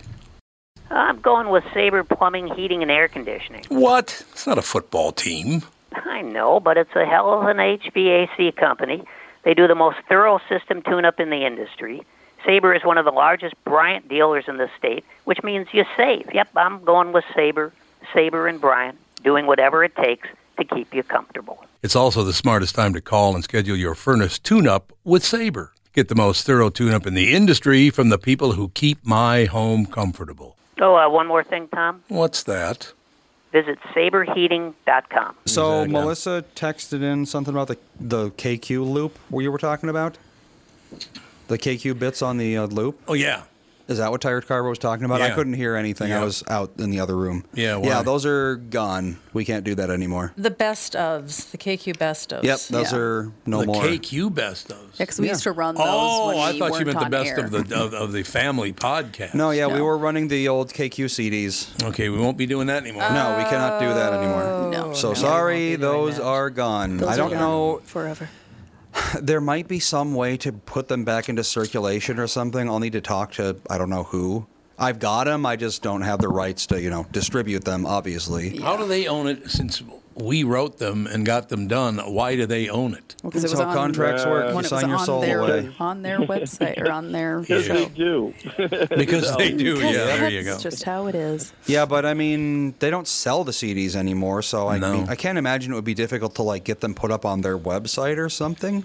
[0.92, 3.66] I'm going with Sabre Plumbing, Heating, and Air Conditioning.
[3.70, 4.24] What?
[4.32, 5.64] It's not a football team.
[5.92, 9.04] I know, but it's a hell of an HVAC company.
[9.44, 12.04] They do the most thorough system tune-up in the industry.
[12.46, 16.30] Sabre is one of the largest Bryant dealers in the state, which means you save.
[16.34, 17.74] Yep, I'm going with Sabre,
[18.14, 21.66] Sabre and Bryant, doing whatever it takes to keep you comfortable.
[21.82, 25.74] It's also the smartest time to call and schedule your furnace tune-up with Sabre.
[25.94, 29.86] Get the most thorough tune-up in the industry from the people who keep my home
[29.86, 30.56] comfortable.
[30.80, 32.04] Oh, uh, one more thing, Tom.
[32.08, 32.94] What's that?
[33.52, 35.36] Visit saberheating.com.
[35.46, 40.20] So Melissa texted in something about the the KQ loop where you were talking about
[41.48, 43.02] the KQ bits on the uh, loop.
[43.08, 43.44] Oh yeah,
[43.90, 45.22] is that what Tired Carver was talking about?
[45.22, 46.14] I couldn't hear anything.
[46.14, 47.44] I was out in the other room.
[47.54, 49.18] Yeah, yeah, those are gone.
[49.34, 50.32] We can't do that anymore.
[50.38, 52.44] The best ofs, the KQ best ofs.
[52.44, 53.84] Yep, those are no the more.
[53.84, 54.78] KQ best of.
[54.96, 57.10] Yeah, 'cause we used to run those Oh, when I we thought you meant the
[57.10, 57.46] best air.
[57.46, 59.34] of the of, of the family podcast.
[59.34, 61.68] No, yeah, we were running the old KQ CDs.
[61.90, 63.04] Okay, we won't be doing that anymore.
[63.12, 64.70] No, we cannot do that anymore.
[64.72, 64.94] No.
[64.94, 65.14] So No.
[65.16, 66.98] sorry, those are gone.
[66.98, 67.82] Those I don't gone know.
[67.86, 68.30] forever.
[69.22, 72.70] There might be some way to put them back into circulation or something.
[72.70, 74.48] I'll need to talk to I don't know who.
[74.78, 75.46] I've got them.
[75.46, 77.86] I just don't have the rights to you know distribute them.
[77.86, 78.60] Obviously.
[78.60, 79.82] How do they own it since
[80.22, 81.98] we wrote them and got them done?
[81.98, 83.16] Why do they own it?
[83.24, 84.50] Because That's it was how on, contracts work.
[84.50, 85.72] You When it was sign your on soul their, away.
[85.80, 87.74] on their website or on their Because show.
[87.74, 88.34] they do.
[88.96, 89.76] Because they do.
[89.76, 90.52] Because Yeah, there you go.
[90.52, 91.54] That's just how it is.
[91.68, 94.94] Yeah, but I mean, they don't sell the CDs anymore, so I No.
[94.94, 97.42] mean, I can't imagine it would be difficult to like get them put up on
[97.42, 98.84] their website or something.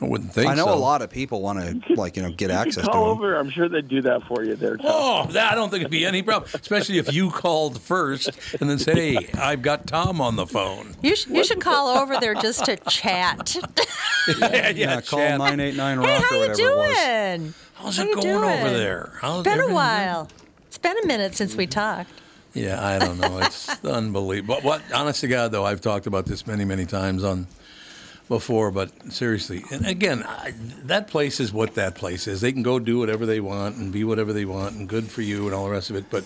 [0.00, 0.74] I wouldn't think I know so.
[0.74, 3.08] a lot of people want to like you know get You could access to call
[3.08, 3.18] them.
[3.18, 3.34] over.
[3.36, 4.76] I'm sure they'd do that for you there.
[4.76, 4.86] Tom.
[4.88, 8.30] Oh, that, I don't think it'd be any problem, especially if you called first
[8.60, 11.88] and then said, "Hey, I've got Tom on the phone." You, sh- you should call
[11.98, 13.56] over there just to chat.
[14.38, 15.38] yeah, Yeah, call chat.
[15.38, 16.96] nine eight nine rock Hey, or how you whatever it was.
[17.38, 17.54] doing?
[17.74, 18.72] How's How it you going over doing?
[18.74, 19.12] there?
[19.20, 20.28] How's It's been a everything while.
[20.66, 22.10] It's been a minute since we talked.
[22.54, 23.38] Yeah, I don't know.
[23.38, 24.56] It's unbelievable.
[24.56, 27.46] But what, honest to God, though, I've talked about this many, many times on
[28.28, 28.70] before.
[28.70, 32.40] But seriously, and again, I, that place is what that place is.
[32.40, 35.22] They can go do whatever they want and be whatever they want, and good for
[35.22, 36.06] you and all the rest of it.
[36.10, 36.24] But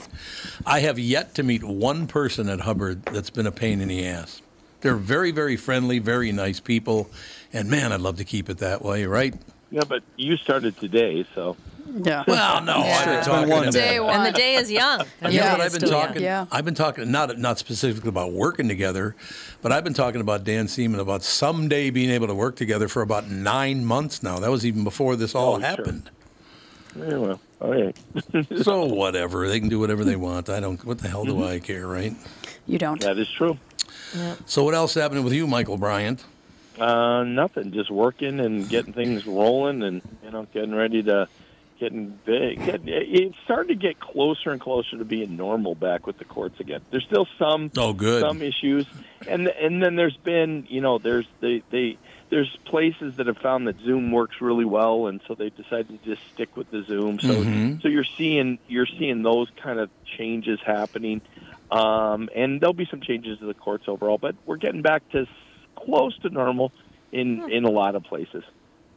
[0.66, 4.06] I have yet to meet one person at Hubbard that's been a pain in the
[4.06, 4.42] ass.
[4.80, 7.08] They're very, very friendly, very nice people,
[7.52, 9.34] and man, I'd love to keep it that way, right?
[9.70, 11.56] Yeah, but you started today, so.
[11.94, 12.24] Yeah.
[12.26, 13.98] Well, no, I've been It's been one day.
[13.98, 15.00] And the day is young.
[15.20, 16.06] And Yeah, yeah, I've been still young.
[16.08, 16.22] talking.
[16.22, 16.46] Yeah.
[16.50, 19.14] I've been talking not not specifically about working together,
[19.60, 23.02] but I've been talking about Dan Seeman about someday being able to work together for
[23.02, 24.38] about nine months now.
[24.38, 25.66] That was even before this all Oh, sure.
[25.68, 26.10] happened.
[26.96, 27.96] Yeah, well, all right.
[28.62, 30.48] so whatever, they can do whatever they want.
[30.48, 30.82] I don't.
[30.84, 32.14] What the hell do I care, right?
[32.66, 33.00] You don't.
[33.00, 33.58] That is true.
[34.46, 36.22] So what else happening with you, Michael Bryant?
[36.78, 37.70] Uh, nothing.
[37.72, 41.28] Just working and getting things rolling, and you know, getting ready to
[41.82, 42.58] getting big.
[42.86, 46.80] It's starting to get closer and closer to being normal back with the courts again.
[46.90, 48.22] There's still some Oh, good.
[48.22, 48.86] some issues,
[49.26, 51.98] and and then there's been you know there's they they
[52.30, 55.98] there's places that have found that Zoom works really well, and so they decided to
[56.08, 57.18] just stick with the Zoom.
[57.26, 57.82] So Mhm.
[57.82, 61.20] so you're seeing you're seeing those kind of changes happening,
[61.70, 64.18] um, and there'll be some changes to the courts overall.
[64.18, 65.26] But we're getting back to
[65.76, 66.72] close to normal
[67.10, 68.44] in in a lot of places.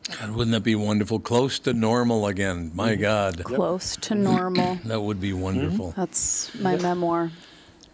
[0.10, 1.19] God, wouldn't that be wonderful?
[1.19, 2.68] Close to normal again.
[2.68, 2.77] Mm-hmm.
[2.77, 4.76] My God, Close to normal.
[4.86, 5.94] that would be wonderful.
[5.98, 7.32] That's my memoir.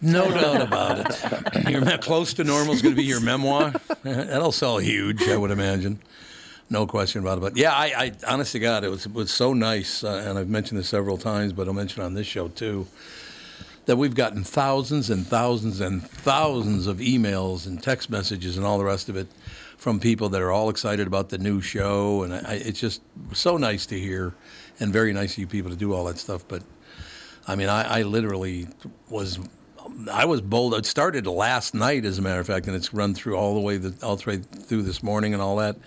[0.01, 1.69] No doubt about it.
[1.69, 3.73] Your me- close to normal is going to be your memoir.
[4.03, 5.99] That'll sell huge, I would imagine.
[6.69, 7.41] No question about it.
[7.41, 10.39] But yeah, I, I honest to God, it was it was so nice, uh, and
[10.39, 12.87] I've mentioned this several times, but I'll mention it on this show too.
[13.87, 18.77] That we've gotten thousands and thousands and thousands of emails and text messages and all
[18.77, 19.27] the rest of it
[19.81, 23.01] from people that are all excited about the new show, and I, it's just
[23.33, 24.31] so nice to hear,
[24.79, 26.47] and very nice of you people to do all that stuff.
[26.47, 26.61] But
[27.47, 28.67] I mean, I, I literally
[29.09, 29.39] was,
[30.11, 30.75] I was bold.
[30.75, 33.59] It started last night, as a matter of fact, and it's run through all the
[33.59, 35.77] way, the, all the way through this morning and all that.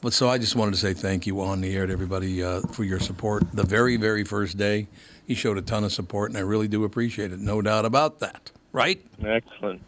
[0.00, 2.60] But so I just wanted to say thank you on the air to everybody uh,
[2.60, 3.42] for your support.
[3.52, 4.86] The very, very first day,
[5.26, 7.40] you showed a ton of support, and I really do appreciate it.
[7.40, 8.52] No doubt about that.
[8.70, 9.04] Right?
[9.20, 9.82] Excellent,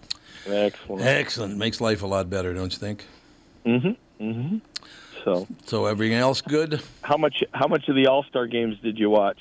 [0.44, 1.04] excellent.
[1.04, 1.56] Excellent.
[1.56, 3.04] Makes life a lot better, don't you think?
[3.68, 4.24] Mm-hmm.
[4.24, 4.56] Mm-hmm.
[5.24, 6.80] So, So everything else good?
[7.02, 9.38] how much how much of the All Star games did you watch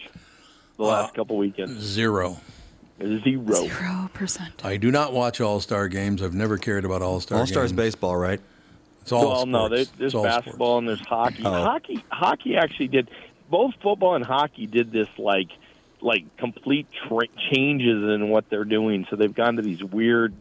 [0.78, 1.74] the Uh, last couple weekends?
[1.82, 2.38] Zero.
[3.02, 3.54] Zero.
[3.54, 4.66] Zero percent.
[4.66, 6.22] I do not watch All Star games.
[6.24, 7.40] I've never cared about All Star.
[7.40, 8.42] All Stars baseball, right?
[9.02, 9.98] It's all well, no, there, sports.
[10.00, 11.44] there's It's all basketball and there's hockey.
[11.46, 11.52] Oh.
[11.52, 13.10] Hockey, hockey actually did.
[13.50, 15.48] Both football and hockey did this like,
[16.02, 19.06] like complete tra- changes in what they're doing.
[19.10, 20.34] So they've gone to these weird,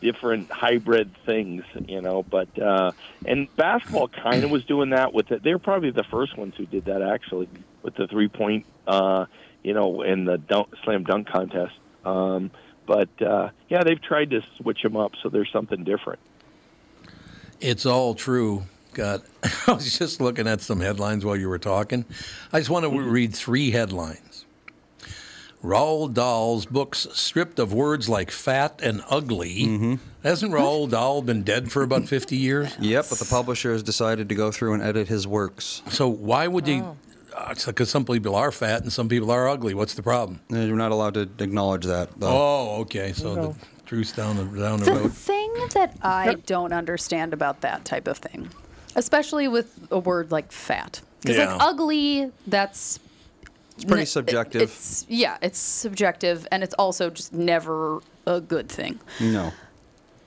[0.00, 2.22] different hybrid things, you know.
[2.22, 2.92] But uh,
[3.26, 5.42] and basketball kind of was doing that with it.
[5.42, 7.48] They're probably the first ones who did that actually
[7.82, 9.26] with the three point, uh,
[9.62, 11.74] you know, in the dunk, slam dunk contest.
[12.04, 12.50] Um,
[12.86, 16.18] but uh, yeah, they've tried to switch them up so there's something different.
[17.60, 18.64] It's all true.
[18.92, 19.22] God,
[19.66, 22.04] I was just looking at some headlines while you were talking.
[22.52, 24.29] I just want to read three headlines.
[25.62, 29.66] Roald Dahl's books stripped of words like fat and ugly.
[29.66, 29.94] Mm-hmm.
[30.22, 32.74] Hasn't Roald Dahl been dead for about 50 years?
[32.80, 35.82] Yep, but the publisher has decided to go through and edit his works.
[35.90, 36.82] So why would you?
[36.82, 36.96] Oh.
[37.36, 39.72] Uh, because some people are fat and some people are ugly.
[39.72, 40.40] What's the problem?
[40.52, 42.18] Uh, you're not allowed to acknowledge that.
[42.18, 42.26] Though.
[42.28, 43.12] Oh, okay.
[43.12, 43.54] So the
[43.86, 45.12] truth's down the, down the The road.
[45.12, 48.50] thing that I don't understand about that type of thing,
[48.96, 51.52] especially with a word like fat, because Yeah.
[51.54, 52.98] like ugly, that's
[53.80, 54.62] It's pretty n- subjective.
[54.62, 59.00] It's yeah, it's subjective, and it's also just never a good thing.
[59.20, 59.52] No.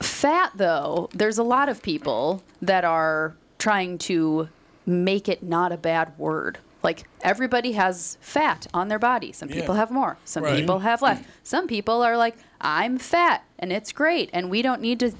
[0.00, 4.48] Fat, though, there's a lot of people that are trying to
[4.86, 6.58] make it not a bad word.
[6.82, 9.32] Like everybody has fat on their body.
[9.32, 9.54] Some Yeah.
[9.60, 10.56] people have more, some Right.
[10.58, 11.22] people have less.
[11.42, 14.28] Some people are like, I'm fat and it's great.
[14.34, 15.12] And we don't need to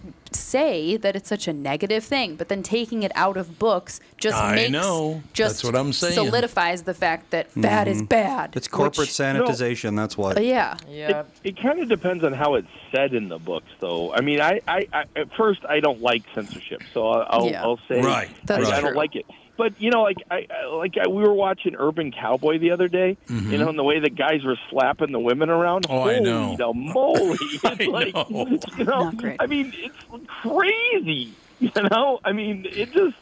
[0.59, 2.37] say that it's such a negative thing.
[2.37, 5.23] But then taking it out of books just I makes know.
[5.33, 6.15] just That's what I'm saying.
[6.15, 8.09] solidifies the fact that fat is Mhm.
[8.09, 8.55] bad.
[8.55, 9.97] It's corporate which- sanitization.
[9.97, 10.37] That's what.
[10.37, 10.77] Uh, yeah.
[10.89, 14.13] It, it kind of depends on how it's said in the books, though.
[14.15, 17.63] I mean, I, I, I at first I don't like censorship, so I'll, I'll, Yeah.
[17.65, 18.29] I'll say Right.
[18.49, 18.95] I, I don't true.
[18.97, 19.27] like it.
[19.57, 22.89] But you know, like I, I like I, we were watching Urban Cowboy the other
[22.89, 23.17] day.
[23.29, 23.51] Mhm.
[23.53, 25.87] You know, and the way the guys were slapping the women around.
[25.89, 26.57] Oh, I Holy know.
[26.57, 27.39] the moly!
[27.65, 28.15] It's like
[28.79, 29.97] you know, I mean, it's
[30.43, 31.33] crazy.
[31.61, 33.17] You know, I mean, it just.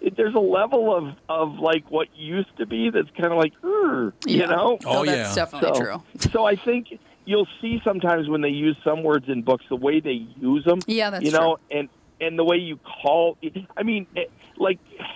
[0.00, 3.54] It, there's a level of, of like what used to be that's kind of like,
[3.64, 4.78] "Ugh," you know.
[4.84, 5.44] Oh, No, that's yeah.
[5.44, 6.02] definitely So- true.
[6.32, 10.00] So I think you'll see sometimes when they use some words in books, the way
[10.00, 10.80] they use them.
[10.86, 11.88] Yeah, that's you know, and
[12.20, 13.38] and the way you call.
[13.76, 15.06] I mean, it, like it, it-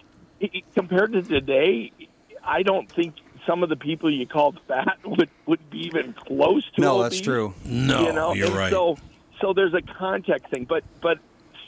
[0.75, 1.93] compared to today,
[2.45, 3.15] I don't think
[3.47, 6.73] some of the people you called fat would would be even close to.
[6.77, 6.81] It.
[6.81, 7.55] No, that's true.
[7.65, 8.35] No, you know?
[8.35, 8.71] you're And right.
[8.73, 8.97] So
[9.41, 11.19] so there's a context thing, but but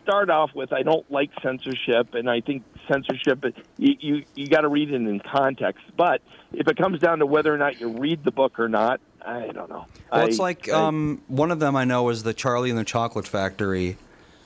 [0.02, 3.44] start off with I don't like censorship, and I think censorship
[3.78, 5.84] you you, you got to read it in context.
[5.96, 6.20] But
[6.52, 9.48] if it comes down to whether or not you read the book or not, I
[9.48, 9.86] don't know.
[10.10, 12.78] Well, I- it's like I- um, one of them I know is the Charlie and
[12.78, 13.96] the Chocolate Factory.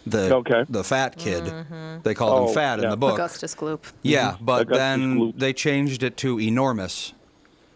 [0.07, 0.65] The Okay.
[0.69, 1.45] the fat kid.
[1.45, 2.03] Mm-hmm.
[2.03, 3.15] They called Oh, him fat in the book.
[3.15, 3.81] Augustus Gloop.
[4.03, 4.45] Yeah, mm-hmm.
[4.45, 7.13] but Augustus then they changed it to enormous.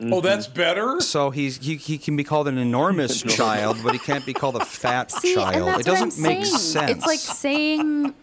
[0.00, 0.20] Oh, mm-hmm.
[0.26, 1.00] that's better.
[1.00, 4.56] So he's he, he can be called an enormous child, but he can't be called
[4.56, 5.54] a fat See, child.
[5.56, 6.56] and that's it doesn't what I'm make saying.
[6.58, 6.90] sense.
[6.92, 8.14] It's like saying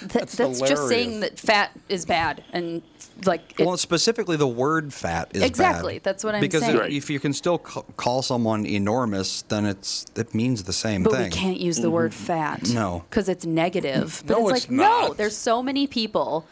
[0.00, 0.88] that, that's, just hilarious.
[0.88, 2.82] saying that fat is bad and
[3.24, 6.04] like it, well, specifically the word fat is Exactly, bad.
[6.04, 6.76] that's what I'm because saying.
[6.78, 11.02] because if you can still ca- call someone enormous, then it's it means the same
[11.02, 11.24] but thing.
[11.24, 11.92] we can't use the mm-hmm.
[11.94, 13.04] word fat No.
[13.10, 14.22] because it's negative.
[14.26, 16.46] But No, it's it's like no, there's so many people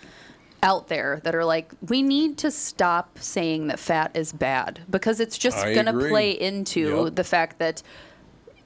[0.62, 5.20] out there that are like, we need to stop saying that fat is bad because
[5.20, 7.14] it's just going to play into Yep.
[7.14, 7.88] the fact that y-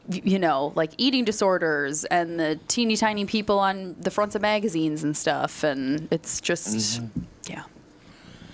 [0.09, 5.03] you know, like eating disorders and the teeny tiny people on the fronts of magazines
[5.05, 7.01] and stuff, and it's just,
[7.49, 7.63] yeah.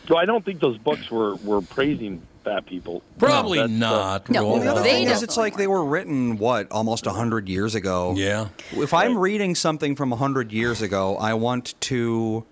[0.06, 3.02] So I don't think those books were were praising fat people.
[3.18, 4.30] Probably That's, uh, not.
[4.30, 7.48] No, Well, the other They thing is, it's like they were written what almost hundred
[7.48, 8.14] years ago.
[8.16, 8.48] Yeah.
[8.72, 12.44] If I'm reading something from hundred years ago, I want to,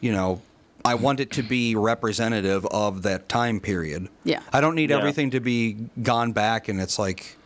[0.00, 0.40] you know,
[0.84, 4.08] I want it to be representative of that time period.
[4.24, 4.40] Yeah.
[4.52, 4.98] I don't need Yeah.
[4.98, 7.36] everything to be gone back and it's like,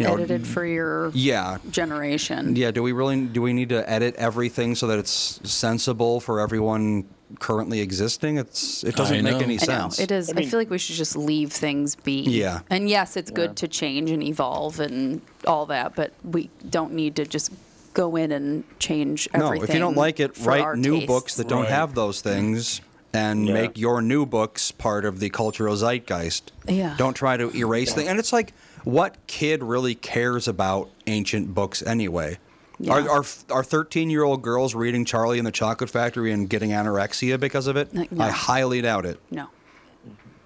[0.00, 1.58] you know, Edited for your yeah.
[1.70, 2.56] generation.
[2.56, 6.40] Yeah, do we really do we need to edit everything so that it's sensible for
[6.40, 7.04] everyone
[7.38, 8.38] currently existing?
[8.38, 9.98] It's it doesn't make any I know, sense.
[9.98, 10.30] it is.
[10.30, 12.22] I, feel like we should just leave things be.
[12.22, 12.60] Yeah.
[12.70, 17.16] And yes, it's good to change and evolve and all that, but we don't need
[17.16, 17.52] to just
[17.92, 19.68] go in and change No, everything.
[19.68, 21.06] if you don't like it, write new tastes.
[21.06, 22.80] books that don't have those things
[23.12, 23.52] and Yeah.
[23.54, 26.52] make your new books part of the cultural zeitgeist.
[26.68, 26.94] Yeah.
[26.96, 28.08] Don't try to erase things.
[28.08, 28.54] And it's like,
[28.84, 32.38] what kid really cares about ancient books anyway?
[32.78, 32.94] Yeah.
[32.94, 36.70] Are, are are thirteen year old girls reading Charlie and the Chocolate Factory and getting
[36.70, 37.92] anorexia because of it?
[37.92, 38.24] no.
[38.24, 39.20] I highly doubt it.
[39.30, 39.48] No.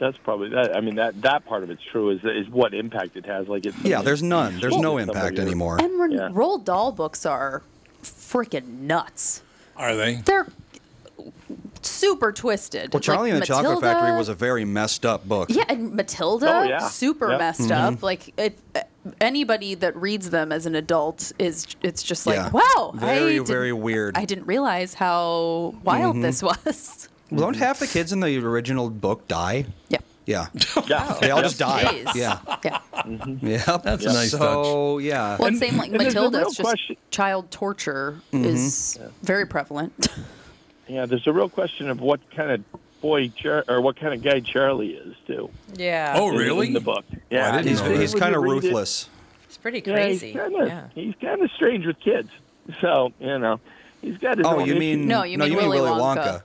[0.01, 0.77] That's probably that.
[0.77, 2.11] I mean, that that part of it's true.
[2.11, 3.47] Is is what impact it has?
[3.47, 4.59] Like it's Yeah, there's none.
[4.59, 5.79] There's no impact anymore.
[5.81, 7.63] And when Roald Dahl books are
[8.03, 9.43] freaking nuts.
[9.77, 10.17] Are they?
[10.17, 10.49] They're
[11.87, 12.93] super twisted.
[12.93, 15.51] Well, Charlie Like and the Chocolate Factory was a very messed up book.
[15.51, 16.79] Yeah, and Matilda, Oh, yeah.
[16.89, 17.39] super Yep.
[17.39, 17.95] messed Mhm.
[17.95, 18.03] up.
[18.03, 18.59] Like it,
[19.21, 22.51] anybody that reads them as an adult is it's just like Yeah.
[22.51, 24.17] wow Very, I didn't- very weird.
[24.17, 26.23] I didn't realize how wild Mhm.
[26.23, 27.09] this was.
[27.35, 29.67] Don't half the kids in the original book die?
[29.89, 29.99] Yeah.
[30.27, 30.47] Yeah.
[30.87, 31.17] Yeah.
[31.21, 31.85] They all just die.
[31.85, 32.15] Jeez.
[32.15, 32.39] Yeah.
[32.65, 32.79] Yeah.
[33.43, 33.83] Yep.
[33.83, 34.41] That's a nice touch.
[34.41, 35.37] so, yeah.
[35.39, 36.41] Well, it's same like and there's a Matilda.
[36.43, 38.45] It's just question- child torture Mhm.
[38.47, 40.09] is very prevalent.
[40.89, 42.63] Yeah, there's a real question of what kind of
[43.01, 45.51] boy Char- or what kind of guy Charlie is too.
[45.77, 46.15] Yeah.
[46.17, 46.69] Oh, really?
[46.69, 47.05] In the book.
[47.13, 47.81] I Yeah, didn't He's,
[48.13, 49.09] he's kind of read it- ruthless.
[49.47, 50.29] It's pretty Yeah, crazy.
[50.33, 50.89] he's kind of yeah.
[50.95, 52.29] he's kind of strange with kids.
[52.81, 53.61] So you know,
[54.03, 54.79] he's got his Oh, own you issues.
[54.81, 56.43] mean No, you mean Willy Wonka.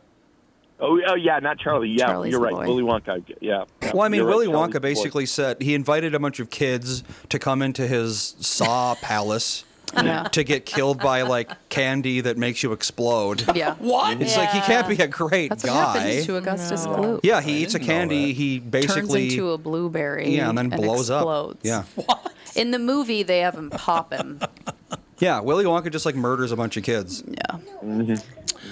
[0.82, 1.90] Oh, oh yeah, not Charlie.
[1.90, 2.54] Yeah, Charlie's you're right.
[2.54, 2.66] boy.
[2.68, 3.24] Willy Wonka.
[3.42, 3.66] Yeah.
[3.82, 4.80] yeah, Well, I mean, you're right, Willy Charlie's Wonka boy.
[4.80, 10.24] basically said he invited a bunch of kids to come into his saw palace Yeah.
[10.24, 13.44] to get killed by like candy that makes you explode.
[13.56, 13.76] Yeah.
[13.80, 14.22] What?
[14.22, 15.98] It's like he can't be a great That's what guy.
[16.00, 16.92] happens to Augustus No.
[16.96, 17.20] Gloop.
[17.24, 18.34] yeah, he eats a candy.
[18.34, 20.30] He basically Turns into a blueberry.
[20.36, 21.54] yeah, and then blows explodes.
[21.56, 21.60] up.
[21.64, 22.34] Yeah, What?
[22.56, 24.40] In the movie, they have him pop him.
[25.20, 25.40] yeah.
[25.40, 27.24] Willy Wonka just like murders a bunch of kids.
[27.28, 27.58] Yeah.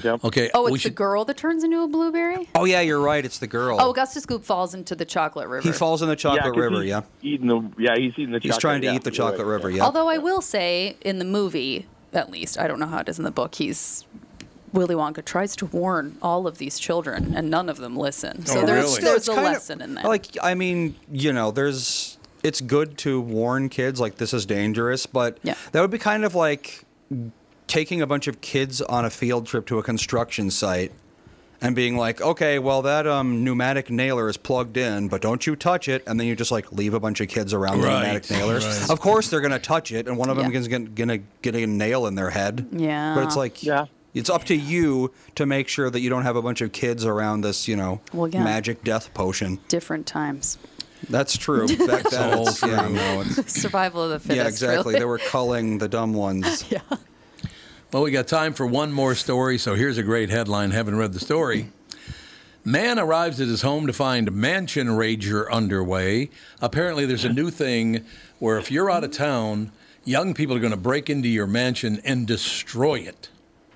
[0.03, 0.23] Yep.
[0.25, 0.49] Okay.
[0.53, 0.95] Oh, we it's the should.
[0.95, 2.47] girl that turns into a blueberry.
[2.55, 3.23] Oh yeah, you're right.
[3.25, 3.77] It's the girl.
[3.79, 5.67] Oh, Augustus Gloop falls into the chocolate river.
[5.67, 6.81] he falls in the chocolate 'cause river.
[6.81, 8.39] he's Yeah, Eating the yeah, he's eating the.
[8.39, 9.53] he's chocolate, trying to yeah, eat the you're right, chocolate yeah.
[9.53, 9.69] river.
[9.69, 9.83] Yeah.
[9.83, 13.17] Although I will say, in the movie, at least, I don't know how it is
[13.17, 13.55] in the book.
[13.55, 14.05] He's
[14.73, 18.43] Willy Wonka tries to warn all of these children, and none of them listen.
[18.47, 19.01] Oh, so Oh, there's really?
[19.01, 20.05] there's It's a kind of- lesson in that.
[20.05, 22.17] Like, I mean, you know, there's.
[22.43, 25.55] It's good to warn kids like this is dangerous, but Yeah.
[25.71, 26.85] that would be kind of like
[27.67, 30.91] taking a bunch of kids on a field trip to a construction site
[31.59, 35.55] and being like, okay, well that um, pneumatic nailer is plugged in, but don't you
[35.55, 38.01] touch it, and then you just like leave a bunch of kids around the Right,
[38.03, 38.63] pneumatic nailers.
[38.65, 38.89] right.
[38.91, 40.59] Of course they're gonna touch it, and one of them Yeah.
[40.59, 42.67] is gonna, gonna get a nail in their head.
[42.71, 43.15] Yeah.
[43.15, 43.85] But it's like, Yeah.
[44.13, 47.05] it's up to you to make sure that you don't have a bunch of kids
[47.05, 48.43] around this, you know, Well, yeah.
[48.43, 49.59] magic death potion.
[49.67, 50.59] Different times.
[51.09, 51.67] That's true.
[51.87, 52.89] Back then, all it's, yeah, true.
[52.93, 54.37] no, it's, Survival of the fittest.
[54.37, 54.93] yeah, exactly.
[54.93, 54.99] Really.
[54.99, 56.65] They were culling the dumb ones.
[56.71, 56.79] yeah.
[57.91, 60.71] Well, we got time for one more story, so here's a great headline.
[60.71, 61.71] Haven't read the story.
[62.65, 66.29] Man arrives at his home to find Mansion Rager underway.
[66.61, 68.03] Apparently, there's a new thing
[68.39, 69.71] where if you're out of town,
[70.03, 73.29] young people are going to break into your mansion and destroy it.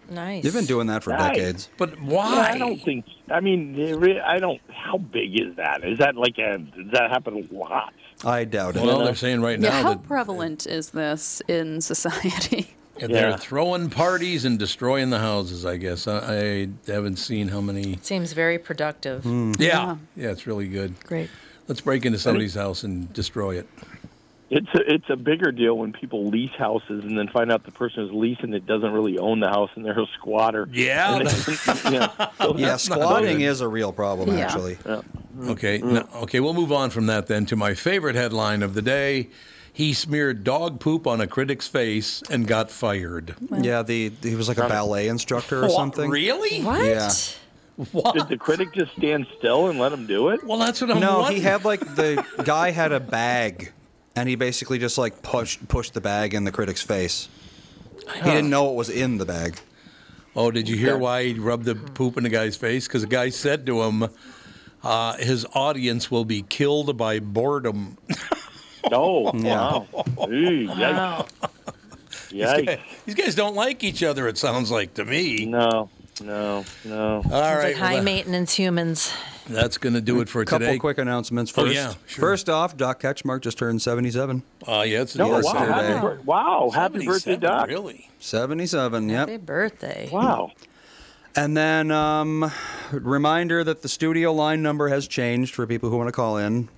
[0.10, 0.44] Nice.
[0.44, 1.30] You've been doing that for Nice.
[1.38, 1.70] decades.
[1.78, 2.50] But Yeah, why?
[2.52, 3.06] I don't think.
[3.30, 3.80] I mean,
[4.26, 4.60] I don't.
[4.70, 5.86] How big is that?
[5.86, 6.58] Is that like a?
[6.58, 7.94] Does that happen a lot?
[8.26, 8.82] I doubt it.
[8.84, 12.76] Well, they're saying right Yeah, now how that prevalent is this in society?
[13.10, 13.36] they're Yeah.
[13.38, 15.65] throwing parties and destroying the houses.
[15.65, 17.94] I guess I, I haven't seen how many.
[17.94, 19.23] It Seems very productive.
[19.23, 19.53] Hmm.
[19.60, 20.99] Yeah, yeah, it's really good.
[21.06, 21.30] Great.
[21.68, 23.68] Let's break into somebody's house and destroy it.
[24.49, 27.72] It's a, it's a bigger deal when people lease houses and then find out the
[27.72, 30.68] person who's leasing it doesn't really own the house and they're a squatter.
[30.73, 32.28] Yeah, And they- yeah.
[32.38, 33.45] So Yeah, squatting good.
[33.45, 34.44] is a real problem, Yeah.
[34.44, 34.78] actually.
[34.86, 35.02] yeah.
[35.52, 35.94] Okay, Mm.
[35.94, 39.30] no, okay, we'll move on from that then to my favorite headline of the day.
[39.73, 43.35] He smeared dog poop on a critic's face and got fired.
[43.52, 46.10] Yeah, the he was like a ballet instructor or What, something.
[46.10, 46.61] Really?
[46.61, 46.84] What?
[46.85, 47.10] Yeah.
[48.14, 50.43] Did the critic just stand still and let him do it?
[50.43, 51.38] Well, that's what I'm No, wondering.
[51.38, 53.72] he had like the guy had a bag,
[54.15, 57.30] and he basically just like pushed pushed the bag in the critic's face.
[58.15, 59.57] He didn't know what was in the bag.
[60.35, 62.88] Oh, did you hear why he rubbed the poop in the guy's face?
[62.88, 64.10] Because the guy said to him,
[64.84, 67.98] uh, his audience will be killed by boredom.
[68.91, 69.56] Oh, Yeah.
[69.56, 69.88] wow.
[70.28, 71.28] Ooh, yikes.
[72.30, 72.66] These Yikes.
[72.66, 75.45] guys, these guys don't like each other, it sounds like to me.
[75.45, 75.90] No,
[76.24, 77.16] no, no.
[77.18, 79.14] All Sounds right, like high well, maintenance humans.
[79.49, 80.72] that's going to do it for couple today.
[80.74, 81.76] Couple quick announcements Oh, first.
[81.76, 82.22] yeah, sure.
[82.22, 84.44] First off, Doc Ketchmark just turned 77.
[84.66, 85.66] Uh, yeah, it's No, wow, Yesterday.
[85.94, 87.68] happy, wow, happy birthday, Doc.
[87.68, 88.10] Really?
[88.20, 89.20] 77, yep.
[89.28, 90.10] Happy birthday.
[90.12, 90.52] Wow.
[91.36, 92.52] And then, um,
[92.91, 96.70] reminder that the studio line number has changed for people who want to call in.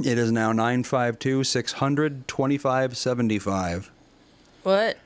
[0.00, 3.90] It is now 952 600 2575.
[4.62, 4.98] What?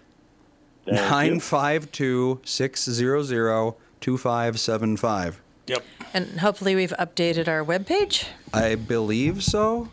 [0.85, 5.41] Thank 952 600 2575.
[5.69, 5.85] Yep.
[6.13, 8.27] And hopefully we've updated our webpage.
[8.53, 9.89] I believe so.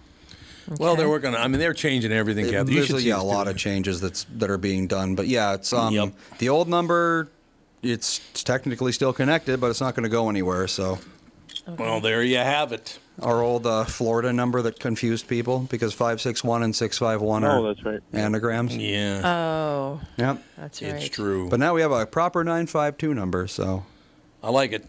[0.78, 2.72] Well, they're working on I mean, they're changing everything, Kathy.
[2.72, 5.16] You There's should a, see yeah, a lot of changes that's that are being done,
[5.16, 6.14] but yeah, it's um Yep.
[6.40, 7.30] the old number.
[7.82, 10.68] It's technically still connected, but it's not going to go anywhere.
[10.68, 11.00] So
[11.68, 11.80] it.
[11.80, 13.00] Well, there you have it.
[13.22, 17.62] Our old uh, Florida number that confused people because five six one and 651 are
[17.74, 18.00] that's right.
[18.14, 18.76] anagrams.
[18.76, 20.44] Yeah, Oh, Yep.
[20.58, 20.92] that's right.
[20.96, 21.50] it's true.
[21.50, 23.48] But now we have a proper nine five two number.
[23.48, 23.86] So
[24.44, 24.86] I like it.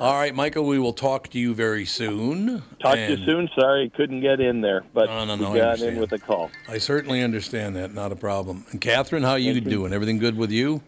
[0.00, 2.62] All right, Michael, we will talk to you very soon.
[2.80, 3.48] Talk to you soon.
[3.54, 6.50] Sorry, couldn't get in there, but No, no, no, we got in with a call.
[6.68, 7.92] I certainly understand that.
[7.92, 8.64] Not a problem.
[8.70, 9.92] And Catherine, how you doing?
[9.92, 10.80] Everything good with you?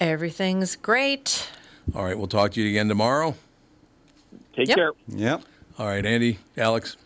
[0.00, 1.46] Everything's great.
[1.94, 3.34] All right, we'll talk to you again tomorrow.
[4.56, 4.76] Take Yep.
[4.76, 4.90] care.
[5.08, 5.42] yep.
[5.78, 6.96] All right, Andy, Alex,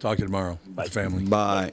[0.00, 0.58] talk to you tomorrow.
[0.66, 0.82] Bye.
[0.82, 1.24] With the family.
[1.24, 1.72] Bye.